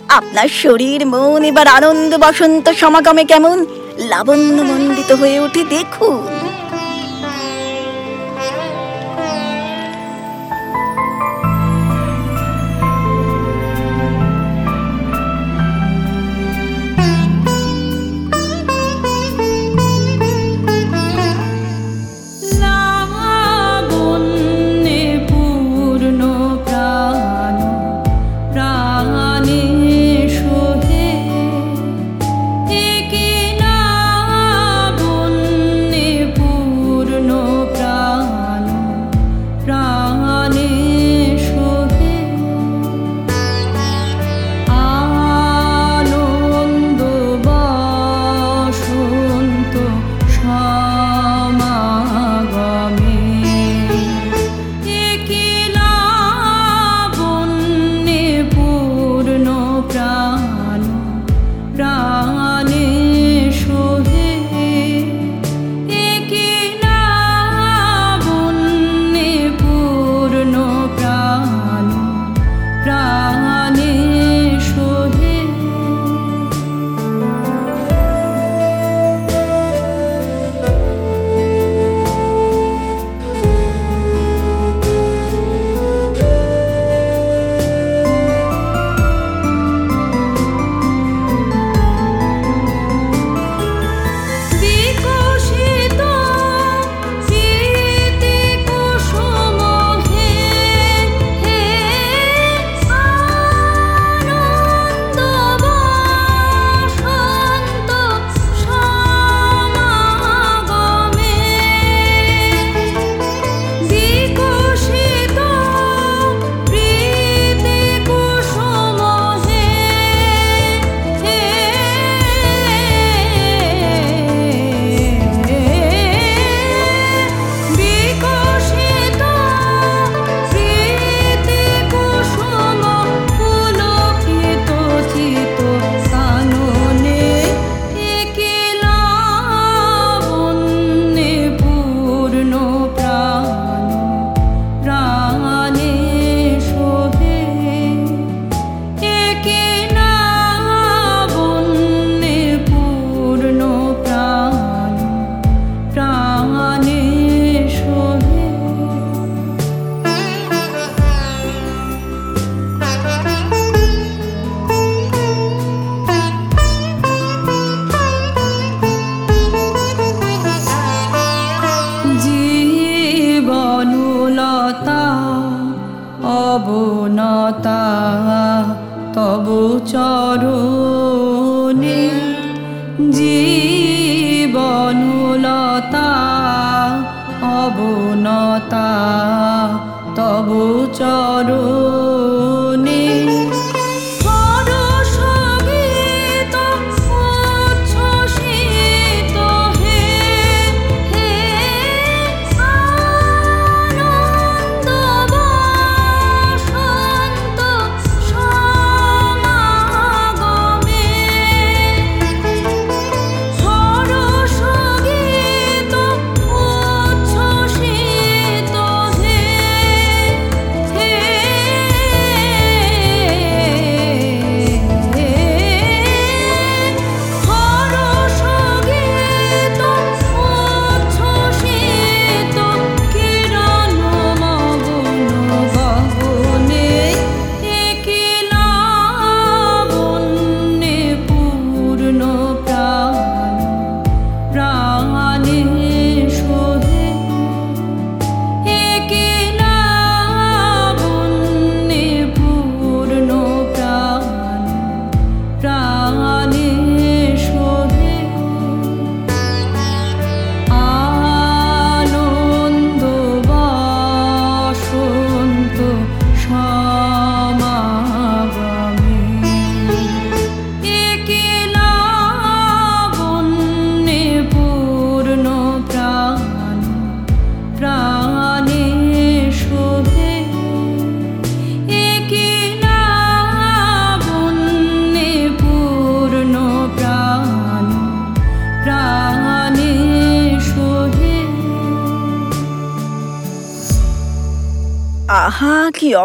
আপনার 0.10 0.48
শরীর, 0.48 1.08
মন, 1.08 1.44
এবার 1.44 1.68
আনন্দ 1.68 2.18
বসন্ত 2.18 2.70
সমাগমে 2.70 3.24
কেমন? 3.24 3.66
লাবণ্য 4.00 4.62
মণ্ডিত 4.62 5.12
হয়ে 5.12 5.40
উঠে 5.40 5.64
দেখুন। 5.64 6.28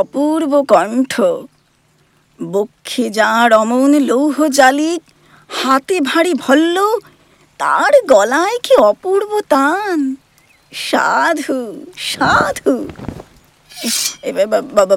অপূর্ব 0.01 0.53
কণ্ঠ। 0.69 1.13
বক্ষে 2.41 3.05
যার 3.11 3.51
অমন 3.53 3.93
লৌহ 4.01 4.37
জালিক 4.49 5.03
হাতে 5.49 5.97
ভারী 6.01 6.35
ভল্ল 6.35 6.77
তার 7.61 7.95
গলায় 8.07 8.59
কি 8.59 8.75
অপূর্ব 8.91 9.31
তান? 9.49 9.99
সাধু 10.73 11.61
সাধু। 12.11 12.75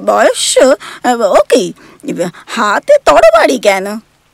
বয়স্য 0.06 0.54
ওকে 1.40 1.64
হাতে 2.46 2.94
তরবারি 3.04 3.58
কেন? 3.58 3.86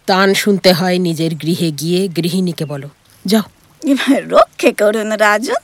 তান 0.06 0.28
শুনতে 0.34 0.70
হয় 0.72 0.98
নিজের 0.98 1.32
গৃহে 1.34 1.70
গিয়ে 1.70 2.00
গৃহিণীকে 2.08 2.64
বলো 2.64 2.88
যাও। 3.24 3.46
রক্ষে 4.30 4.70
করুন 4.72 5.10
রাজন 5.12 5.62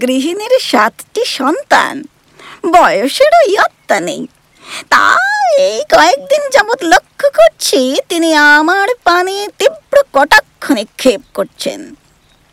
গৃহিণীর 0.00 0.54
সাতটি 0.60 1.22
সন্তান। 1.38 1.94
বয়সেরও 2.66 3.42
ইয়ত্তা 3.50 4.00
নেই। 4.00 4.26
তা 4.88 5.16
এই 5.58 5.78
কয়েকদিন 5.94 6.42
যাবৎ 6.52 6.80
লক্ষ্য 6.84 7.28
করছি 7.38 7.80
তিনি 8.08 8.34
আমার 8.34 8.88
পানে 9.04 9.48
তীব্র 9.58 9.96
কটাক্ষ 10.12 10.72
নিক্ষেপ 10.72 11.20
করছেন। 11.34 11.94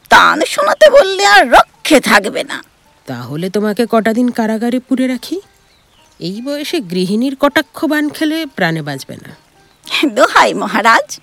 তান 0.10 0.42
শোনাতে 0.46 0.90
বললে 0.90 1.26
আর 1.26 1.44
রক্ষে 1.52 2.00
থাকবে 2.00 2.44
না। 2.44 2.64
তাহলে 3.08 3.50
তোমাকে 3.50 3.86
কটা 3.86 4.14
দিন 4.14 4.32
কারাগারে 4.32 4.80
পুরে 4.80 5.08
রাখি? 5.08 5.42
এই 6.20 6.42
বয়সে 6.42 6.80
গৃহিণীর 6.80 7.36
কটাক্ষ 7.36 7.86
বান 7.86 8.10
খেলে 8.10 8.46
প্রাণে 8.46 8.82
বাঁচবে 8.82 9.16
না। 9.24 9.32
দোহাই 10.06 10.54
মহারাজ 10.54 11.20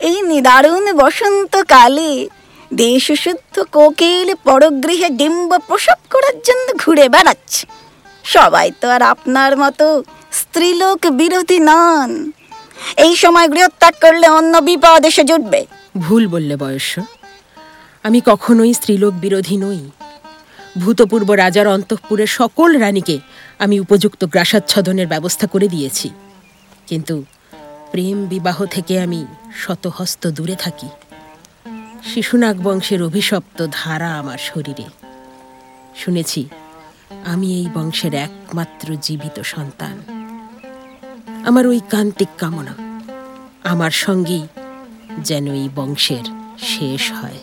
এই 0.00 0.22
নিদারুণ 0.22 0.92
বসন্তকালে 0.92 2.28
দেশশুদ্ধ 2.72 3.62
কোকিল 3.72 4.34
পরগৃহে 4.34 5.08
ডিম্ব 5.10 5.58
প্রসব 5.58 5.98
করার 6.10 6.36
জন্য 6.42 6.66
ঘুরে 6.82 7.08
বেড়াচ্ছে। 7.08 7.66
সবাই 8.24 8.70
তো 8.80 8.90
আর 8.90 9.02
আপনার 9.02 9.56
মতো 9.56 10.02
স্ত্রীলোক 10.32 11.06
বিরোধী 11.06 11.58
নন। 11.58 12.32
এই 12.96 13.16
সময় 13.16 13.48
গৃহত্যাগ 13.48 13.94
করলে 14.00 14.28
অন্য 14.28 14.58
বিপদ 14.58 15.04
এসে 15.04 15.24
জুটবে। 15.24 15.66
ভুল 15.98 16.26
বললে 16.26 16.56
বয়স 16.56 16.98
আমি 18.02 18.20
কখনোই 18.26 18.74
স্ত্রীলোক 18.74 19.14
বিরোধী 19.14 19.56
নই। 19.56 19.90
ভূতপূর্ব 20.78 21.32
রাজার 21.32 21.68
অন্তঃপুরের 21.68 22.26
সকল 22.26 22.78
রানীকে 22.78 23.18
আমি 23.58 23.80
উপযুক্ত 23.80 24.24
গ্রাসাচ্ছাদনের 24.24 25.06
ব্যবস্থা 25.06 25.46
করে 25.46 25.68
দিয়েছি। 25.68 26.10
কিন্তু 26.86 27.24
প্রেম 27.90 28.26
বিবাহ 28.26 28.66
থেকে 28.66 29.00
আমি 29.00 29.26
শতহস্ত 29.54 30.26
দূরে 30.26 30.56
থাকি। 30.56 30.88
শিশুনাগ 32.14 32.56
বংশের 32.62 33.02
অভিশপ্ত 33.02 33.66
ধারা 33.72 34.18
আমার 34.18 34.38
শরীরে। 34.38 34.84
শুনেছি 35.96 36.48
আমি 37.24 37.48
এই 37.60 37.66
বংশের 37.74 38.14
একমাত্র 38.14 38.86
জীবিত 39.02 39.40
সন্তান। 39.40 39.96
আমার 41.44 41.66
ওই 41.66 41.80
কান্তিক 41.90 42.28
কামনা, 42.38 42.74
আমার 43.64 43.90
সঙ্গেই 43.90 44.46
যেন 45.18 45.46
এই 45.54 45.68
বংশের 45.74 46.26
শেষ 46.58 47.12
হয়। 47.12 47.40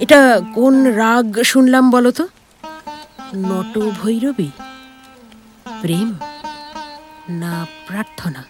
এটা 0.00 0.40
কোন 0.54 0.74
রাগ 1.02 1.42
শুনলাম 1.42 1.90
বলো 1.90 2.10
তো? 2.10 2.24
নট 3.50 3.78
ভৈরবী 3.78 4.50
প্রেম 5.80 6.08
না 7.42 7.66
প্রার্থনা? 7.88 8.42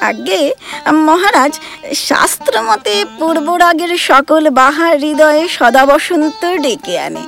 আগে 0.00 0.52
মহারাজ 0.92 1.52
শাস্ত্র 1.94 2.62
মতে 2.62 3.04
পূর্বরাগের 3.18 3.98
সকল 3.98 4.50
বাহার 4.50 4.98
হৃদয়ে 4.98 5.48
সদা 5.48 5.86
বসন্ত 5.86 6.56
ডেকে 6.56 6.98
আনে। 6.98 7.24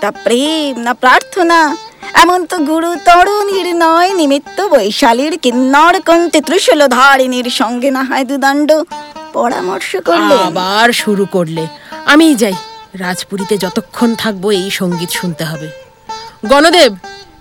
তা 0.00 0.10
প্রেম 0.10 0.80
না 0.80 0.94
প্রার্থনা? 0.94 1.76
এমন 2.14 2.46
তো 2.46 2.58
গুরুতর 2.58 3.26
নির্ণয় 3.44 4.14
নিমিত্ত 4.14 4.60
বৈশালীর 4.60 5.38
কিন্নর 5.38 6.00
কন্তে 6.00 6.40
ত্রিশূল 6.40 6.86
ধারিণীর 6.88 7.50
সঙ্গে 7.50 7.90
না 7.90 8.04
হয় 8.04 8.24
দুদণ্ড। 8.24 8.72
পরামর্শ 9.32 9.96
করলে 9.96 10.34
আবার 10.34 10.92
শুরু 10.92 11.26
করলে। 11.26 11.66
আমি 12.06 12.34
যাই, 12.34 12.54
রাজপুরীতে 12.94 13.58
যতক্ষণ 13.58 14.14
থাকব 14.14 14.50
এই 14.50 14.70
সংগীত 14.70 15.10
শুনতে 15.10 15.44
হবে। 15.44 15.68
গণদেব, 16.46 16.96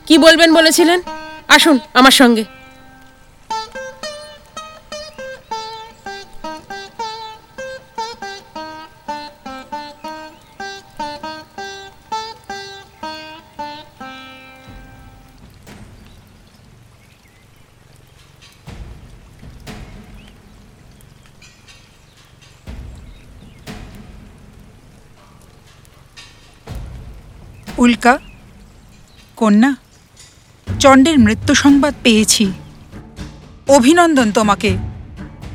কি 0.08 0.18
বলবেন 0.18 0.54
বলেছিলেন? 0.54 1.02
আসুন 1.48 1.80
আমার 1.94 2.12
সঙ্গে। 2.12 2.44
কন্যা, 29.44 29.76
চণ্ডের 30.80 31.20
মৃত্যু 31.20 31.54
সংবাদ 31.54 31.94
পেয়েছি। 32.04 32.52
অভিনন্দন 33.68 34.32
তোমাকে। 34.32 34.78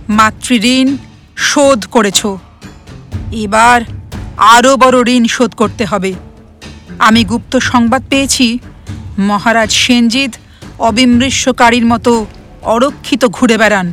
মাতৃঋণ 0.09 0.97
শোধ 1.37 1.87
করেছ। 1.87 2.27
এবার 3.33 3.81
আরও 4.37 4.77
বড় 4.77 5.03
ঋণ 5.07 5.27
শোধ 5.27 5.55
করতে 5.55 5.85
হবে। 5.85 6.15
আমি 6.99 7.25
গুপ্ত 7.25 7.57
সংবাদ 7.57 8.05
পেয়েছি। 8.11 8.59
মহারাজ 9.19 9.73
সেনজিৎ 9.73 10.37
অবিমৃষ্যকারীর 10.79 11.87
মতো 11.87 12.27
অরক্ষিত 12.63 13.25
ঘুরে 13.25 13.59
বেড়ান। 13.59 13.93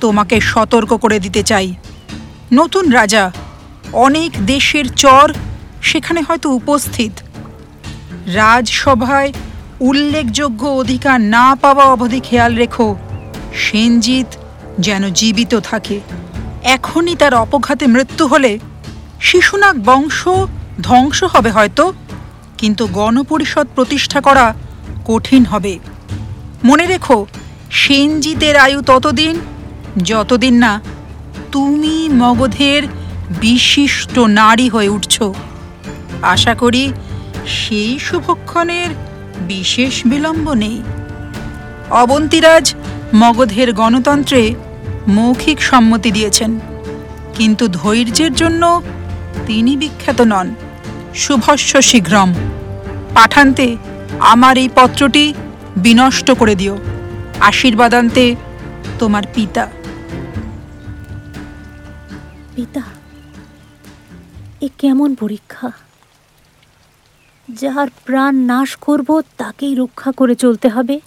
তোমাকে 0.00 0.40
সতর্ক 0.40 0.96
করে 0.96 1.18
দিতে 1.20 1.42
চাই। 1.42 1.74
নতুন 2.52 2.90
রাজা, 2.90 3.32
অনেক 3.92 4.46
দেশের 4.46 4.92
চর 4.94 5.34
সেখানে 5.82 6.20
হয়তো 6.20 6.50
উপস্থিত। 6.50 7.12
রাজসভায় 8.26 9.32
উল্লেখযোগ্য 9.80 10.66
অধিকার 10.66 11.20
না 11.20 11.56
পাওয়া 11.56 11.84
অবধি 11.84 12.20
খেয়াল 12.20 12.54
রেখো, 12.54 12.96
সেনজিৎ 13.54 14.26
যেন 14.78 15.10
জীবিত 15.10 15.54
থাকে। 15.54 16.00
এখনই 16.62 17.16
তার 17.16 17.34
অপঘাতে 17.34 17.86
মৃত্যু 17.86 18.26
হলে 18.26 18.58
শিশুনাগ 19.20 19.76
বংশ 19.84 20.28
ধ্বংস 20.82 21.24
হবে 21.24 21.50
হয়তো, 21.50 21.92
কিন্তু 22.58 22.86
গণপরিষদ 22.86 23.66
প্রতিষ্ঠা 23.74 24.20
করা 24.20 24.54
কঠিন 25.04 25.44
হবে। 25.44 25.78
মনে 26.64 26.86
রেখো, 26.86 27.26
সেনজিতের 27.70 28.56
আয়ু 28.56 28.82
ততদিন, 28.82 29.40
যতদিন 30.04 30.54
না 30.54 30.80
তুমি 31.52 32.08
মগধের 32.08 32.82
বিশিষ্ট 33.40 34.18
নারী 34.18 34.68
হয়ে 34.68 34.88
উঠছ। 34.88 35.22
আশা 36.22 36.54
করি 36.54 36.92
সেই 37.46 37.98
শুভক্ষণের 37.98 38.90
বিশেষ 39.40 39.94
বিলম্ব 40.06 40.52
নেই। 40.52 40.82
অবন্তিরাজ 41.90 42.74
মগধের 43.14 43.72
গণতন্ত্রে 43.72 44.54
মৌখিক 45.08 45.62
সম্মতি 45.62 46.10
দিয়েছেন, 46.10 46.60
কিন্তু 47.34 47.68
ধৈর্যের 47.68 48.32
জন্য 48.34 48.82
তিনি 49.46 49.76
বিখ্যাত 49.76 50.20
নন। 50.20 50.54
শুভস্য 51.14 51.82
শীঘ্রম। 51.82 52.34
পাঠান্তে 53.14 53.76
আমার 54.18 54.58
এই 54.58 54.68
পত্রটি 54.74 55.34
বিনষ্ট 55.76 56.30
করে 56.30 56.54
দিও। 56.54 56.78
আশীর্বাদান্তে 57.40 58.36
তোমার 58.98 59.24
পিতা। 59.34 59.64
পিতা, 62.56 62.82
এ 64.60 64.68
কেমন 64.78 65.14
পরীক্ষা? 65.14 65.70
যার 67.54 67.88
প্রাণ 68.04 68.34
নাশ 68.34 68.76
করব, 68.76 69.22
তাকেই 69.36 69.74
রক্ষা 69.74 70.12
করে 70.12 70.34
চলতে 70.34 70.68
হবে। 70.68 71.00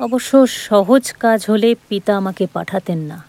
অবশ্য 0.00 0.46
সহজ 0.46 1.12
কাজ 1.12 1.44
হলে 1.48 1.74
পিতা 1.88 2.16
আমাকে 2.16 2.46
পাঠাতেন 2.52 2.98
না। 2.98 3.24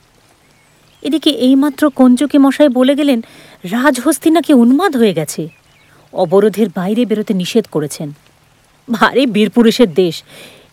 এদিকে 1.01 1.29
এইমাত্র 1.29 1.89
কঞ্চকি 1.89 2.37
মশাই 2.37 2.69
বলে 2.69 2.95
গেলেন, 2.95 3.21
রাজহস্তি 3.63 4.29
নাকি 4.29 4.53
উন্মাদ 4.53 4.97
হয়ে 4.97 5.13
গেছে। 5.13 5.47
অবরোধের 6.13 6.67
বাইরে 6.75 7.05
বেরোতে 7.05 7.33
নিষেধ 7.33 7.65
করেছেন। 7.71 8.13
ভারী 8.91 9.25
বীরপুরুষের 9.25 9.93
দেশ, 9.93 10.23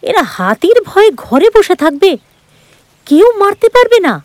এরা 0.03 0.23
হাতির 0.23 0.83
ভয়ে 0.83 1.11
ঘরে 1.17 1.51
বসে 1.51 1.75
থাকবে। 1.75 2.17
কেউ 3.07 3.33
মারতে 3.39 3.69
পারবে 3.69 4.01
না। 4.01 4.25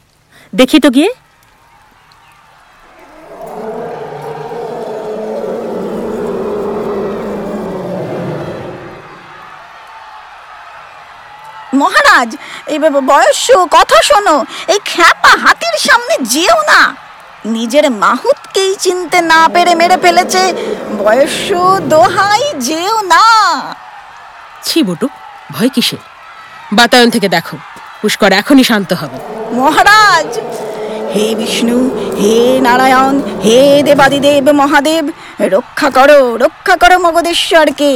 দেখি 0.55 0.80
তো 0.80 0.89
গিয়ে। 0.89 1.09
মহারাজ 11.78 12.30
এই 12.67 12.80
ব- 12.80 13.05
বয়স্য 13.05 13.67
কথা 13.71 13.97
শোনো 14.03 14.45
এই 14.67 14.80
খ্যাপা 14.86 15.30
হাতির 15.30 15.75
সামনে 15.80 16.15
যেও 16.25 16.57
না। 16.61 16.82
নিজের 17.45 17.91
মাহুতকেই 17.91 18.75
চিনতে 18.75 19.21
না 19.21 19.49
পেরে 19.53 19.75
মেরে 19.75 19.97
ফেলেছে 19.97 20.53
বয়স 20.97 21.38
দোহাই 21.89 22.43
যেও 22.59 23.01
না। 23.01 23.25
ছি 24.63 24.84
বটু 24.84 25.07
ভয় 25.51 25.69
কিসে 25.69 25.97
বাতায়ন 26.73 27.09
থেকে 27.09 27.30
দেখো 27.30 27.57
পুষ্কর 28.01 28.32
এখনই 28.32 28.63
শান্ত 28.63 28.93
হবে। 28.93 29.17
মহারাজ 29.51 30.39
হে 31.15 31.36
বিষ্ণু 31.36 31.80
হে 32.21 32.59
নারায়ণ 32.61 33.15
হে 33.45 33.84
দেবাদিদেব 33.86 34.51
মহাদেব 34.51 35.05
রক্ষা 35.39 35.89
করো 35.89 36.38
রক্ষা 36.38 36.75
করো 36.75 36.99
মগধেশ্বরকে। 36.99 37.91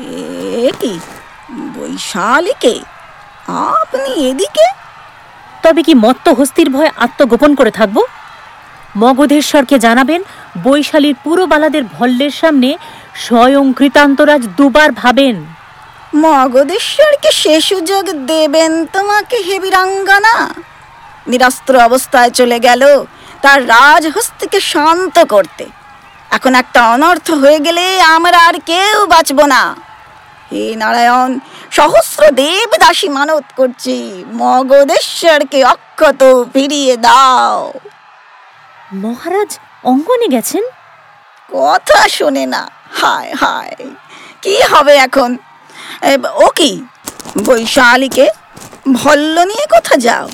এ 0.00 0.72
কি 1.90 1.96
বৈশালীকে। 1.96 2.80
আপনি 3.48 4.28
এদিকে? 4.28 4.66
তবে 5.62 5.82
কি 5.82 5.94
মত্ত 5.94 6.28
হস্তির 6.28 6.70
ভয়ে 6.70 6.90
আত্মগোপন 6.96 7.54
করে 7.54 7.70
থাকব? 7.70 8.02
মগধেশ্বরকে 8.96 9.78
জানাবেন 9.78 10.22
বৈশালীর 10.64 11.14
পুরো 11.24 11.46
বালাদের 11.46 11.84
ভল্লের 11.84 12.30
সামনে 12.30 12.76
স্বয়ং 13.14 13.72
কৃতান্তরাজ 13.72 14.42
দুবার 14.56 14.92
ভাবেন। 14.92 15.46
মগধেশ্বরকে 16.16 17.32
সে 17.32 17.60
সুযোগ 17.60 18.04
দেবেন 18.26 18.86
তোমাকে 18.86 19.36
হে 19.36 19.60
বীরাঙ্গনা? 19.60 20.54
নিরস্ত্র 21.26 21.80
অবস্থায় 21.80 22.30
চলে 22.30 22.58
গেল 22.60 23.04
তার 23.42 23.68
রাজহস্তিকে 23.68 24.60
শান্ত 24.60 25.18
করতে। 25.18 25.64
এখন 26.30 26.54
একটা 26.54 26.88
অনর্থ 26.88 27.30
হয়ে 27.30 27.58
গেলে 27.58 28.00
আমরা 28.00 28.38
আর 28.38 28.54
কেউ 28.66 29.06
বাঁচব 29.06 29.46
না। 29.46 29.76
হে 30.50 30.64
নারায়ণ 30.82 31.30
সহস্র 31.78 32.22
দেব 32.40 32.70
দাসী 32.82 33.08
মানত 33.18 33.46
করছি। 33.58 33.96
মগধেশ্বরকে 34.40 35.60
অক্ষত 35.74 36.22
ফিরিয়ে 36.52 36.94
দাও। 37.06 37.58
মহারাজ 39.02 39.50
অঙ্গনে 39.90 40.28
গেছেন? 40.34 40.64
কথা 41.48 42.00
শোনে 42.16 42.44
না। 42.54 42.62
হায় 43.00 43.32
হায় 43.42 43.74
কি 44.42 44.54
হবে 44.70 44.94
এখন? 45.06 45.30
ও 46.44 46.46
কি? 46.58 46.72
বৈশালীকে 47.46 48.26
ভল্ল 48.98 49.36
নিয়ে 49.50 49.66
কোথা 49.74 49.94
যাও? 50.06 50.26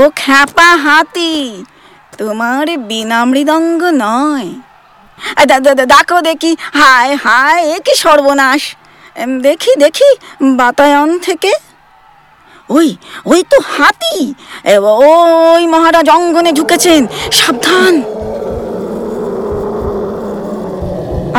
ও 0.00 0.02
খ্যাপা 0.20 0.68
হাতি 0.84 1.34
তোমার 2.18 2.66
বিনা 2.90 3.18
মৃদঙ্গ 3.30 3.82
নয় 4.04 4.48
দেখো 5.92 6.18
দেখি। 6.28 6.52
হায় 6.80 7.12
হায় 7.24 7.62
এ 7.74 7.76
কি 7.86 7.94
সর্বনাশ? 8.04 8.62
দেখি 9.24 9.72
দেখি 9.76 10.10
বাতায়ন 10.42 11.18
থেকে। 11.18 11.52
ওই 12.70 12.96
ওই 13.26 13.42
তো 13.50 13.58
হাতি। 13.76 14.34
ওই 14.76 15.66
মহারাজ 15.66 16.10
অঙ্গনে 16.10 16.52
ঢুকেছেন। 16.52 17.06
সাবধান। 17.32 17.94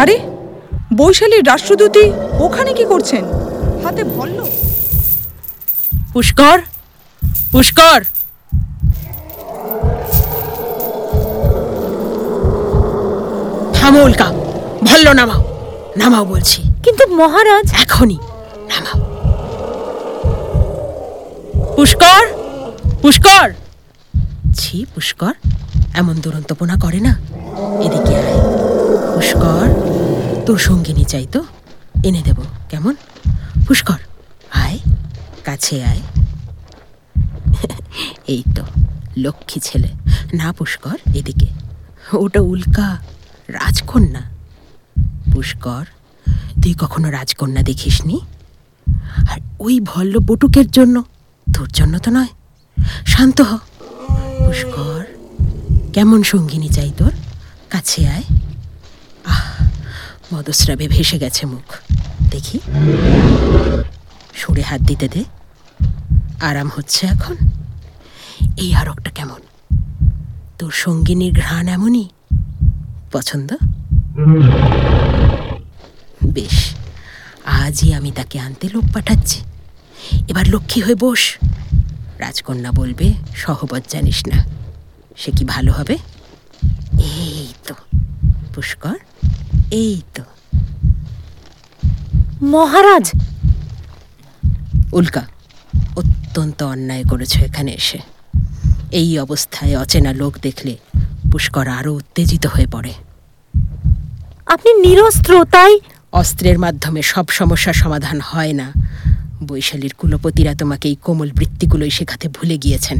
আরে 0.02 0.16
বৈশালীর 0.94 1.48
রাষ্ট্রদূতী 1.48 2.06
ওখানে 2.40 2.74
কি 2.74 2.86
করছেন? 2.86 3.24
হাতে 3.84 4.04
ভল্ল। 4.04 4.40
পুষ্কর 6.14 6.58
পুষ্কর। 7.52 8.00
থামো 13.74 14.00
উল্কা 14.04 14.28
ভল্ল 14.84 15.08
নামাও 15.20 15.42
নামাও 15.98 16.26
বলছি। 16.26 16.62
কিন্তু 16.88 17.16
মহারাজ 17.16 17.74
এখনই। 17.74 18.18
নামাও 18.70 18.98
পুষ্কর! 21.76 22.24
পুষ্কর! 23.02 23.54
ছি 24.56 24.86
পুষ্কর। 24.96 25.34
এমন 25.94 26.16
দুরন্তপনা 26.16 26.76
করে 26.76 27.00
না। 27.00 27.14
এদিকে 27.82 28.16
আয়। 28.16 28.38
পুষ্কর 29.16 29.68
তোর 30.46 30.58
সঙ্গিনী 30.58 31.04
চাই 31.04 31.28
তো। 31.32 31.44
এনে 32.04 32.22
দেব 32.22 32.40
কেমন? 32.70 32.96
পুষ্কর 33.68 34.00
আয়। 34.54 34.80
কাছে 35.46 35.84
আয়। 35.84 36.02
এই 38.28 38.44
তো 38.56 38.64
লক্ষ্মী 39.18 39.60
ছেলে। 39.60 39.90
না 40.34 40.54
পুষ্কর 40.54 40.98
এদিকে। 41.16 41.48
ওটা 42.14 42.42
উল্কা 42.42 42.98
রাজকন্যা। 43.48 44.22
পুষ্কর 45.34 45.86
তুই 46.64 46.74
কখনো 46.74 47.12
রাজকন্যা 47.12 47.64
দেখিসনি? 47.64 48.20
আর 49.30 49.40
ওই 49.60 49.80
ভল্ল 49.80 50.20
বটুকের 50.20 50.72
জন্য 50.72 51.04
তোর 51.56 51.68
জন্য 51.68 52.00
তো 52.00 52.12
নয়। 52.12 52.28
শান্ত 53.06 53.42
হ। 53.42 53.58
পুষ্কর, 54.46 55.06
কেমন 55.94 56.24
সঙ্গিনী 56.24 56.70
চাই 56.70 56.92
তোর? 56.98 57.12
কাছে 57.70 58.08
আয়। 58.08 58.24
আহ, 59.26 59.68
মদস্রাবে 60.34 60.88
ভেসে 60.88 61.20
গেছে 61.20 61.46
মুখ। 61.46 61.94
দেখি। 62.32 62.60
সরে 64.34 64.62
হাত 64.62 64.82
দিতে 64.82 65.08
দে। 65.08 65.24
আরাম 66.42 66.70
হচ্ছে 66.76 67.08
এখন। 67.08 67.36
এই 68.58 68.74
আরকটা 68.74 69.10
কেমন? 69.10 69.42
তোর 70.60 70.72
সঙ্গিনীর 70.72 71.34
ঘ্রাণ 71.34 71.68
এমনই? 71.68 72.10
পছন্দ? 73.12 73.54
বেশ 76.24 76.74
আজই 77.46 77.94
আমি 77.94 78.12
তাকে 78.12 78.40
আনতে 78.40 78.70
লোক 78.74 78.84
পাঠাচ্ছি। 78.94 79.42
এবার 80.28 80.46
লক্ষ্মী 80.50 80.82
হয়ে 80.82 80.96
বস। 80.96 81.38
রাজকন্যা 82.20 82.72
বলবে 82.72 83.14
সহবত 83.36 83.84
জানিস 83.90 84.28
না 84.28 84.46
সে 85.18 85.32
কি 85.32 85.46
ভালো 85.46 85.72
হবে? 85.72 85.98
এই 87.00 87.48
তো 87.68 87.74
পুষ্কর 88.56 88.98
এই 89.72 90.02
তো। 90.16 90.24
মহারাজ! 92.42 93.12
উল্কা 94.94 95.26
অত্যন্ত 95.96 96.64
অন্যায় 96.64 97.04
করেছ 97.04 97.38
এখানে 97.38 97.72
এসে। 97.72 98.00
এই 98.92 99.20
অবস্থায় 99.20 99.78
অচেনা 99.78 100.14
লোক 100.14 100.38
দেখলে 100.42 100.78
পুষ্কর 101.32 101.68
আরও 101.68 101.94
উত্তেজিত 101.94 102.46
হয়ে 102.48 102.68
পড়ে। 102.68 102.94
আপনি 104.48 104.74
নিরস্ত্র 104.74 105.46
তাই 105.46 105.80
অস্ত্রের 106.18 106.58
মাধ্যমে 106.60 107.02
সব 107.02 107.26
সমস্যার 107.30 107.74
সমাধান 107.74 108.20
হয় 108.22 108.54
না। 108.54 108.68
বৈশালীর 109.48 109.94
কুলপতিরা 109.98 110.56
তোমাকে 110.56 110.86
এই 110.90 110.98
কোমল 111.02 111.30
বৃত্তিগুলোই 111.32 111.90
শেখাতে 111.90 112.28
ভুলে 112.28 112.58
গিয়েছেন। 112.58 112.98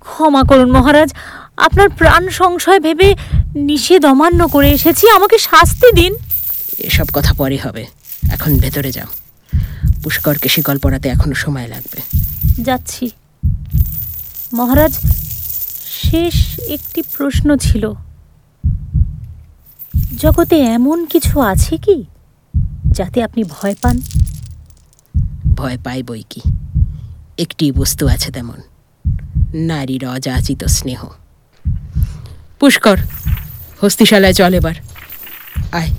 ক্ষমা 0.00 0.42
করুন 0.42 0.70
মহারাজ 0.72 1.10
আপনার 1.56 1.88
প্রাণ 1.88 2.28
সংশয় 2.28 2.80
ভেবে 2.80 3.14
নিষেধ 3.54 4.02
অমান্য 4.04 4.48
করে 4.48 4.68
এসেছি 4.70 5.04
আমাকে 5.08 5.38
শাস্তি 5.38 5.88
দিন। 5.92 6.12
এসব 6.78 7.06
কথা 7.12 7.32
পরে 7.32 7.58
হবে। 7.64 7.86
এখন 8.30 8.50
ভেতরে 8.58 8.92
যাও। 8.92 9.10
পুষ্করকে 10.02 10.48
শিকল 10.48 10.78
পড়াতে 10.78 11.06
এখনও 11.08 11.34
সময় 11.34 11.68
লাগবে। 11.68 12.00
যাচ্ছি। 12.62 13.10
মহারাজ 14.52 14.94
শেষ 16.02 16.36
একটি 16.68 17.00
প্রশ্ন 17.16 17.48
ছিল। 17.56 17.84
জগতে 20.18 20.56
এমন 20.76 20.98
কিছু 21.06 21.40
আছে 21.40 21.76
কি? 21.76 21.96
যাতে 22.92 23.22
আপনি 23.22 23.44
ভয় 23.44 23.74
পান? 23.82 24.00
ভয় 25.54 25.78
পাই 25.84 26.02
বই 26.02 26.22
কি? 26.30 26.40
একটি 27.38 27.72
বস্তু 27.72 28.08
আছে 28.08 28.32
তেমন। 28.32 28.60
নারীর 29.54 30.06
অযাচিত 30.06 30.64
স্নেহ। 30.64 31.04
পুষ্কর, 32.60 32.96
হস্তিশালায় 33.82 34.32
চল 34.32 34.54
এবার। 34.54 34.74
আয়। 35.72 35.90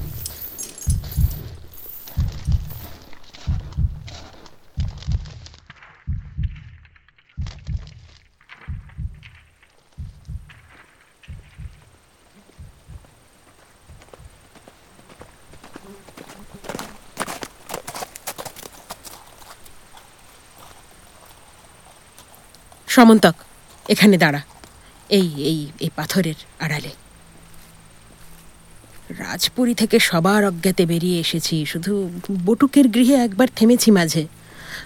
সমন্তক, 22.93 23.35
এখানে 23.89 24.15
দাঁড়া। 24.17 24.41
এই 25.09 25.27
এই 25.49 25.59
এই 25.79 25.89
পাথরের 25.95 26.37
আড়ালে। 26.59 26.91
রাজপুরী 29.19 29.73
থেকে 29.73 29.97
সবার 29.99 30.41
অজ্ঞাতে 30.45 30.85
বেরিয়ে 30.85 31.19
এসেছি, 31.19 31.55
শুধু 31.65 31.93
বটুকের 32.45 32.87
গৃহে 32.87 33.15
একবার 33.15 33.47
থেমেছি 33.55 33.89
মাঝে। 33.91 34.23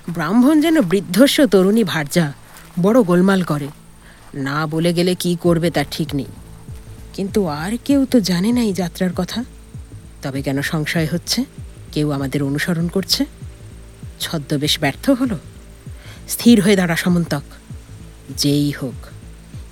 ব্রাহ্মণ 0.10 0.55
যেন 0.62 0.82
বৃদ্ধস্ব 0.82 1.45
তরুণী 1.45 1.84
ভার্যা, 1.84 2.34
বড় 2.80 2.97
গোলমাল 3.03 3.41
করে। 3.43 3.68
না 4.34 4.58
বলে 4.68 4.91
গেলে 4.93 5.16
কি 5.16 5.32
করবে 5.41 5.70
তার 5.72 5.88
ঠিক 5.91 6.10
নেই। 6.16 6.32
কিন্তু 7.14 7.39
আর 7.62 7.72
কেউ 7.86 8.05
তো 8.05 8.18
জানে 8.20 8.49
না 8.51 8.62
এই 8.62 8.74
যাত্রার 8.74 9.14
কথা। 9.16 9.39
তবে 10.22 10.39
কেন 10.41 10.62
সংশয় 10.62 11.08
হচ্ছে? 11.12 11.39
কেউ 11.91 12.08
আমাদের 12.12 12.43
অনুসরণ 12.43 12.88
করছে? 12.88 13.26
ছদ্মবেশ 14.20 14.80
ব্যর্থ 14.80 15.10
হলো? 15.10 15.38
স্থির 16.28 16.62
হয়ে 16.62 16.76
দাঁড়া 16.76 16.95
সমন্তক। 16.95 17.43
যেই 18.30 18.71
হোক 18.71 19.05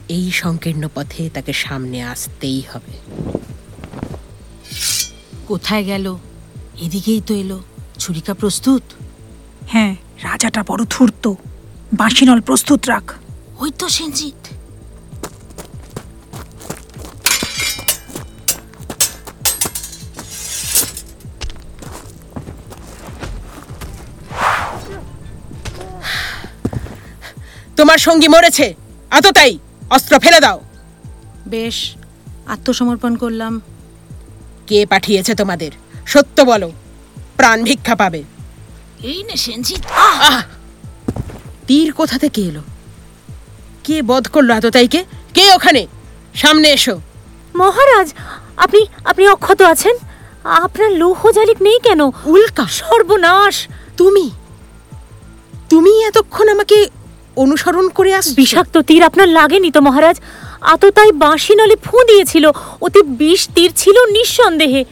এই 0.09 0.31
সংকীর্ণ 0.31 0.87
পথে 0.95 1.29
তাকে 1.29 1.53
সামনে 1.53 2.03
আসতেই 2.03 2.61
হবে। 2.61 3.23
কোথায় 5.47 5.83
গেল? 5.83 6.17
এদিকেই 6.81 7.21
তো 7.21 7.33
এলো। 7.33 7.63
ছুরিকা 7.99 8.33
প্রস্তুত? 8.33 8.81
হ্যাঁ 9.67 9.95
রাজাটা 10.23 10.63
বড় 10.67 10.83
ধূর্ত। 10.89 11.33
বাঁশিনল 11.93 12.41
প্রস্তুত 12.41 12.87
রাখ। 12.87 13.11
ওই 13.59 13.71
তো 13.79 13.89
সেনজিৎ। 13.89 14.54
তোমার 27.76 27.97
সঙ্গী 27.97 28.28
মরেছে। 28.28 28.73
আততাই 29.11 29.57
অস্ত্র 29.89 30.19
ফেলে 30.19 30.39
দাও। 30.39 30.61
বেশ 31.47 31.95
আত্মসমর্পণ 32.45 33.15
করলাম। 33.15 33.61
কে 34.67 34.86
পাঠিয়েছে 34.86 35.36
তোমাদের? 35.36 35.71
সত্য 36.07 36.41
বলো 36.41 36.71
প্রাণ 37.38 37.63
ভিক্ষা 37.63 37.95
পাবে। 37.95 38.23
এই 39.03 39.23
নে 39.23 39.36
সেনজিৎ। 39.36 39.86
আহ! 39.91 40.41
তীর 41.67 41.93
কোথা 41.93 42.17
থেকে 42.17 42.41
এলো? 42.41 42.61
কে 43.84 44.01
বধ 44.01 44.28
করল 44.28 44.51
আততাইকে 44.51 45.05
কে 45.34 45.53
ওখানে? 45.53 45.88
সামনে 46.36 46.69
এসো। 46.69 47.01
মহারাজ 47.55 48.13
আপনি 48.57 48.86
আপনি 49.05 49.28
অক্ষত 49.28 49.61
আছেন? 49.61 49.97
আপনার 50.43 50.91
লৌহ 50.91 51.32
জালিক 51.32 51.61
নেই 51.61 51.80
কেন? 51.80 52.01
উল্কা। 52.26 52.67
সর্বনাশ। 52.67 53.67
তুমি? 53.97 54.32
তুমি 55.69 56.03
এতক্ষণ 56.03 56.49
আমাকে 56.49 56.89
অনুসরণ 57.43 57.86
করে 57.97 58.11
আস 58.19 58.27
বিষাক্ত 58.39 58.75
তীর 58.77 59.03
আপনার 59.03 59.27
লাগেনি 59.27 59.69
তো 59.71 59.81
মহারাজ? 59.88 60.17
আততাই 60.73 61.11
বাঁশি 61.23 61.53
নলে 61.55 61.75
ফুঁ 61.75 62.01
দিয়েছিল 62.09 62.45
ওতে 62.81 63.01
বিষ 63.19 63.41
তীর 63.55 63.71
ছিল 63.75 63.97
নিঃসন্দেহে। 64.05 64.86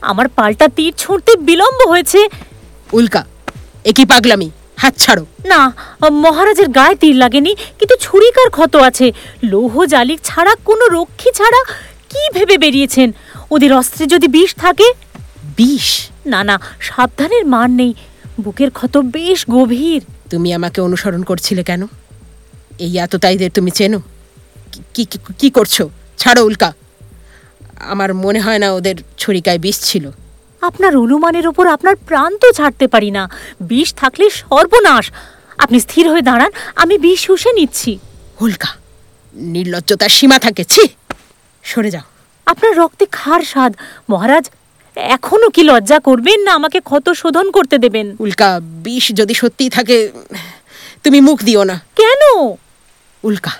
আমার 0.00 0.28
পাল্টা 0.28 0.66
তীর 0.76 0.92
ছুঁড়তে 0.98 1.32
বিলম্ব 1.48 1.80
হয়েছে। 1.88 2.20
উল্কা 2.92 3.24
একই 3.84 4.04
পাগলামি? 4.04 4.50
হাত 4.76 4.94
ছাড়ো। 4.96 5.24
না 5.44 5.60
মহারাজের 6.24 6.68
গায়ে 6.68 6.94
তীর 6.94 7.16
লাগেনি 7.16 7.52
কিন্তু 7.78 7.94
ছুরিকার 8.00 8.48
ক্ষত 8.50 8.74
আছে। 8.88 9.06
লৌহ 9.52 9.74
জালিক 9.84 10.20
ছাড়া 10.24 10.52
কোনো 10.64 10.84
রক্ষী 10.86 11.30
ছাড়া 11.32 11.60
কি 12.10 12.22
ভেবে 12.34 12.56
বেরিয়েছেন? 12.58 13.08
ওদের 13.50 13.72
অস্ত্রে 13.72 14.04
যদি 14.06 14.26
বিষ 14.28 14.50
থাকে? 14.54 14.86
বিষ? 15.56 15.88
না 16.26 16.40
না 16.44 16.56
সাবধানের 16.80 17.44
মান 17.46 17.70
নেই। 17.70 17.92
বুকের 18.40 18.70
ক্ষত 18.70 18.94
বেশ 19.16 19.40
গভীর। 19.50 20.02
তুমি 20.30 20.52
আমাকে 20.52 20.80
অনুসরণ 20.80 21.22
করছিলে 21.22 21.62
কেন? 21.62 21.86
এই 22.78 23.00
আততায়ীদের 23.00 23.50
তুমি 23.50 23.70
চেনো? 23.70 24.02
কি- 24.94 25.50
করছ? 25.50 25.82
ছাড়ো 26.18 26.44
উল্কা। 26.44 26.72
আমার 27.76 28.14
মনে 28.14 28.40
হয় 28.40 28.58
না 28.58 28.72
ওদের 28.72 28.94
ছুরিকায় 29.18 29.58
বিষ 29.58 29.80
ছিল। 29.80 30.10
আপনার 30.60 30.96
অনুমানের 30.96 31.48
ওপর 31.48 31.66
আপনার 31.66 31.96
প্রাণ 31.96 32.36
তো 32.36 32.52
ছাড়তে 32.52 32.88
পারি 32.88 33.10
না। 33.10 33.30
বিষ 33.60 33.94
থাকলে 33.94 34.30
সর্বনাশ। 34.30 35.10
আপনি 35.58 35.80
স্থির 35.80 36.10
হয়ে 36.10 36.22
দাঁড়ান 36.22 36.52
আমি 36.76 36.98
বিষ 36.98 37.20
শুষে 37.20 37.52
নিচ্ছি। 37.52 37.98
উল্কা 38.40 38.68
নির্লজ্জতার 39.34 40.08
সীমা 40.08 40.38
থাকে 40.38 40.64
ছি! 40.64 40.88
সরে 41.62 41.90
যাও। 41.90 42.02
আপনার 42.46 42.76
রক্তে 42.76 43.06
খার 43.12 43.40
স্বাদ। 43.40 43.74
মহারাজ 44.10 44.50
এখনও 44.96 45.48
কি 45.50 45.62
লজ্জা 45.62 45.98
করবেন 46.00 46.40
না 46.40 46.54
আমাকে 46.54 46.80
ক্ষত 46.80 47.10
শোধন 47.10 47.50
করতে 47.50 47.78
দেবেন? 47.78 48.16
উল্কা 48.18 48.60
বিষ 48.62 49.12
যদি 49.14 49.34
সত্যিই 49.34 49.70
থাকে 49.70 50.12
তুমি 51.02 51.20
মুখ 51.20 51.42
দিও 51.42 51.64
না। 51.64 51.80
কেন? 51.96 52.52
উল্কা 53.24 53.50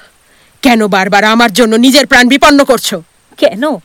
কেন 0.62 0.86
বারবার 0.86 1.24
আমার 1.24 1.52
জন্য 1.52 1.76
নিজের 1.76 2.06
প্রাণ 2.06 2.28
বিপন্ন 2.28 2.64
করছ? 2.64 2.94
কেন? 3.36 3.76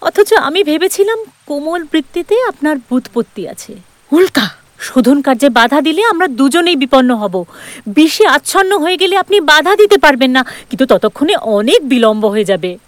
অথচ 0.00 0.32
আমি 0.32 0.64
ভেবেছিলাম 0.64 1.24
কোমল 1.46 1.84
বৃত্তিতে 1.92 2.34
আপনার 2.48 2.76
বুৎপত্তি 2.90 3.48
আছে। 3.48 3.76
উল্কা! 4.12 4.50
শোধন 4.78 5.22
কার্যে 5.22 5.48
বাধা 5.48 5.80
দিলে 5.80 6.04
আমরা 6.04 6.26
দুজনেই 6.26 6.76
বিপন্ন 6.76 7.14
হব। 7.14 7.44
বিষে 7.86 8.26
আচ্ছন্ন 8.26 8.78
হয়ে 8.78 8.96
গেলে 8.96 9.16
আপনি 9.16 9.40
বাধা 9.40 9.76
দিতে 9.76 9.98
পারবেন 9.98 10.30
না 10.30 10.42
কিন্তু 10.42 10.86
ততক্ষণে 10.86 11.36
অনেক 11.36 11.88
বিলম্ব 11.88 12.26
হয়ে 12.26 12.44
যাবে। 12.44 12.78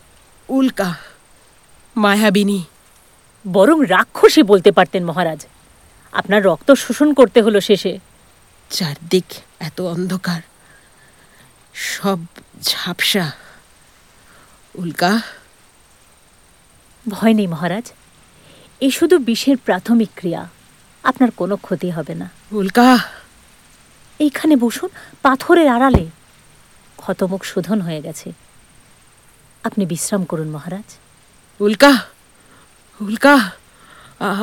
উল্কা 0.49 0.95
মায়াবিনী 1.97 2.63
বরং 3.49 3.87
রাক্ষসী 3.87 4.43
বলতে 4.43 4.73
পারতেন 4.73 5.05
মহারাজ। 5.05 5.47
আপনার 6.13 6.45
রক্ত 6.45 6.71
শোষণ 6.71 7.15
করতে 7.15 7.43
হলো 7.43 7.61
শেষে। 7.61 7.99
চারদিক 8.71 9.25
এত 9.61 9.81
অন্ধকার। 9.81 10.41
সব 11.75 12.19
ঝাপসা। 12.63 13.31
উল্কা। 14.75 15.21
ভয় 17.09 17.35
নেই 17.35 17.47
মহারাজ। 17.47 17.93
এ 18.81 18.91
শুধু 18.91 19.19
বিষের 19.19 19.57
প্রাথমিক 19.57 20.09
ক্রিয়া। 20.15 20.49
আপনার 21.03 21.31
কোনো 21.31 21.57
ক্ষতি 21.57 21.91
হবে 21.91 22.15
না। 22.15 22.31
উল্কা। 22.53 22.99
এইখানে 24.19 24.57
বসুন 24.57 24.89
পাথরের 25.23 25.69
আড়ালে। 25.69 26.07
ক্ষতমুখ 26.97 27.45
শোধন 27.45 27.81
হয়ে 27.81 28.03
গেছে। 28.03 28.33
আপনি 29.65 29.87
বিশ্রাম 29.87 30.25
করুন 30.25 30.51
মহারাজ। 30.51 30.97
উল্কা। 31.61 32.12
উল্কা 33.07 33.37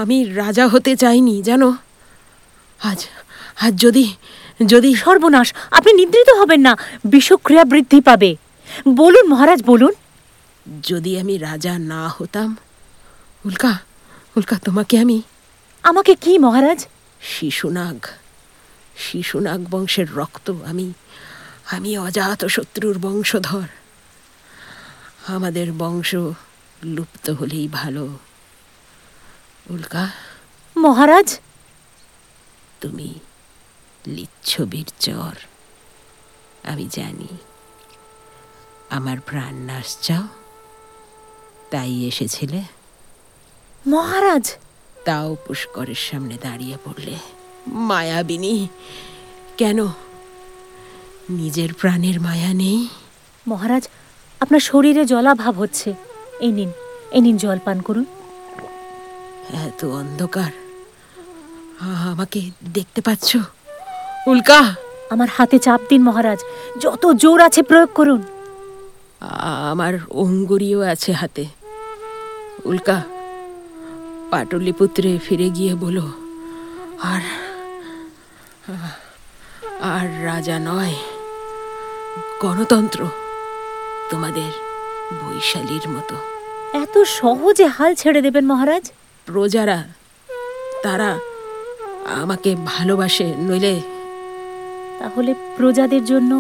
আমি 0.02 0.18
রাজা 0.34 0.66
হতে 0.68 0.96
চাইনি 0.96 1.36
জানো? 1.42 1.70
আজ 2.80 3.00
আজ 3.62 3.74
যদি 3.76 4.06
যদি 4.66 4.90
সর্বনাশ 4.96 5.54
আপনি 5.72 5.92
নিদ্রিত 5.94 6.30
হবেন 6.40 6.62
না 6.62 6.74
বিষক্রিয়া 7.06 7.64
বৃদ্ধি 7.64 8.00
পাবে। 8.02 8.32
বলুন 8.88 9.26
মহারাজ 9.30 9.60
বলুন। 9.66 9.94
যদি 10.84 11.12
আমি 11.20 11.36
রাজা 11.38 11.74
না 11.92 12.02
হতাম 12.08 12.50
উল্কা 13.46 13.74
উল্কা 14.38 14.56
তোমাকে 14.66 14.96
আমি। 15.00 15.18
আমাকে 15.84 16.14
কি 16.16 16.38
মহারাজ? 16.38 16.80
শিশুনাগ 17.22 17.98
শিশুনাগ 18.98 19.60
বংশের 19.72 20.10
রক্ত 20.16 20.48
আমি 20.66 20.88
আমি 21.72 21.92
অজাত 21.98 22.42
শত্রুর 22.46 22.98
বংশধর। 23.02 23.68
আমাদের 25.28 25.68
বংশ 25.78 26.12
লুপ্ত 26.96 27.26
হলেই 27.30 27.68
ভালো। 27.72 28.06
উল্কা। 29.70 30.10
মহারাজ? 30.78 31.40
তুমি 32.82 33.14
লিচ্ছবির 34.08 34.92
চর। 35.00 35.36
আমি 36.64 36.90
জানি 36.92 37.28
আমার 38.90 39.20
প্রাণ 39.20 39.56
নাশ 39.56 39.98
চাও। 40.02 40.28
তাই 41.72 42.06
এসেছিলে। 42.06 42.64
মহারাজ! 43.88 44.56
তাও 45.06 45.38
পুষ্করের 45.48 45.96
সামনে 45.96 46.38
দাঁড়িয়ে 46.42 46.78
পড়লে। 46.86 47.16
মায়াবিনী 47.68 48.68
কেন? 49.58 49.88
নিজের 51.30 51.74
প্রাণের 51.74 52.22
মায়া 52.22 52.54
নেই। 52.54 52.88
মহারাজ 53.48 53.90
আপনার 54.40 54.60
শরীরে 54.60 55.06
জলাভাব 55.06 55.60
হচ্ছে। 55.60 55.94
এই 56.40 56.52
নিন 56.52 56.72
এই 57.12 57.22
নিন 57.22 57.38
জল 57.38 57.60
পান 57.66 57.82
করুন। 57.82 58.06
এত 59.54 59.86
অন্ধকার। 59.86 60.52
আমাকে 62.12 62.52
দেখতে 62.74 63.02
পাচ্ছ? 63.02 63.36
উল্কা! 64.28 64.76
আমার 65.10 65.28
হাতে 65.38 65.60
চাপ 65.60 65.82
দিন 65.90 66.04
মহারাজ। 66.04 66.40
যত 66.82 67.12
জোর 67.12 67.42
আছে 67.42 67.62
প্রয়োগ 67.62 67.90
করুন। 67.96 68.24
আমার 69.72 69.94
অঙ্গুরিও 70.10 70.82
আছে 70.82 71.12
হাতে। 71.12 71.46
উল্কা 72.66 73.02
পাটলিপুত্রে 74.32 75.20
ফিরে 75.26 75.50
গিয়ে 75.50 75.76
বলো। 75.76 76.12
আর 77.02 77.22
আর 79.82 80.26
রাজা 80.26 80.60
নয় 80.60 80.96
গণতন্ত্র 82.42 83.08
তোমাদের 84.10 84.52
বৈশালীর 85.22 85.90
মতো। 85.90 86.16
এত 86.74 87.04
সহজে 87.04 87.66
হাল 87.66 87.96
ছেড়ে 87.96 88.22
দেবেন 88.22 88.46
মহারাজ? 88.46 88.92
প্রজারা, 89.30 89.80
তারা 90.84 91.12
আমাকে 92.22 92.52
ভালোবাসে, 92.66 93.28
নইলে 93.48 93.76
তাহলে 95.00 95.32
প্রজাদের 95.58 96.04
জন্য, 96.06 96.32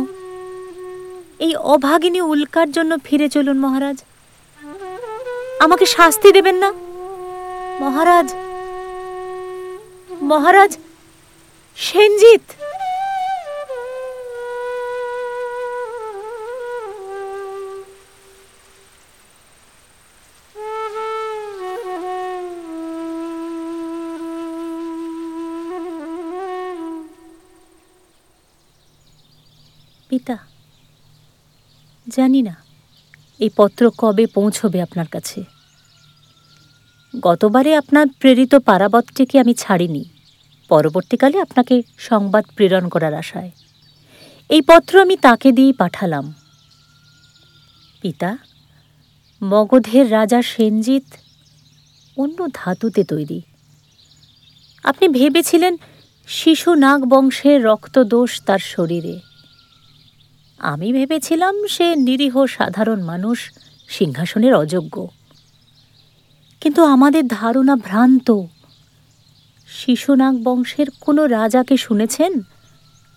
এই 1.45 1.53
অভাগিনী 1.73 2.21
উল্কার 2.31 2.67
জন্য 2.71 2.91
ফিরে 3.05 3.27
চলুন 3.29 3.57
মহারাজ। 3.65 3.97
আমাকে 5.59 5.85
শাস্তি 5.95 6.29
দেবেন 6.31 6.57
না? 6.63 6.69
মহারাজ 7.79 8.27
মহারাজ, 10.21 10.71
সেনজিৎ! 11.77 12.45
পিতা 30.09 30.37
জানি 32.07 32.41
না 32.41 32.55
এই 33.39 33.49
পত্র 33.57 33.91
কবে 33.97 34.25
পৌঁছবে 34.25 34.81
আপনার 34.81 35.07
কাছে। 35.07 35.43
গতবারে 37.19 37.75
আপনার 37.75 38.07
প্রেরিত 38.19 38.55
পারাবতটিকে 38.55 39.39
আমি 39.39 39.53
ছাড়িনি, 39.53 40.03
পরবর্তীকালে 40.69 41.39
আপনাকে 41.39 41.81
সংবাদ 41.97 42.45
প্রেরণ 42.55 42.89
করার 42.89 43.13
আশায়। 43.13 43.51
এই 44.49 44.61
পত্র 44.61 45.01
আমি 45.01 45.17
তাকে 45.17 45.51
দিয়েই 45.51 45.73
পাঠালাম। 45.73 46.33
পিতা, 48.01 48.37
মগধের 49.43 50.11
রাজা 50.11 50.41
সেনজিৎ 50.41 51.07
অন্য 52.17 52.47
ধাতুতে 52.53 53.03
তৈরি। 53.03 53.41
আপনি 54.83 55.07
ভেবেছিলেন 55.07 55.77
শিশু 56.27 56.73
নাগ 56.73 56.99
বংশের 57.05 57.63
রক্তদোষ 57.63 58.41
তার 58.45 58.59
শরীরে। 58.59 59.28
আমি 60.59 60.93
ভেবেছিলাম 60.93 61.67
সে 61.67 61.95
নিরীহ 61.95 62.45
সাধারণ 62.45 63.03
মানুষ 63.03 63.51
সিংহাসনের 63.89 64.55
অযোগ্য। 64.55 65.07
কিন্তু 66.61 66.83
আমাদের 66.83 67.27
ধারণা 67.27 67.75
ভ্রান্ত। 67.75 68.31
শিশুনাগ 69.67 70.35
বংশের 70.43 70.87
কোনো 71.01 71.27
রাজাকে 71.27 71.77
শুনেছেন? 71.77 72.41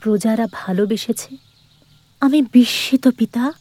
প্রজারা 0.01 0.47
ভালোবেসেছে। 0.53 1.37
আমি 2.21 2.43
বিস্মিত, 2.43 3.09
পিতা। 3.09 3.53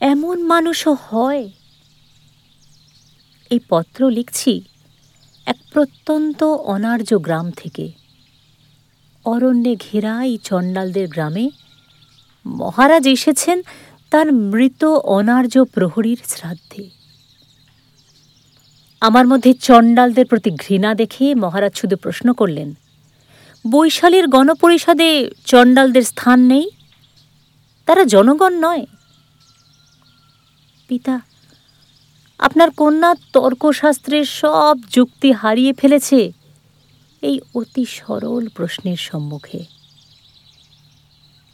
এমন 0.00 0.42
মানুষও 0.42 0.96
হয়। 1.00 1.50
এই 3.50 3.60
পত্র 3.68 4.10
লিখছি 4.10 4.62
এক 5.46 5.56
প্রত্যন্ত 5.72 6.44
অনার্য 6.44 7.18
গ্রাম 7.18 7.50
থেকে। 7.50 7.92
অরণ্যে 9.24 9.76
ঘেরা 9.76 10.24
এই 10.24 10.38
চণ্ডালদের 10.38 11.08
গ্রামে 11.08 11.50
মহারাজ 12.60 13.04
এসেছেন 13.06 13.58
তার 14.10 14.32
মৃত 14.32 14.82
অনার্য 15.16 15.54
প্রহরীর 15.64 16.20
শ্রাদ্ধে। 16.26 16.84
আমার 19.02 19.26
মধ্যে 19.26 19.50
চণ্ডালদের 19.52 20.26
প্রতি 20.26 20.50
ঘৃণা 20.50 20.90
দেখে 20.94 21.26
মহারাজ 21.34 21.72
শুধু 21.76 21.96
প্রশ্ন 21.96 22.32
করলেন, 22.32 22.68
বৈশালীর 23.64 24.26
গণপরিষদে 24.28 25.10
চণ্ডালদের 25.44 26.02
স্থান 26.02 26.38
নেই? 26.46 26.66
তারা 27.88 28.02
জনগণ 28.04 28.52
নয়? 28.66 28.84
পিতা, 30.88 31.14
আপনার 32.38 32.70
কন্যা 32.70 33.10
তর্কশাস্ত্রের 33.32 34.26
সব 34.40 34.74
যুক্তি 34.90 35.30
হারিয়ে 35.32 35.72
ফেলেছে, 35.72 36.20
এই 37.22 37.36
অতি 37.54 37.84
সরল 37.84 38.44
প্রশ্নের 38.56 39.00
সম্মুখে। 39.08 39.60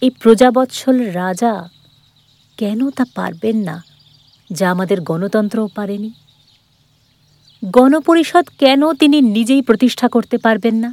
এই 0.05 0.11
প্রজাবৎসল 0.11 0.97
রাজা 1.13 1.69
কেন 2.59 2.91
তা 2.91 3.05
পারবেন 3.15 3.57
না, 3.57 3.77
যা 4.51 4.67
আমাদের 4.71 4.99
গণতন্ত্রও 5.01 5.69
পারেনি? 5.75 6.11
গণপরিষদ 7.63 8.45
কেন 8.59 8.83
তিনি 8.93 9.19
নিজেই 9.21 9.63
প্রতিষ্ঠা 9.63 10.07
করতে 10.09 10.37
পারবেন 10.39 10.77
না? 10.77 10.91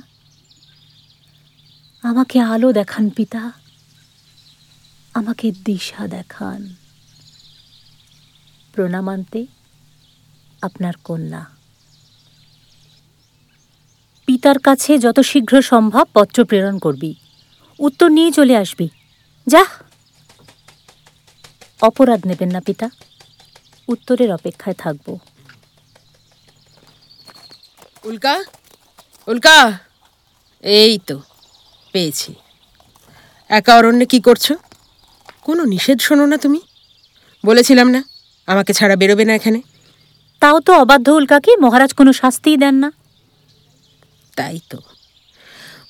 আমাকে 2.04 2.38
আলো 2.40 2.70
দেখান 2.74 3.06
পিতা, 3.10 3.52
আমাকে 5.14 5.52
দিশা 5.66 6.08
দেখান। 6.08 6.60
প্রণামান্তে 8.74 9.42
আপনার 10.62 10.96
কন্যা। 11.04 11.44
পিতার 14.28 14.58
কাছে 14.60 14.92
যত 15.00 15.18
শীঘ্র 15.20 15.56
সম্ভব 15.62 16.06
পত্র 16.14 16.38
প্রেরণ 16.46 16.76
করবি। 16.80 17.12
উত্তর 17.80 18.10
নিয়ে 18.10 18.32
চলে 18.32 18.56
আসবি। 18.58 18.88
যা। 19.48 19.66
অপরাধ 21.82 22.22
নেবেন 22.28 22.50
না 22.52 22.62
পিতা। 22.62 22.90
উত্তরের 23.88 24.32
অপেক্ষায় 24.32 24.74
থাকব। 24.74 25.18
উল্কা 28.04 28.44
উল্কা। 29.28 29.80
এই 30.64 31.00
তো 31.08 31.22
পেয়েছি। 31.94 32.34
একা 33.50 33.76
অরণ্যে 33.76 34.06
কি 34.06 34.20
করছ? 34.20 34.52
কোনো 35.42 35.66
নিষেধ 35.66 36.00
শোনো 36.02 36.26
না 36.26 36.38
তুমি। 36.38 36.62
বলেছিলাম 37.46 37.90
না 37.90 38.04
আমাকে 38.48 38.74
ছাড়া 38.74 38.96
বেরোবে 38.96 39.26
না 39.26 39.34
এখানে। 39.36 39.62
তাও 40.40 40.60
তো 40.60 40.74
অবাধ্য 40.74 41.10
উল্কাকে 41.10 41.52
মহারাজ 41.56 41.94
কোনো 41.94 42.14
শাস্তিই 42.14 42.58
দেন 42.58 42.76
না। 42.76 42.92
তাই 44.38 44.60
তো। 44.70 44.78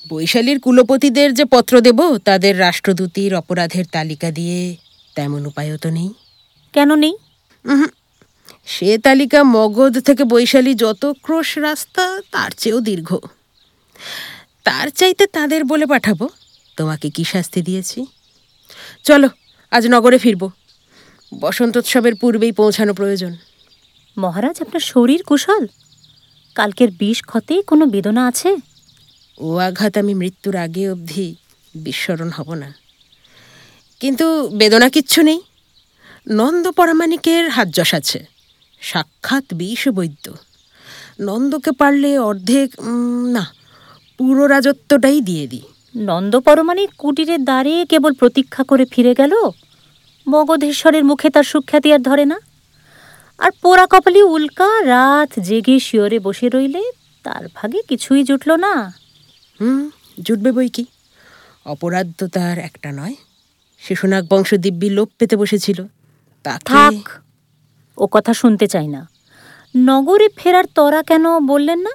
বৈশালীর 0.09 0.59
কুলপতিদের 0.59 1.33
যে 1.33 1.45
পত্র 1.45 1.81
দেব 1.81 2.17
তাদের 2.17 2.59
রাষ্ট্রদূতির 2.59 3.35
অপরাধের 3.35 3.85
তালিকা 3.91 4.31
দিয়ে 4.31 4.75
তেমন 5.15 5.45
উপায়ও 5.45 5.77
তো 5.77 5.89
নেই। 5.89 6.09
কেন 6.73 6.95
নেই? 6.95 7.15
সে 8.65 8.97
তালিকা 8.97 9.43
মগধ 9.43 9.99
থেকে 9.99 10.23
বৈশালী 10.23 10.73
যত 10.73 11.13
ক্রোশ 11.21 11.57
রাস্তা 11.57 12.21
তার 12.31 12.51
চেয়েও 12.57 12.79
দীর্ঘ। 12.79 13.17
তার 14.63 14.87
চাইতে 14.89 15.27
তাদের 15.27 15.65
বলে 15.65 15.85
পাঠাবো 15.85 16.29
তোমাকে 16.77 17.09
কি 17.09 17.23
শাস্তি 17.23 17.61
দিয়েছি? 17.61 18.05
চলো 19.03 19.29
আজ 19.71 19.87
নগরে 19.87 20.17
ফিরবো। 20.17 20.51
বসন্তোৎসবের 21.39 22.15
পূর্বেই 22.15 22.51
পৌঁছানো 22.51 22.93
প্রয়োজন। 22.93 23.35
মহারাজ 24.17 24.61
আপনার 24.61 24.79
শরীর 24.79 25.23
কুশল। 25.23 25.67
কালকের 26.55 26.89
বিষ 26.91 27.23
ক্ষতে 27.23 27.61
কোনো 27.61 27.85
বেদনা 27.85 28.27
আছে? 28.27 28.55
ও 29.37 29.57
আঘাত 29.57 29.97
আমি 29.97 30.13
মৃত্যুর 30.13 30.55
আগে 30.55 30.89
অবধি 30.89 31.35
বিস্মরণ 31.75 32.29
হব 32.29 32.53
না। 32.53 32.73
কিন্তু 33.99 34.49
বেদনা 34.49 34.89
কিচ্ছু 34.89 35.21
নেই। 35.21 35.41
নন্দ 36.29 36.71
পরামানিকের 36.71 37.49
হাত 37.49 37.67
যশ 37.67 37.93
আছে। 37.93 38.25
সাক্ষাৎ 38.81 39.43
বিষ 39.53 39.87
বৈদ্য। 39.87 40.33
নন্দকে 41.19 41.71
পারলে 41.71 42.19
অর্ধেক 42.19 42.69
না, 43.31 43.53
পুরো 44.17 44.47
রাজত্বটাই 44.47 45.21
দিয়ে 45.21 45.47
দিই। 45.47 45.61
নন্দ 45.95 46.39
পরমাণিক 46.39 46.89
কুটিরের 46.97 47.43
দ্বারে 47.43 47.85
কেবল 47.89 48.13
প্রতীক্ষা 48.13 48.63
করে 48.63 48.85
ফিরে 48.85 49.13
গেল? 49.17 49.33
মগধেশ্বরের 50.29 51.03
মুখে 51.03 51.29
তার 51.29 51.43
সুখ্যাতি 51.43 51.93
আর 51.93 51.99
ধরে 51.99 52.25
না। 52.25 52.39
আর 53.37 53.51
পোড়া 53.61 53.87
কপালি 53.87 54.23
উল্কা, 54.23 54.85
রাত 54.85 55.39
জেগে 55.39 55.79
শিওরে 55.79 56.19
বসে 56.19 56.49
রইলে, 56.49 56.83
তার 57.23 57.45
ভাগে 57.55 57.81
কিছুই 57.87 58.23
জুটল 58.23 58.55
না। 58.55 59.00
হুম 59.61 59.89
জুটবে 60.23 60.51
বই 60.51 60.69
কি? 60.69 60.85
অপরাধ 61.65 62.07
তো 62.17 62.27
তার 62.27 62.57
একটা 62.57 62.91
নয়। 62.91 63.15
শিশুনাগ 63.79 64.23
বংশ 64.29 64.53
দিব্যি 64.53 64.89
লোপ 64.89 65.09
পেতে 65.19 65.35
বসেছিল। 65.35 65.85
থাক 66.65 67.21
ও 67.97 68.07
কথা 68.11 68.33
শুনতে 68.33 68.67
চাই 68.67 68.87
না। 68.87 69.07
নগরে 69.75 70.27
ফেরার 70.37 70.65
তরা 70.75 71.03
কেন 71.03 71.39
বললেন 71.39 71.79
না? 71.79 71.89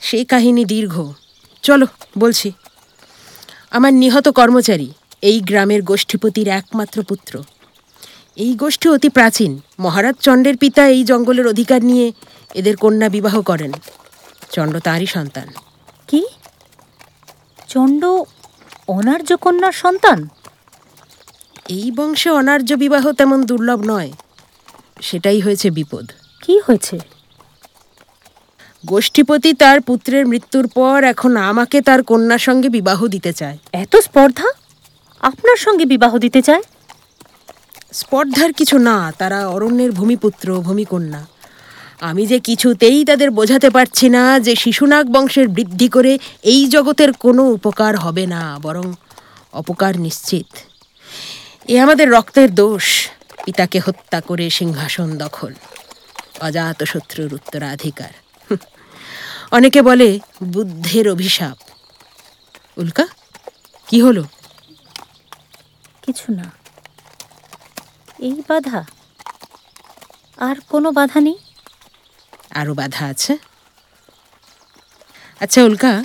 সেই 0.00 0.24
কাহিনী 0.24 0.64
দীর্ঘ। 0.64 1.12
চলো 1.62 1.86
বলছি। 2.18 2.52
আমার 3.70 3.92
নিহত 3.94 4.28
কর্মচারী 4.28 4.92
এই 5.22 5.40
গ্রামের 5.40 5.82
গোষ্ঠীপতির 5.82 6.48
একমাত্র 6.48 7.02
পুত্র। 7.02 7.42
এই 8.36 8.54
গোষ্ঠী 8.54 8.88
অতি 8.88 9.08
প্রাচীন। 9.08 9.60
মহারাজ 9.78 10.14
চণ্ডের 10.20 10.56
পিতা 10.56 10.88
এই 10.88 11.04
জঙ্গলের 11.04 11.46
অধিকার 11.46 11.84
নিয়ে 11.84 12.12
এদের 12.54 12.76
কন্যা 12.76 13.08
বিবাহ 13.08 13.42
করেন। 13.42 13.72
চণ্ড 14.52 14.78
তাঁরই 14.78 15.06
সন্তান। 15.06 15.48
কি? 16.08 16.24
চণ্ড 17.74 18.04
অনার্য 18.88 19.36
কন্যার 19.36 19.72
সন্তান? 19.72 20.28
এই 21.68 21.90
বংশে 21.90 22.30
অনার্য 22.30 22.74
বিবাহ 22.74 23.12
তেমন 23.12 23.42
দুর্লভ 23.42 23.82
নয়। 23.86 24.12
সেটাই 25.00 25.40
হয়েছে 25.40 25.70
বিপদ। 25.70 26.10
কি 26.42 26.58
হয়েছে? 26.58 26.98
গোষ্ঠীপতি 28.86 29.52
তার 29.52 29.80
পুত্রের 29.80 30.26
মৃত্যুর 30.26 30.68
পর 30.68 31.04
এখন 31.04 31.36
আমাকে 31.36 31.80
তার 31.80 32.02
কন্যার 32.02 32.38
সঙ্গে 32.38 32.68
বিবাহ 32.68 33.06
দিতে 33.06 33.32
চায়। 33.32 33.58
এত 33.72 33.96
স্পর্ধা? 33.96 34.48
আপনার 35.20 35.56
সঙ্গে 35.56 35.84
বিবাহ 35.84 36.18
দিতে 36.18 36.42
চায়? 36.42 36.62
স্পর্ধার 37.92 38.52
কিছু 38.52 38.78
না 38.78 39.12
তারা 39.18 39.48
অরণ্যের 39.48 39.92
ভূমিপুত্র 39.92 40.60
ভূমিকন্যা। 40.60 41.33
আমি 42.00 42.26
যে 42.26 42.38
কিছুতেই 42.40 43.04
তাদের 43.04 43.30
বোঝাতে 43.30 43.70
পারছি 43.70 44.08
না 44.08 44.40
যে 44.40 44.56
শিশুনাগ 44.56 45.06
বংশের 45.06 45.48
বৃদ্ধি 45.48 45.88
করে 45.88 46.18
এই 46.42 46.68
জগতের 46.68 47.12
কোনো 47.12 47.42
উপকার 47.42 47.96
হবে 47.96 48.26
না, 48.26 48.58
বরং 48.62 48.92
অপকার 49.52 50.00
নিশ্চিত। 50.00 50.56
এ 51.68 51.80
আমাদের 51.80 52.10
রক্তের 52.10 52.54
দোষ। 52.54 53.08
পিতাকে 53.44 53.78
হত্যা 53.78 54.20
করে 54.20 54.50
সিংহাসন 54.50 55.18
দখল। 55.18 55.52
অজাত 56.40 56.82
শত্রুর 56.82 57.34
উত্তরাধিকার। 57.34 58.10
অনেকে 59.50 59.82
বলে, 59.82 60.18
বুদ্ধের 60.44 61.08
অভিশাপ। 61.08 61.58
উল্কা, 62.78 63.06
কি 63.88 64.02
হলো? 64.02 64.24
কিছু 66.02 66.32
না। 66.32 66.52
এই 68.18 68.42
বাধা? 68.48 68.84
আর 70.36 70.56
কোনো 70.68 70.92
বাধা 70.92 71.20
নেই? 71.20 71.34
আরও 72.54 72.74
বাধা 72.74 73.06
আছে? 73.06 73.36
আচ্ছা 75.40 75.64
উল্কা 75.64 76.04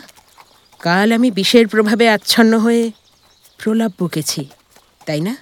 কাল 0.80 1.12
আমি 1.12 1.32
বিষের 1.32 1.68
প্রভাবে 1.68 2.10
আচ্ছন্ন 2.10 2.60
হয়ে 2.60 2.92
প্রলাপ 3.58 3.92
বকেছি 4.04 4.46
তাই 5.06 5.22
না? 5.22 5.36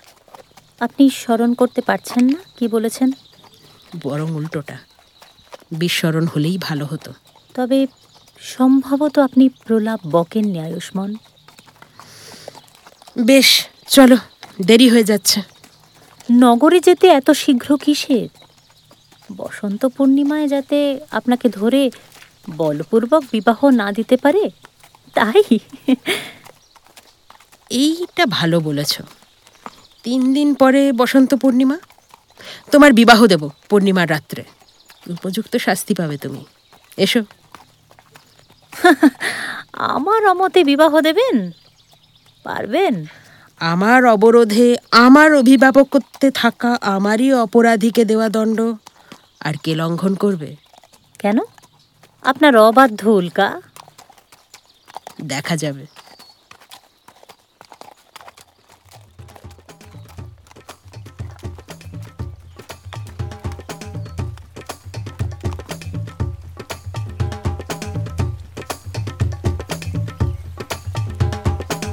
আপনি 0.80 1.10
স্মরণ 1.10 1.54
করতে 1.54 1.82
পারছেন 1.82 2.26
না? 2.26 2.40
কি 2.58 2.68
বলেছেন? 2.68 3.12
বরং 4.04 4.32
উল্টোটা 4.32 4.78
বিস্মরণ 5.72 6.26
হলেই 6.28 6.58
ভালো 6.58 6.86
হতো। 6.86 7.14
তবে 7.54 7.88
সম্ভবত 8.40 9.20
আপনি 9.20 9.50
প্রলাপ 9.50 10.00
বকেননি 10.06 10.60
আয়ুষ্মান। 10.60 11.16
বেশ 13.26 13.68
চলো 13.88 14.18
দেরি 14.62 14.90
হয়ে 14.90 15.04
যাচ্ছে। 15.04 15.42
নগরে 16.32 16.80
যেতে 16.80 17.08
এত 17.08 17.32
শীঘ্র 17.32 17.78
কিসের? 17.78 18.47
বসন্ত 19.36 19.86
পূর্ণিমায় 19.86 20.48
যাতে 20.48 21.00
আপনাকে 21.12 21.50
ধরে 21.50 21.92
বলপূর্বক 22.58 23.24
বিবাহ 23.32 23.70
না 23.70 23.92
দিতে 23.92 24.18
পারে 24.18 24.50
তাই? 25.14 25.60
এইটা 27.70 28.26
ভালো 28.26 28.60
বলেছ। 28.60 29.02
তিন 30.04 30.34
দিন 30.34 30.54
পরে 30.54 30.92
বসন্ত 30.92 31.36
পূর্ণিমা? 31.36 31.78
তোমার 32.72 32.94
বিবাহ 32.94 33.28
দেব 33.28 33.50
পূর্ণিমার 33.70 34.10
রাত্রে। 34.10 34.44
উপযুক্ত 35.10 35.58
শাস্তি 35.58 35.94
পাবে 35.94 36.18
তুমি। 36.18 36.46
এসো। 36.98 37.24
আমার 39.74 40.28
অমতে 40.28 40.64
বিবাহ 40.64 41.02
দেবেন? 41.02 41.52
পারবেন? 42.44 43.06
আমার 43.60 44.06
অবরোধে 44.06 44.78
আমার 44.92 45.36
অভিভাবক 45.36 45.90
করতে 45.90 46.32
থাকা 46.32 46.78
আমারই 46.82 47.34
অপরাধীকে 47.34 48.06
দেওয়া 48.06 48.30
দণ্ড। 48.30 48.74
আর 49.42 49.54
কে 49.64 49.76
লঙ্ঘন 49.76 50.16
করবে? 50.16 50.56
কেন? 51.20 51.38
আপনার 52.22 52.58
অবাধ্য 52.58 53.10
উল্কা। 53.10 53.62
দেখা 55.22 55.58
যাবে। 55.58 55.86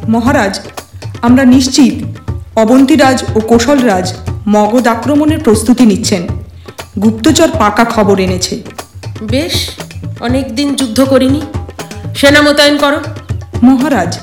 মহারাজ 0.09 0.61
আমরা 1.23 1.45
নিশ্চিত 1.45 2.19
অবন্তীরাজ 2.59 3.25
ও 3.37 3.41
কোশলরাজ 3.41 4.15
মগধ 4.49 4.87
আক্রমণের 4.87 5.39
প্রস্তুতি 5.45 5.87
নিচ্ছেন। 5.87 6.44
গুপ্তচর 7.03 7.49
পাকা 7.59 7.85
খবর 7.85 8.21
এনেছে। 8.21 8.63
বেশ 9.23 9.71
অনেক 10.21 10.55
দিন 10.55 10.75
যুদ্ধ 10.75 11.05
করিনি। 11.05 11.43
সেনা 12.17 12.43
মোতায়েন 12.43 12.79
করো। 12.79 13.01
মহারাজ 13.63 14.19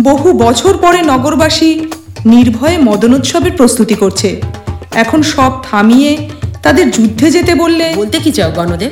বহু 0.00 0.32
বছর 0.32 0.76
পরে 0.76 1.02
নগরবাসী 1.02 1.80
নির্ভয়ে 2.26 2.78
মদনোৎসবের 2.78 3.52
প্রস্তুতি 3.52 3.94
করছে। 3.94 4.42
এখন 4.94 5.22
সব 5.22 5.52
থামিয়ে 5.70 6.28
তাদের 6.62 6.90
যুদ্ধে 6.90 7.30
যেতে 7.30 7.54
বললে 7.54 7.94
বলতে 7.96 8.18
কি 8.18 8.32
চাও 8.32 8.50
গণদেব? 8.50 8.90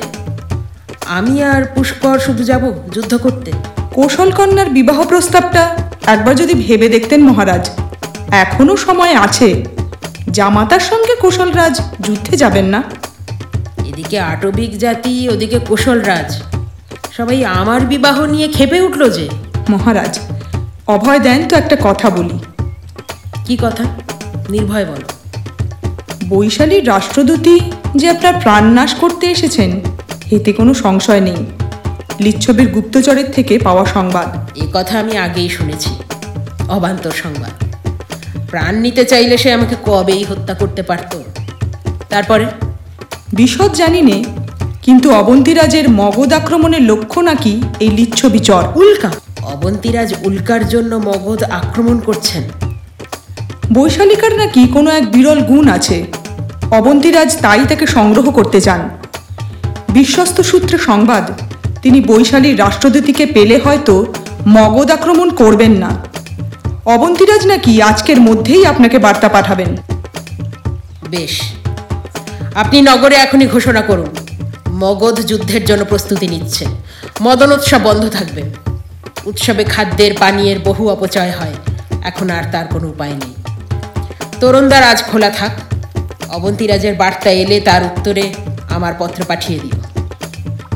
আমি 1.05 1.43
আর 1.43 1.65
পুষ্কর 1.75 2.19
শুধু 2.19 2.43
যাব 2.43 2.71
যুদ্ধ 2.93 3.17
করতে। 3.17 3.51
কৌশল 3.93 4.31
কন্যার 4.31 4.69
বিবাহ 4.69 5.03
প্রস্তাবটা 5.03 5.77
একবার 6.05 6.35
যদি 6.35 6.53
ভেবে 6.53 6.89
দেখতেন 6.89 7.23
মহারাজ। 7.23 7.69
এখনও 8.31 8.77
সময় 8.77 9.15
আছে। 9.15 9.65
জামাতার 10.31 10.79
সঙ্গে 10.79 11.15
কৌশলরাজ 11.15 11.81
যুদ্ধে 12.01 12.37
যাবেন 12.37 12.65
না। 12.65 12.83
এদিকে 14.05 14.19
আটবিক 14.19 14.77
জাতি 14.77 15.29
ওদিকে 15.29 15.59
কোশলরাজ 15.59 16.29
সবাই 17.17 17.45
আমার 17.45 17.81
বিবাহ 17.81 18.25
নিয়ে 18.25 18.47
খেপে 18.47 18.81
উঠল 18.81 19.09
যে। 19.09 19.29
মহারাজ 19.69 20.19
অভয় 20.87 21.19
দেন 21.19 21.47
তো 21.47 21.55
একটা 21.55 21.77
কথা 21.83 22.09
বলি। 22.09 22.37
কি 23.45 23.57
কথা? 23.61 23.83
নির্ভয় 24.49 24.85
বলো। 24.85 25.07
বৈশালীর 26.29 26.87
রাষ্ট্রদূতই 26.87 27.59
যে 27.95 28.09
আপনার 28.09 28.33
প্রাণনাশ 28.41 28.93
করতে 28.93 29.25
এসেছেন 29.31 29.71
এতে 30.31 30.53
কোনো 30.53 30.73
সংশয় 30.73 31.21
নেই। 31.21 31.45
লিচ্ছবির 32.19 32.69
গুপ্তচরের 32.71 33.31
থেকে 33.31 33.59
পাওয়া 33.59 33.85
সংবাদ। 33.85 34.57
এ 34.57 34.67
কথা 34.73 34.99
আমি 34.99 35.17
আগেই 35.17 35.49
শুনেছি। 35.49 35.89
অবান্তর 36.69 37.11
সংবাদ। 37.11 37.53
প্রাণ 38.49 38.75
নিতে 38.75 39.05
চাইলে 39.05 39.37
সে 39.37 39.53
আমাকে 39.53 39.75
কবেই 39.85 40.23
হত্যা 40.23 40.53
করতে 40.53 40.81
পারত? 40.83 41.21
তারপরে? 42.09 42.45
বিশদ 43.35 43.71
জানি 43.73 44.01
নে 44.01 44.23
কিন্তু 44.81 45.11
অবন্তীরাজের 45.11 45.89
মগধ 45.89 46.33
আক্রমণের 46.33 46.81
লক্ষ্য 46.81 47.21
নাকি 47.21 47.61
এই 47.79 47.89
লিচ্ছবি 47.89 48.39
চর 48.39 48.63
উল্কা। 48.75 49.11
অবন্তীরাজ 49.43 50.13
উল্কার 50.23 50.67
জন্য 50.67 50.95
মগধ 50.95 51.43
আক্রমণ 51.43 51.99
করছেন। 51.99 52.43
বৈশালিকার 53.73 54.33
নাকি 54.35 54.67
কোনো 54.67 54.89
এক 54.91 55.11
বিরল 55.11 55.41
গুণ 55.41 55.67
আছে? 55.67 56.05
অবন্তীরাজ 56.71 57.37
তাই 57.41 57.65
তাকে 57.69 57.87
সংগ্রহ 57.87 58.31
করতে 58.31 58.61
চান 58.61 58.89
বিশ্বস্ত 59.89 60.41
সূত্রে 60.41 60.77
সংবাদ 60.77 61.25
তিনি 61.81 62.01
বৈশালীর 62.01 62.59
রাষ্ট্রদূতিকে 62.59 63.25
পেলে 63.25 63.57
হয়তো 63.57 64.05
মগধ 64.47 64.91
আক্রমণ 64.91 65.29
করবেন 65.29 65.71
না। 65.71 65.91
অবন্তীরাজ 66.85 67.45
নাকি 67.47 67.81
আজকের 67.81 68.19
মধ্যেই 68.21 68.65
আপনাকে 68.65 68.97
বার্তা 68.99 69.29
পাঠাবেন। 69.29 69.75
বেশ। 71.09 71.41
আপনি 72.55 72.81
নগরে 72.81 73.15
এখনই 73.15 73.47
ঘোষণা 73.47 73.81
করুন। 73.81 74.09
মগধ 74.69 75.21
যুদ্ধের 75.21 75.65
জন্য 75.65 75.85
প্রস্তুতি 75.85 76.27
নিচ্ছে 76.27 76.65
মদন 77.21 77.51
উৎসব 77.51 77.81
বন্ধ 77.83 78.09
থাকবে। 78.09 78.43
উৎসবে 79.25 79.63
খাদ্যের 79.63 80.13
পানীয়ের 80.19 80.59
বহু 80.59 80.89
অপচয় 80.89 81.31
হয়। 81.31 81.55
এখন 82.03 82.29
আর 82.29 82.43
তার 82.51 82.65
কোনো 82.67 82.87
উপায় 82.87 83.11
নেই। 83.11 83.33
তরুণদার 84.39 84.83
আজ 84.83 85.03
খোলা 85.03 85.29
থাক। 85.29 85.51
অবন্তীরাজের 86.29 86.95
বার্তা 86.95 87.29
এলে 87.29 87.59
তার 87.59 87.83
উত্তরে 87.83 88.33
আমার 88.69 88.93
পত্র 88.99 89.23
পাঠিয়ে 89.27 89.59
দিও। 89.59 89.77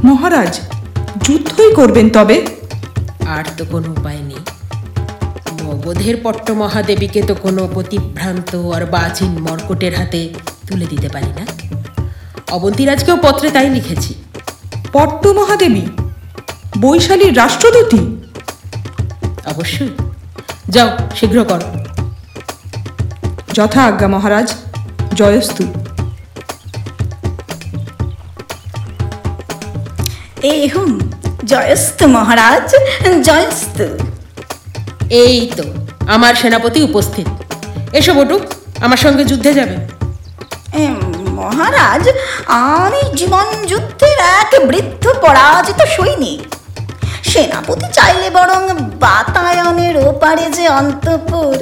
মহারাজ 0.03 0.60
যুদ্ধই 1.23 1.73
করবেন 1.76 2.10
তবে? 2.10 2.47
আর 3.27 3.43
তো 3.57 3.65
কোনো 3.65 3.91
উপায় 3.91 4.18
নেই। 4.18 4.41
মগধের 5.64 6.15
পট্ট 6.23 6.51
মহাদেবীকে 6.51 7.22
তো 7.22 7.35
কোনো 7.35 7.68
প্রতিভ্রান্ত 7.73 8.56
আর 8.56 8.85
বাজিন 8.85 9.31
মর্কটের 9.41 9.95
হাতে 9.95 10.30
তুলে 10.69 10.85
দিতে 10.85 11.09
পারি 11.09 11.31
না। 11.39 11.45
অবন্তীরাজকেও 12.51 13.17
পত্রে 13.17 13.47
তাই 13.51 13.69
লিখেছি। 13.69 14.11
পট্ট 14.93 15.27
মহাদেবী 15.27 15.85
বৈশালীর 16.77 17.37
রাষ্ট্রদূতী। 17.37 18.01
অবশ্যই। 19.45 19.89
যাও 20.69 20.89
শীঘ্র 21.15 21.37
করো। 21.43 21.67
যথা 23.53 23.81
আজ্ঞা 23.83 24.07
মহারাজ 24.07 24.47
জয়স্তু। 25.13 25.63
এই 30.43 30.67
হুম 30.67 30.91
জয়স্তু 31.45 32.07
মহারাজ 32.07 32.67
জয়স্তু। 33.23 33.85
এই 35.09 35.35
তো 35.57 35.63
আমার 36.07 36.33
সেনাপতি 36.35 36.79
উপস্থিত। 36.81 37.27
এসো 37.93 38.13
বটু 38.13 38.39
আমার 38.81 38.97
সঙ্গে 38.97 39.23
যুদ্ধে 39.25 39.51
যাবে। 39.53 39.77
মহারাজ 41.31 42.09
আমি 42.47 43.15
জীবন 43.15 43.45
যুদ্ধের 43.67 44.17
এক 44.41 44.67
বৃদ্ধ 44.67 45.07
পরাজিত 45.21 45.81
সৈনিক। 45.97 46.55
সেনাপতি 47.23 47.87
চাইলে 47.93 48.29
বরং 48.29 48.61
বাতায়নের 48.99 49.97
ওপারে 49.97 50.45
যে 50.51 50.69
অন্তপুর 50.69 51.55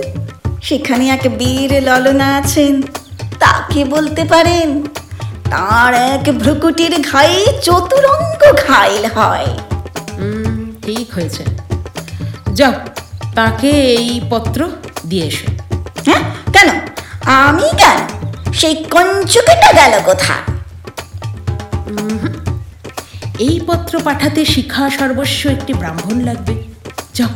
সেখানে 0.62 1.10
এক 1.10 1.24
বীর 1.38 1.84
ললনা 1.84 2.38
আছেন 2.38 2.82
তাকে 3.40 3.86
বলতে 3.86 4.24
পারেন? 4.24 4.84
তার 5.50 5.94
এক 5.94 6.38
ভ্রুকুটির 6.40 7.02
ঘায়ে 7.02 7.54
চতুরঙ্গ 7.62 8.42
ঘাইল 8.68 9.06
হয়। 9.16 9.48
ঠিক 10.82 11.14
হয়েছে। 11.14 11.44
যাও 12.54 12.74
তাকে 13.36 13.70
এই 13.70 14.22
পত্র 14.30 14.70
দিয়ে 15.06 15.26
এসো। 15.26 15.48
হ্যাঁ 16.06 16.24
কেন? 16.54 16.70
আমি 17.26 17.68
কেন? 17.78 18.17
সেই 18.54 18.76
কঞ্চুকেটা 18.76 19.74
গেল 19.74 20.00
কোথায়? 20.06 20.58
এই 23.40 23.60
পত্র 23.68 24.00
পাঠাতে 24.00 24.46
শিখা 24.46 24.90
সর্বস্ব 24.90 25.50
একটি 25.50 25.74
ব্রাহ্মণ 25.74 26.22
লাগবে। 26.22 26.64
যাও। 27.14 27.28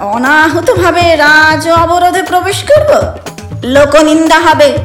অনাহতভাবে 0.00 1.16
রাজ 1.16 1.68
অবরোধে 1.68 2.22
প্রবেশ 2.22 2.64
করব? 2.64 3.18
লোকনিন্দা 3.64 4.40
হবে। 4.40 4.78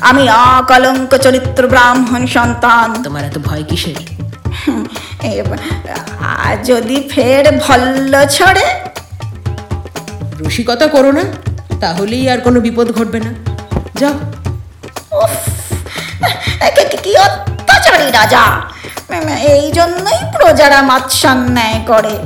আমি 0.00 0.30
অকলঙ্ক 0.30 1.16
চরিত্র 1.16 1.68
ব্রাহ্মণ 1.68 2.26
সন্তান। 2.26 3.02
তোমার 3.02 3.24
এত 3.24 3.38
ভয় 3.38 3.64
কিসের? 3.64 3.94
আর 6.20 6.64
যদি 6.64 7.08
ফের 7.10 7.58
ভল্ল 7.58 8.24
ছড়ে? 8.26 8.64
রসিকতা 10.38 10.86
করো 10.86 11.12
না। 11.12 11.51
তাহলেই 11.82 12.30
আর 12.30 12.38
কোনো 12.38 12.60
বিপদ 12.60 12.92
ঘটবে 12.92 13.20
না। 13.20 13.34
যাও। 13.94 14.12
কি- 17.02 17.20
অত্যাচারী 17.20 18.10
রাজা। 18.10 18.60
এই 19.36 19.72
জন্যই 19.72 20.18
প্রজারা 20.32 20.82
মাৎসান্যায় 20.82 21.80
করে। 21.86 22.18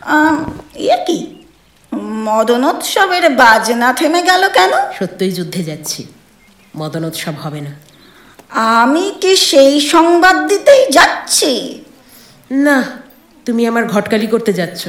আম, 0.00 0.58
ইয়ে 0.76 0.96
কি? 1.06 1.44
মদনোৎসবের 1.94 3.30
বাজনা 3.30 3.92
থেমে 3.92 4.22
গেল 4.22 4.48
কেন? 4.48 4.70
সত্যই 4.98 5.30
যুদ্ধে 5.30 5.64
যাচ্ছি। 5.64 6.06
মদনোৎসব 6.76 7.32
হবে 7.42 7.60
না। 7.60 7.70
আমি 8.48 9.14
কি 9.20 9.36
সেই 9.36 9.80
সংবাদ 9.80 10.48
দিতেই 10.48 10.92
যাচ্ছি? 10.92 11.84
না 12.50 12.82
তুমি 13.46 13.66
আমার 13.66 13.86
ঘটকালি 13.86 14.26
করতে 14.26 14.52
যাচ্ছ। 14.52 14.88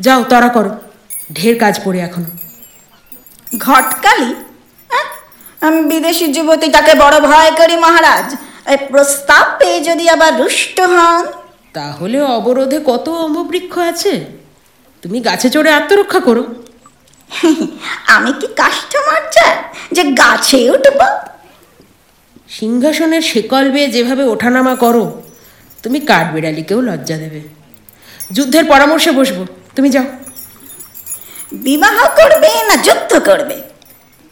যাও 0.00 0.24
তরা 0.24 0.48
করো। 0.48 0.76
ঢের 1.32 1.58
কাজ 1.58 1.80
পড়ে 1.84 2.00
এখনও। 2.00 2.30
ঘটকালি? 3.58 4.34
আমি 5.60 5.82
বিদেশি 5.82 6.32
যুবতী 6.32 6.68
তাকে 6.68 6.94
বড় 6.94 7.20
ভয় 7.20 7.50
করি 7.50 7.76
মহারাজ। 7.76 8.36
এই 8.66 8.76
প্রস্তাব 8.76 9.44
পেয়ে 9.58 9.80
যদি 9.80 10.08
আবার 10.08 10.36
রুষ্ট 10.38 10.80
হন। 10.80 11.26
তাহলে 11.72 12.22
অবরোধে 12.22 12.80
কত 12.86 13.08
অম্ববৃক্ষ 13.08 13.78
আছে? 13.78 14.24
তুমি 15.02 15.20
গাছে 15.20 15.50
চড়ে 15.50 15.72
আত্মরক্ষা 15.72 16.20
করো। 16.20 16.54
আমি 18.06 18.32
কি 18.40 18.46
কাস্টমার 18.46 19.22
চাই 19.32 19.56
যে 19.92 20.02
গাছে 20.04 20.70
উঠব? 20.70 21.00
সিংহাসনের 22.48 23.22
শেকল 23.22 23.70
বেয়ে 23.70 23.88
যেভাবে 23.88 24.24
ওঠানামা 24.24 24.74
করো 24.74 25.22
তুমি 25.82 26.00
কাঠবিড়ালিকেও 26.00 26.80
লজ্জা 26.80 27.16
দেবে। 27.16 27.40
যুদ্ধের 28.32 28.64
পরামর্শে 28.64 29.12
বসবো। 29.12 29.46
তুমি 29.76 29.90
যাও। 29.90 30.04
বিবাহ 31.52 32.06
করবে 32.06 32.48
না 32.68 32.76
যুদ্ধ 32.76 33.28
করবে? 33.28 33.62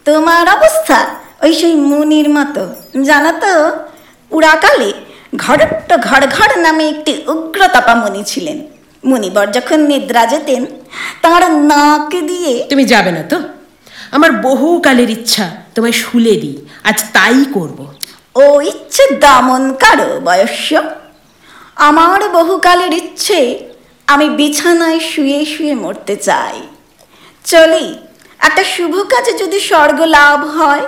তোমার 0.05 0.49
অবস্থা 0.49 1.05
ওই 1.41 1.53
সেই 1.53 1.75
মুনির 1.75 2.29
মতো। 2.29 2.67
জানো 3.03 3.31
তো 3.31 3.71
পুরাকালে 4.29 4.93
ঘরট্ট 5.35 5.97
ঘর 5.97 6.27
ঘর 6.27 6.59
নামে 6.59 6.89
একটি 6.89 7.21
উগ্রতাপা 7.27 7.95
মুনি 7.95 8.23
ছিলেন। 8.23 8.67
মুনিবর 9.05 9.47
যখন 9.51 9.79
নিদ্রা 9.79 10.25
যেতেন 10.25 10.65
তাঁর 11.21 11.51
নাক 11.51 12.09
দিয়ে 12.09 12.65
তুমি 12.69 12.85
যাবে 12.85 13.11
না 13.11 13.23
তো? 13.29 13.41
আমার 14.11 14.31
বহুকালের 14.31 15.09
ইচ্ছা 15.09 15.49
তোমায় 15.75 15.91
শুলে 15.91 16.31
দিই 16.31 16.65
আজ 16.83 17.03
তাই 17.13 17.45
করব। 17.53 17.93
ও 18.35 18.61
ইচ্ছে 18.61 19.15
দমন 19.15 19.73
কারও 19.73 20.19
বয়স্য। 20.19 20.81
আমার 21.75 22.29
বহুকালের 22.29 22.93
ইচ্ছে 22.93 23.59
আমি 24.07 24.29
বিছানায় 24.29 24.99
শুয়ে 24.99 25.45
শুয়ে 25.45 25.75
মরতে 25.75 26.15
চাই। 26.15 26.61
চলি। 27.45 27.85
একটা 28.39 28.63
শুভ 28.63 28.93
কাজে 29.11 29.31
যদি 29.43 29.59
স্বর্গ 29.59 29.99
লাভ 30.17 30.39
হয় 30.57 30.85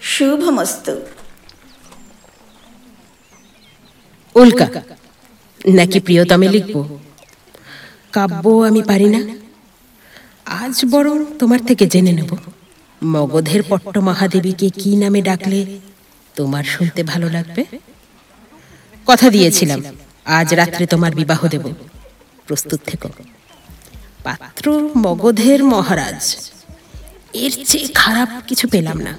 শুভমস্তু 0.00 0.94
উল্কা, 4.34 4.66
নাকি 5.76 5.98
প্রিয়তমে 6.00 6.48
লিখব? 6.48 6.76
কাব্য 8.12 8.44
আমি 8.68 8.82
পারি 8.82 9.08
না। 9.08 9.20
আজ 10.62 10.76
বরং 10.90 11.16
তোমার 11.38 11.60
থেকে 11.66 11.84
জেনে 11.86 12.12
নেব। 12.12 12.30
মগধের 13.02 13.62
পট্ট 13.68 13.94
মহাদেবীকে 13.98 14.68
কি 14.70 14.90
নামে 14.96 15.20
ডাকলে 15.22 15.60
তোমার 16.36 16.64
শুনতে 16.64 17.00
ভালো 17.02 17.26
লাগবে? 17.30 17.62
কথা 19.06 19.26
দিয়েছিলাম। 19.30 19.80
আজ 20.38 20.48
রাত্রে 20.54 20.84
তোমার 20.86 21.12
বিবাহ 21.14 21.40
দেব। 21.48 21.64
প্রস্তুত 22.46 22.80
থেকো। 22.86 23.08
পাত্র 24.24 24.90
মগধের 24.96 25.64
মহারাজ। 25.64 26.50
এর 27.32 27.64
চেয়ে 27.64 27.88
খারাপ 27.94 28.28
কিছু 28.46 28.68
পেলাম 28.68 28.98
না। 28.98 29.18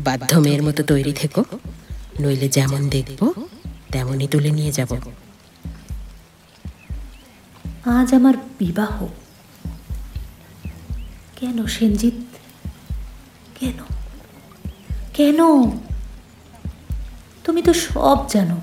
বাধ্য 0.00 0.38
মেয়ের 0.38 0.62
মতো 0.62 0.82
তৈরি 0.82 1.12
থেকো, 1.12 1.44
নইলে 2.20 2.48
যেমন 2.48 2.88
দেখব, 2.88 3.46
তেমনই 3.92 4.26
তুলে 4.26 4.50
নিয়ে 4.50 4.72
যাব। 4.72 4.96
আজ 7.84 8.14
আমার 8.14 8.34
বিবাহ। 8.58 9.06
কেন 11.36 11.66
সেনজিৎ? 11.66 12.14
কেন? 13.60 13.84
কেন? 15.14 15.38
তুমি 17.44 17.62
তো 17.62 17.72
সব 17.72 18.28
জানো। 18.28 18.60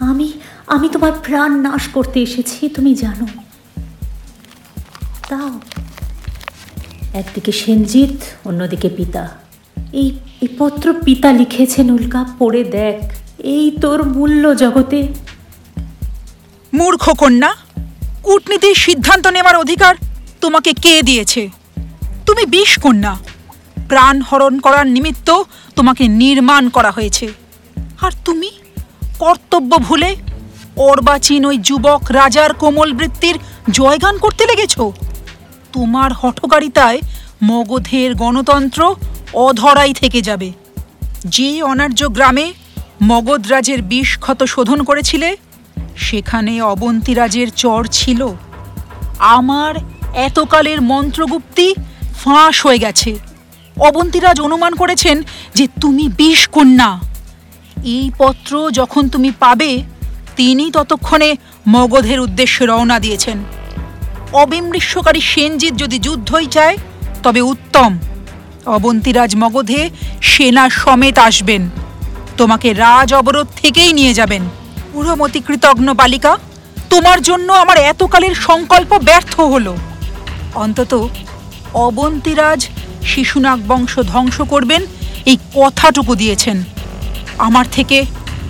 আমি 0.00 0.32
আমি 0.66 0.88
তোমার 0.88 1.12
প্রাণ 1.12 1.60
নাশ 1.60 1.88
করতে 1.88 2.22
এসেছি, 2.22 2.68
তুমি 2.68 2.94
জানো। 2.94 3.26
তাও। 5.28 5.60
একদিকে 7.14 7.52
সেনজিৎ, 7.52 8.46
অন্যদিকে 8.46 8.88
পিতা। 8.88 9.28
এই 9.92 10.18
এই 10.40 10.48
পত্র 10.58 10.94
পিতা 11.04 11.32
লিখেছেন 11.32 11.90
উল্কা 11.90 12.24
পড়ে 12.38 12.64
দেখ। 12.64 13.12
এই 13.38 13.70
তোর 13.80 14.08
মূল্য 14.08 14.56
জগতে। 14.56 15.08
মূর্খ 16.74 17.10
কন্যা, 17.18 17.54
কূটনীতির 18.22 18.74
সিদ্ধান্ত 18.74 19.26
নেওয়ার 19.26 19.56
অধিকার 19.56 19.94
তোমাকে 20.40 20.72
কে 20.72 21.02
দিয়েছে? 21.02 21.48
তুমি 22.26 22.46
বিষ 22.46 22.78
কন্যা। 22.78 23.16
প্রাণ 23.88 24.20
হরণ 24.20 24.58
করার 24.58 24.86
নিমিত্ত 24.86 25.42
তোমাকে 25.76 26.08
নির্মাণ 26.08 26.68
করা 26.68 26.90
হয়েছে। 26.90 27.28
আর 28.00 28.10
তুমি 28.24 28.50
কর্তব্য 29.18 29.76
ভুলে 29.78 30.16
অর্বাচীন 30.76 31.44
ওই 31.44 31.58
যুবক 31.58 32.02
রাজার 32.10 32.54
কোমল 32.54 32.92
বৃত্তির 32.92 33.38
জয়গান 33.70 34.18
করতে 34.18 34.46
লেগেছ? 34.46 34.80
তোমার 35.72 36.12
হঠকারিতায় 36.12 37.00
মগধের 37.44 38.14
গণতন্ত্র 38.14 38.94
অধরাই 39.32 39.92
থেকে 39.92 40.22
যাবে। 40.22 40.52
যে 41.24 41.62
অনার্য 41.62 42.08
গ্রামে 42.08 42.52
মগধরাজের 43.02 43.82
বিষ 43.82 44.18
ক্ষত 44.18 44.44
শোধন 44.44 44.82
করেছিলে, 44.82 45.36
সেখানে 45.96 46.62
অবন্তীরাজের 46.62 47.50
চর 47.50 47.86
ছিল। 47.92 48.28
আমার 49.18 49.74
এতকালের 50.14 50.80
মন্ত্রগুপ্তি 50.80 51.74
ফাঁস 52.24 52.66
হয়ে 52.66 52.78
গেছে। 52.78 53.16
অবন্তীরাজ 53.80 54.40
অনুমান 54.40 54.74
করেছেন 54.74 55.22
যে 55.54 55.68
তুমি 55.80 56.08
বিষ 56.08 56.48
কন্যা। 56.48 57.00
এই 57.84 58.10
পত্র 58.18 58.70
যখন 58.70 59.08
তুমি 59.08 59.32
পাবে, 59.38 59.82
তিনি 60.36 60.70
ততক্ষণে 60.70 61.36
মগধের 61.68 62.20
উদ্দেশ্যে 62.20 62.66
রওনা 62.66 63.00
দিয়েছেন। 63.00 63.38
অবিমৃষ্যকারী 64.42 65.20
সেনজিৎ 65.20 65.74
যদি 65.76 65.98
যুদ্ধই 65.98 66.46
চায়, 66.46 66.78
তবে 67.22 67.40
উত্তম। 67.40 67.98
অবন্তীরাজ 68.66 69.36
মগধে 69.36 69.90
সেনা 70.22 70.70
সমেত 70.70 71.18
আসবেন। 71.18 71.70
তোমাকে 72.36 72.72
রাজ 72.72 73.14
অবরোধ 73.14 73.46
থেকেই 73.56 73.92
নিয়ে 73.92 74.14
যাবেন। 74.14 74.42
পুরমতি 74.92 75.40
কৃতজ্ঞ 75.40 75.94
বালিকা, 75.94 76.38
তোমার 76.90 77.22
জন্য 77.22 77.52
আমার 77.52 77.76
এতকালের 77.76 78.34
সংকল্প 78.34 78.98
ব্যর্থ 78.98 79.40
হলো। 79.40 79.76
অন্তত 80.54 81.08
অবন্তীরাজ 81.74 82.68
শিশুনাগ 83.04 83.60
বংশ 83.68 83.98
ধ্বংস 83.98 84.40
করবেন, 84.40 84.82
এই 85.26 85.36
কথাটুকু 85.54 86.14
দিয়েছেন। 86.14 86.64
আমার 87.38 87.64
থেকে 87.72 88.04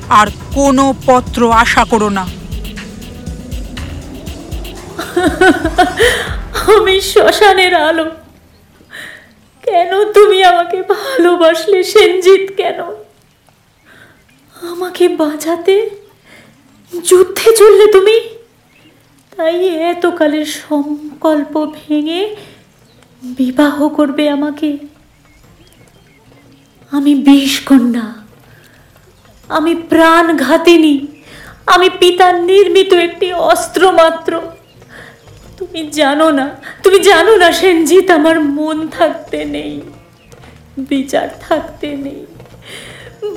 আর 0.09 0.27
কোনো 0.55 0.95
পত্র 1.07 1.53
আশা 1.53 1.85
করো 1.85 2.09
না। 2.09 2.36
আমি 6.77 7.01
শ্মশানের 7.01 7.75
আলো। 7.75 8.05
কেন 9.63 10.13
তুমি 10.13 10.45
আমাকে 10.45 10.83
ভালোবাসলে, 10.83 11.85
সেনজিৎ, 11.85 12.57
কেন? 12.57 12.81
আমাকে 14.71 15.09
বাঁচাতে 15.09 15.91
যুদ্ধে 17.05 17.57
চললে 17.57 17.93
তুমি? 17.93 18.21
তাই 19.37 19.69
এতকালের 19.69 20.45
সংকল্প 20.45 21.73
ভেঙে 21.75 22.37
বিবাহ 23.23 23.89
করবে 23.89 24.31
আমাকে। 24.31 24.79
আমি 26.91 27.15
বিষ 27.15 27.61
কন্যা 27.61 28.27
আমি 29.49 29.75
প্রাণ 29.75 30.37
ঘাতিনি 30.37 31.07
আমি 31.67 31.91
পিতার 31.91 32.41
নির্মিত 32.41 32.93
একটি 32.93 33.33
অস্ত্র 33.33 33.93
মাত্র 33.93 34.41
তুমি 35.59 35.81
জানো 36.01 36.29
না, 36.39 36.47
তুমি 36.85 36.99
জানো 37.11 37.33
না, 37.43 37.49
সেনজিৎ 37.61 38.09
আমার 38.19 38.37
মন 38.57 38.79
থাকতে 38.99 39.41
নেই, 39.55 39.75
বিচার 40.91 41.29
থাকতে 41.47 41.89
নেই, 42.05 42.23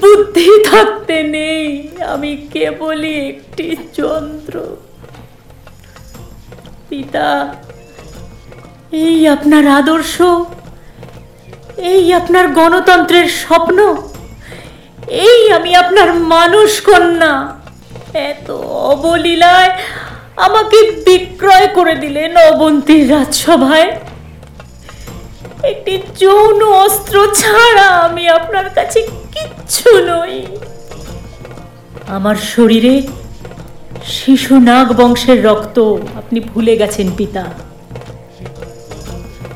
বুদ্ধি 0.02 0.50
থাকতে 0.72 1.18
নেই, 1.36 1.66
আমি 2.14 2.32
কেবলই 2.54 3.14
একটি 3.32 3.68
যন্ত্র। 4.00 4.56
পিতা, 6.90 7.30
এই 9.06 9.18
আপনার 9.36 9.66
আদর্শ, 9.80 10.16
এই 11.92 12.04
আপনার 12.20 12.46
গণতন্ত্রের 12.60 13.28
স্বপ্ন, 13.42 13.78
এই 15.28 15.40
আমি 15.58 15.72
আপনার 15.84 16.10
মানুষ 16.36 16.72
কন্যা, 16.88 17.34
এত 18.30 18.48
অবলীলায় 18.92 19.72
আমাকে 20.46 20.78
বিক্রয় 21.06 21.68
করে 21.78 21.96
দিলেন 21.96 22.32
অবন্তীর 22.52 23.04
রাজসভায়। 23.12 23.90
একটি 25.64 25.94
যৌন 26.22 26.60
অস্ত্র 26.86 27.16
ছাড়া 27.34 27.88
আমি 27.88 28.24
আপনার 28.30 28.68
কাছে 28.70 29.00
কিচ্ছু 29.34 29.90
নই। 30.12 30.36
আমার 32.08 32.36
শরীরে 32.36 33.02
শিশু 34.06 34.54
নাগ 34.60 34.88
বংশের 35.00 35.40
রক্ত, 35.44 35.78
আপনি 36.18 36.40
ভুলে 36.40 36.74
গেছেন 36.78 37.08
পিতা। 37.18 37.44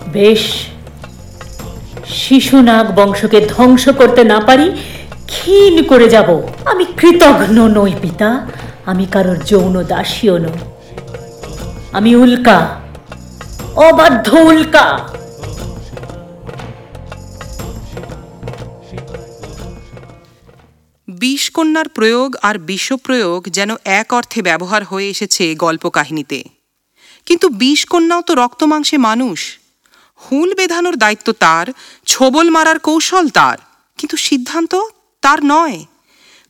বেশ, 0.07 0.43
শিশু 2.23 2.57
নাগ 2.61 2.85
বংশকে 2.95 3.39
ধ্বংস 3.53 3.83
করতে 3.89 4.23
না 4.23 4.39
পারি, 4.39 4.67
ক্ষীণ 5.27 5.75
করে 5.83 6.07
যাব। 6.09 6.29
আমি 6.65 6.85
কৃতঘ্ন 6.99 7.57
নই 7.77 7.93
পিতা, 8.01 8.29
আমি 8.85 9.05
কারোর 9.05 9.39
যৌন 9.49 9.75
দাসীও 9.83 10.37
নই। 10.37 10.59
আমি 11.93 12.15
উল্কা, 12.15 12.81
অবাধ্য 13.75 14.33
উল্কা। 14.33 15.09
বিষকন্যার 21.07 21.89
প্রয়োগ 21.89 22.35
আর 22.41 22.57
বিষপ্রয়োগ 22.57 23.45
যেন 23.47 23.69
এক 23.85 24.13
অর্থে 24.13 24.41
ব্যবহার 24.41 24.83
হয়ে 24.83 25.09
এসেছে 25.09 25.55
গল্প 25.55 25.89
কাহিনীতে 25.89 26.43
কিন্তু 27.25 27.49
বিষকন্যাও 27.49 28.21
তো 28.21 28.35
রক্তমাংসে 28.35 28.97
মানুষ। 28.97 29.59
হুল 30.21 30.53
বেঁধানোর 30.53 30.95
দায়িত্ব 30.95 31.33
তার, 31.33 31.67
ছোবল 32.05 32.49
মারার 32.49 32.79
কৌশল 32.79 33.29
তার। 33.29 33.57
কিন্তু 33.97 34.17
সিদ্ধান্ত 34.17 34.75
তার 35.21 35.39
নয়। 35.43 35.85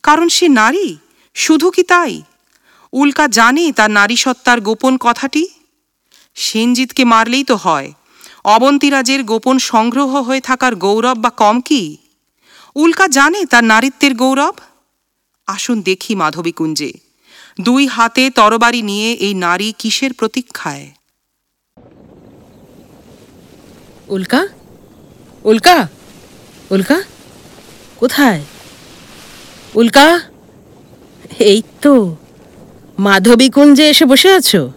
কারণ 0.03 0.29
সে 0.29 0.47
নারী, 0.47 0.97
শুধু 1.33 1.71
কি 1.71 1.83
তাই? 1.83 2.21
উল্কা 2.93 3.27
জানে 3.27 3.71
তার 3.71 3.91
নারী 3.91 4.15
সত্তার 4.15 4.61
গোপন 4.61 4.97
কথাটি? 4.99 5.47
সেনজিৎকে 6.35 7.05
মারলেই 7.05 7.43
তো 7.43 7.55
হয়। 7.55 7.93
অবন্তীরাজের 8.43 9.23
গোপন 9.23 9.59
সংগ্রহ 9.59 10.21
হয়ে 10.21 10.41
থাকার 10.41 10.75
গৌরব 10.75 11.17
বা 11.17 11.29
কম 11.29 11.61
কি? 11.61 11.97
উল্কা 12.75 13.07
জানে 13.07 13.45
তার 13.45 13.63
নারীত্বের 13.63 14.13
গৌরব? 14.15 14.55
আসুন 15.47 15.81
দেখি 15.81 16.15
মাধবী 16.15 16.51
কুঞ্জে 16.51 16.91
দুই 17.61 17.87
হাতে 17.87 18.29
তরবারি 18.29 18.81
নিয়ে 18.81 19.13
এই 19.13 19.33
নারী 19.33 19.73
কিসের 19.79 20.13
প্রতীক্ষায়? 20.13 20.91
উল্কা? 24.07 24.47
উল্কা? 25.43 25.87
উল্কা? 26.69 26.97
কোথায়? 27.97 28.41
উল্কা? 29.73 30.19
এই 31.39 31.61
তো। 31.81 32.15
মাধবী 32.99 33.49
কুঞ্জে 33.49 33.89
এসে 33.89 34.05
বসে 34.05 34.33
আছো? 34.33 34.71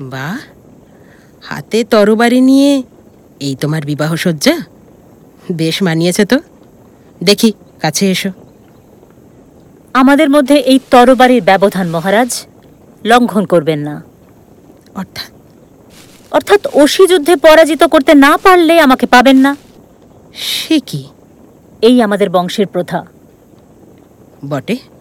বা 0.00 0.38
হাতে 1.42 1.84
তরবারি 1.84 2.40
নিয়ে 2.40 2.82
এই 3.40 3.56
তোমার 3.60 3.84
বিবাহ 3.84 4.14
সজ্জা 4.14 4.58
বেশ 5.52 5.82
মানিয়েছে 5.82 6.24
তো। 6.24 6.38
দেখি 7.22 7.52
কাছে 7.80 8.10
এসো। 8.10 8.30
আমাদের 9.92 10.30
মধ্যে 10.30 10.56
এই 10.56 10.78
তরবারির 10.90 11.42
ব্যবধান 11.42 11.90
মহারাজ 11.90 12.46
লঙ্ঘন 13.04 13.44
করবেন 13.44 13.78
না। 13.78 14.02
অর্থাৎ? 14.94 15.32
অর্থাৎ 16.34 16.66
অসি 16.66 17.06
যুদ্ধে 17.06 17.36
পরাজিত 17.36 17.84
করতে 17.84 18.14
না 18.14 18.36
পারলে 18.36 18.80
আমাকে 18.80 19.06
পাবেন 19.06 19.36
না। 19.36 19.56
সে 20.34 20.80
কি? 20.80 21.08
এই 21.82 22.02
আমাদের 22.02 22.30
বংশের 22.30 22.66
প্রথা। 22.66 23.04
বটে? 24.48 24.91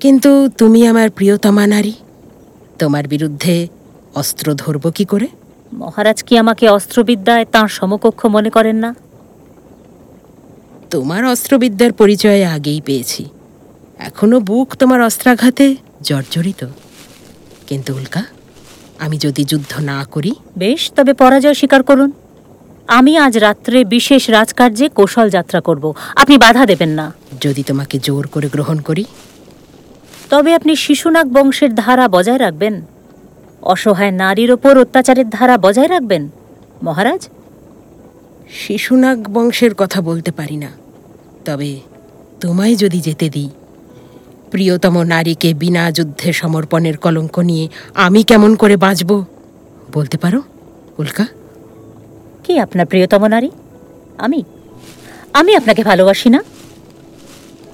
কিন্তু 0.00 0.48
তুমি 0.58 0.86
আমার 0.86 1.10
প্রিয়তমা 1.10 1.66
নারী। 1.66 1.92
তোমার 2.78 3.08
বিরুদ্ধে 3.08 3.68
অস্ত্র 4.14 4.54
ধরব 4.54 4.90
কি 4.90 5.04
করে? 5.04 5.28
মহারাজ 5.72 6.22
কি 6.22 6.38
আমাকে 6.38 6.68
অস্ত্রবিদ্যায় 6.68 7.44
তাঁর 7.44 7.68
সমকক্ষ 7.68 8.26
মনে 8.26 8.50
করেন 8.50 8.76
না? 8.76 8.94
তোমার 10.90 11.24
অস্ত্রবিদ্যার 11.24 11.92
পরিচয় 11.92 12.44
আগেই 12.44 12.80
পেয়েছি। 12.80 13.24
এখনও 13.98 14.40
বুক 14.40 14.76
তোমার 14.76 15.02
অস্ত্রাঘাতে 15.02 15.76
জর্জরিত। 16.02 16.64
কিন্তু 17.66 17.94
উল্কা 17.94 18.24
আমি 18.98 19.18
যদি 19.18 19.44
যুদ্ধ 19.44 19.80
না 19.80 20.04
করি? 20.04 20.32
বেশ 20.58 20.92
তবে 20.96 21.12
পরাজয় 21.12 21.54
স্বীকার 21.54 21.82
করুন। 21.82 22.12
আমি 22.88 23.18
আজ 23.18 23.38
রাত্রে 23.38 23.84
বিশেষ 23.84 24.30
রাজকার্যে 24.30 24.88
কৌশল 24.88 25.28
যাত্রা 25.28 25.60
করব। 25.60 25.94
আপনি 26.16 26.38
বাধা 26.38 26.66
দেবেন 26.66 26.88
না। 26.88 27.12
যদি 27.40 27.62
তোমাকে 27.62 27.98
জোর 27.98 28.26
করে 28.26 28.48
গ্রহণ 28.48 28.78
করি 28.78 29.04
তবে 30.30 30.54
আপনি 30.54 30.76
শিশুনাগ 30.76 31.26
বংশের 31.26 31.74
ধারা 31.74 32.08
বজায় 32.08 32.38
রাখবেন। 32.38 32.82
অসহায় 33.62 34.10
নারীর 34.10 34.52
ওপর 34.52 34.78
অত্যাচারের 34.78 35.30
ধারা 35.30 35.58
বজায় 35.58 35.88
রাখবেন। 35.88 36.28
মহারাজ? 36.82 37.28
শিশুনাগ 38.50 39.28
বংশের 39.28 39.74
কথা 39.74 40.00
বলতে 40.00 40.30
পারি 40.30 40.56
না। 40.56 40.68
তবে 41.44 41.80
তোমায় 42.40 42.76
যদি 42.76 43.00
যেতে 43.00 43.28
দিই 43.28 43.50
প্রিয়তম 44.50 45.02
নারীকে 45.02 45.54
বিনা 45.54 45.92
যুদ্ধে 45.92 46.32
সমর্পণের 46.32 46.96
কলঙ্ক 46.96 47.38
নিয়ে 47.38 47.68
আমি 47.94 48.22
কেমন 48.22 48.54
করে 48.54 48.76
বাঁচব 48.76 49.24
বলতে 49.92 50.18
পারো 50.18 50.42
উল্কা? 50.98 51.26
কি 52.44 52.58
আপনার 52.58 52.86
প্রিয়তম 52.86 53.26
নারী? 53.26 53.50
আমি? 54.18 54.44
আমি 55.32 55.56
আপনাকে 55.56 55.82
ভালোবাসি 55.82 56.28
না। 56.28 56.44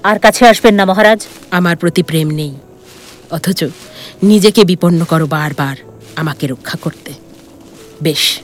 আর 0.03 0.19
কাছে 0.19 0.47
আসবেন 0.47 0.74
না 0.74 0.85
মহারাজ। 0.85 1.27
আমার 1.51 1.77
প্রতি 1.77 2.03
প্রেম 2.03 2.31
নেই। 2.31 2.55
অথচ 3.31 3.65
নিজেকে 4.23 4.65
বিপন্ন 4.65 5.05
করো 5.05 5.27
বারবার 5.27 5.77
আমাকে 6.16 6.47
রক্ষা 6.47 6.79
করতে। 6.83 7.12
বেশ 8.03 8.41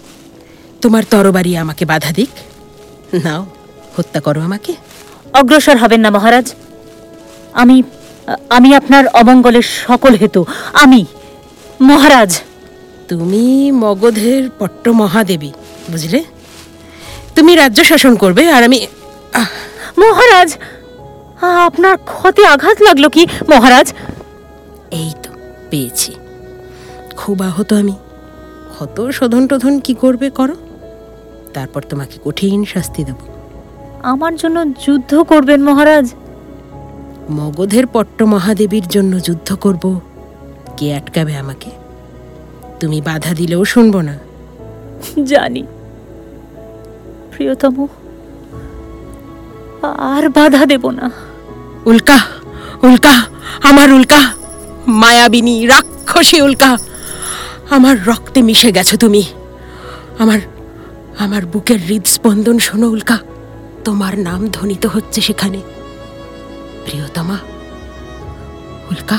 তোমার 0.81 1.03
তরবারি 1.11 1.57
আমাকে 1.57 1.85
বাধা 1.85 2.11
দিক। 2.13 2.29
নাও 3.25 3.47
হত্যা 3.97 4.21
করো 4.21 4.41
আমাকে। 4.41 4.75
অগ্রসর 5.33 5.77
হবেন 5.77 6.01
না 6.01 6.11
মহারাজ। 6.11 6.55
আমি 7.53 7.83
আমি 8.49 8.75
আপনার 8.75 9.07
অমঙ্গলের 9.07 9.63
সকল 9.63 10.15
হেতু। 10.15 10.45
আমি 10.73 11.05
মহারাজ। 11.81 12.41
তুমি 13.09 13.73
মগধের 13.73 14.51
পট্ট 14.59 14.89
মহাদেবী 14.89 15.51
বুঝলে? 15.91 16.25
তুমি 17.35 17.55
রাজ্য 17.57 17.85
শাসন 17.85 18.15
করবে 18.17 18.51
আর 18.51 18.63
আমি 18.65 18.87
মহারাজ 19.99 20.57
আপনার 21.43 21.97
ক্ষতে 21.97 22.47
আঘাত 22.47 22.83
লাগল 22.83 23.09
কি 23.09 23.27
মহারাজ? 23.49 23.93
এই 24.91 25.13
তো 25.23 25.31
পেয়েছি। 25.71 26.15
খুব 27.17 27.43
আহত 27.43 27.73
আমি। 27.73 27.93
ক্ষত 28.75 29.09
শোধন 29.09 29.47
টোধন 29.47 29.81
কি 29.81 29.95
করবে 29.95 30.31
করো? 30.31 30.55
তারপর 31.55 31.83
তোমাকে 31.83 32.19
কঠিন 32.25 32.65
শাস্তি 32.65 33.05
দেব। 33.05 33.15
আমার 34.03 34.37
জন্য 34.37 34.73
যুদ্ধ 34.73 35.23
করবেন 35.23 35.63
মহারাজ। 35.63 36.15
মগধের 37.31 37.87
পট্ট 37.87 38.23
মহাদেবীর 38.23 38.89
জন্য 38.89 39.21
যুদ্ধ 39.21 39.55
করব। 39.55 40.01
কে 40.77 40.95
আটকাবে 40.95 41.37
আমাকে? 41.37 41.71
তুমি 42.81 43.01
বাধা 43.01 43.35
দিলেও 43.35 43.65
শুনব 43.65 44.01
না। 44.01 44.19
জানি। 45.25 45.63
প্রিয়তম 47.31 47.87
আর 49.83 50.29
বাধা 50.29 50.67
দেব 50.67 50.91
না। 50.91 51.11
উল্কা 51.85 52.19
উল্কা, 52.83 53.25
আমার 53.63 53.93
উল্কা। 53.93 54.33
মায়াবিনী, 54.87 55.67
রাক্ষসী 55.67 56.41
উল্কা, 56.41 56.79
আমার 57.71 58.07
রক্তে 58.07 58.43
মিশে 58.43 58.73
গেছো 58.73 58.97
তুমি। 58.97 59.23
আমার 60.19 60.39
আমার 61.19 61.47
বুকের 61.47 61.81
হৃদস্পন্দন 61.81 62.59
শোনো 62.59 62.89
উল্কা, 62.89 63.19
তোমার 63.85 64.19
নাম 64.19 64.49
ধ্বনিত 64.49 64.87
হচ্ছে 64.87 65.21
সেখানে। 65.21 65.61
প্রিয়তমা, 66.85 67.39
উল্কা 68.91 69.19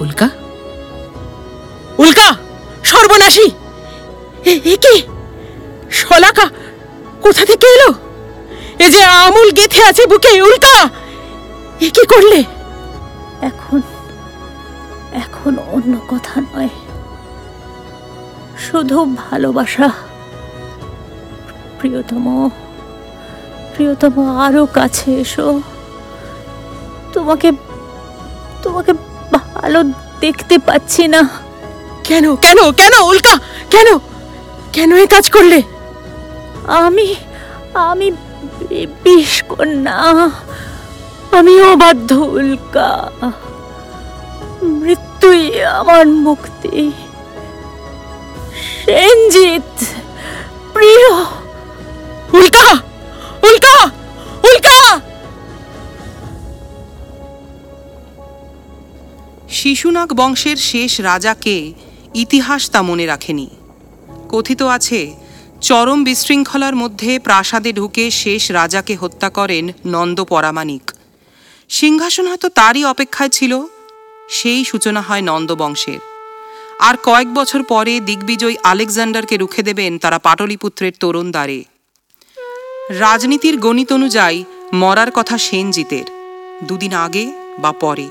উল্কা 0.00 0.30
উল্কা, 1.98 2.34
সর্বনাশী। 2.84 3.50
এ- 4.44 4.76
কি? 4.76 5.02
শলাকা, 5.90 6.48
কোথা 7.22 7.44
থেকে 7.44 7.66
এলো? 7.66 8.07
এ 8.84 8.86
যে 8.94 9.02
আমুল 9.24 9.48
গেথে 9.58 9.80
আছে 9.90 10.02
বুকে 10.10 10.30
উল্কা 10.46 10.76
এ 11.86 11.88
কি 11.96 12.04
করলে? 12.12 12.40
এখন 13.48 13.80
এখন 15.24 15.52
অন্য 15.74 15.92
কথা 16.12 16.36
নয়। 16.46 16.72
শুধু 18.66 18.98
ভালোবাসা। 19.22 19.88
প্রিয়তম 21.78 22.26
প্রিয়তম 23.72 24.16
আরও 24.44 24.62
কাছে 24.78 25.08
এসো। 25.22 25.46
তোমাকে 27.14 27.48
তোমাকে 28.62 28.92
ভালো 29.36 29.80
দেখতে 30.22 30.56
পাচ্ছি 30.66 31.02
না। 31.14 31.20
কেন 32.08 32.24
কেন 32.44 32.58
কেন 32.80 32.94
উল্কা 33.10 33.34
কেন? 33.72 33.88
কেন 34.74 34.90
এ 35.02 35.06
কাজ 35.14 35.24
করলে? 35.34 35.58
আমি 36.84 37.06
আমি 37.90 38.06
বিষ 38.70 39.42
কন্যা, 39.42 40.30
আমি 41.38 41.62
অবাধ্য 41.62 42.12
উল্কা। 42.12 43.10
মৃত্যুই 44.62 45.64
আমার 45.64 46.06
মুক্তি। 46.06 46.92
সেনজিৎ, 48.84 49.84
প্রিয়। 50.72 51.24
উল্কা 52.32 52.78
উল্কা 53.42 53.84
উল্কা! 54.42 55.00
শিশুনাগ 59.48 60.12
বংশের 60.12 60.56
শেষ 60.56 61.00
রাজাকে 61.00 61.72
ইতিহাস 62.14 62.70
তা 62.70 62.82
মনে 62.82 63.06
রাখেনি। 63.06 63.50
কথিত 64.28 64.62
আছে 64.62 65.27
চরম 65.62 66.04
বিশৃঙ্খলার 66.04 66.74
মধ্যে 66.74 67.18
প্রাসাদে 67.18 67.72
ঢুকে 67.72 68.10
শেষ 68.10 68.50
রাজাকে 68.50 68.94
হত্যা 68.94 69.28
করেন 69.30 69.72
নন্দ 69.86 70.24
পরামানিক 70.24 70.90
সিংহাসন 71.68 72.26
হয়তো 72.26 72.48
তারই 72.48 72.84
অপেক্ষায় 72.84 73.28
ছিল, 73.28 73.52
সেই 74.28 74.64
সূচনা 74.64 75.00
হয় 75.00 75.20
নন্দবংশের 75.20 75.98
আর 76.78 76.94
কয়েক 77.04 77.34
বছর 77.34 77.62
পরে 77.62 78.00
দিগ্বিজয়ী 78.00 78.56
আলেকজান্ডারকে 78.62 79.36
রুখে 79.36 79.62
দেবেন 79.62 79.98
তারা 79.98 80.18
পাটলিপুত্রের 80.18 80.92
তরুণ 81.00 81.30
দ্বারে। 81.30 81.64
রাজনীতির 82.88 83.56
গণিত 83.56 83.92
অনুযায়ী 83.92 84.44
মরার 84.72 85.10
কথা 85.10 85.38
সেনজিতের, 85.38 86.06
দুদিন 86.64 86.94
আগে 86.94 87.32
বা 87.58 87.72
পরে। 87.72 88.08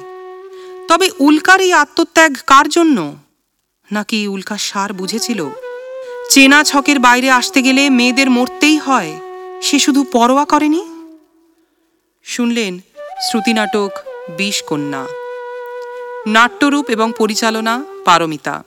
তবে 0.88 1.10
উল্কার 1.20 1.62
এই 1.62 1.74
আত্মত্যাগ 1.74 2.38
কার 2.48 2.70
জন্য? 2.70 3.16
নাকি 3.92 4.28
উল্কা 4.28 4.58
সার 4.58 4.94
বুঝেছিল? 4.94 5.50
চেনা 6.30 6.64
ছকের 6.64 7.00
বাইরে 7.00 7.30
আসতে 7.30 7.62
গেলে 7.62 7.90
মেয়েদের 7.90 8.30
মরতেই 8.30 8.78
হয়। 8.78 9.20
সে 9.62 9.80
শুধু 9.80 10.04
পরোয়া 10.04 10.46
করেনি? 10.46 10.84
শুনলেন 12.24 12.80
শ্রুতিনাটক 13.30 13.92
বিষ 14.38 14.64
কন্যা 14.64 15.06
নাট্যরূপ 16.28 16.90
এবং 16.90 17.14
পরিচালনা 17.18 17.84
পারমিতা। 18.06 18.64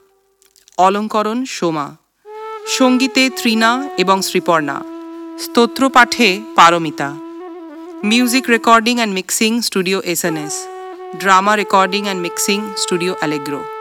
অলঙ্করণ 0.77 1.45
সোমা। 1.45 1.97
সঙ্গীতে 2.66 3.31
ত্রিনা 3.37 3.89
এবং 3.99 4.23
শ্রীপর্ণা। 4.23 4.82
স্তোত্র 5.39 5.89
পাঠে 5.89 6.41
Paramita. 6.55 7.16
Music 8.05 8.45
recording 8.49 8.97
and 8.97 9.15
mixing 9.15 9.61
studio 9.61 10.03
S. 10.03 10.23
Drama 11.16 11.57
recording 11.57 12.03
and 12.05 12.23
mixing 12.23 12.59
studio 12.77 13.15
Allegro. 13.19 13.80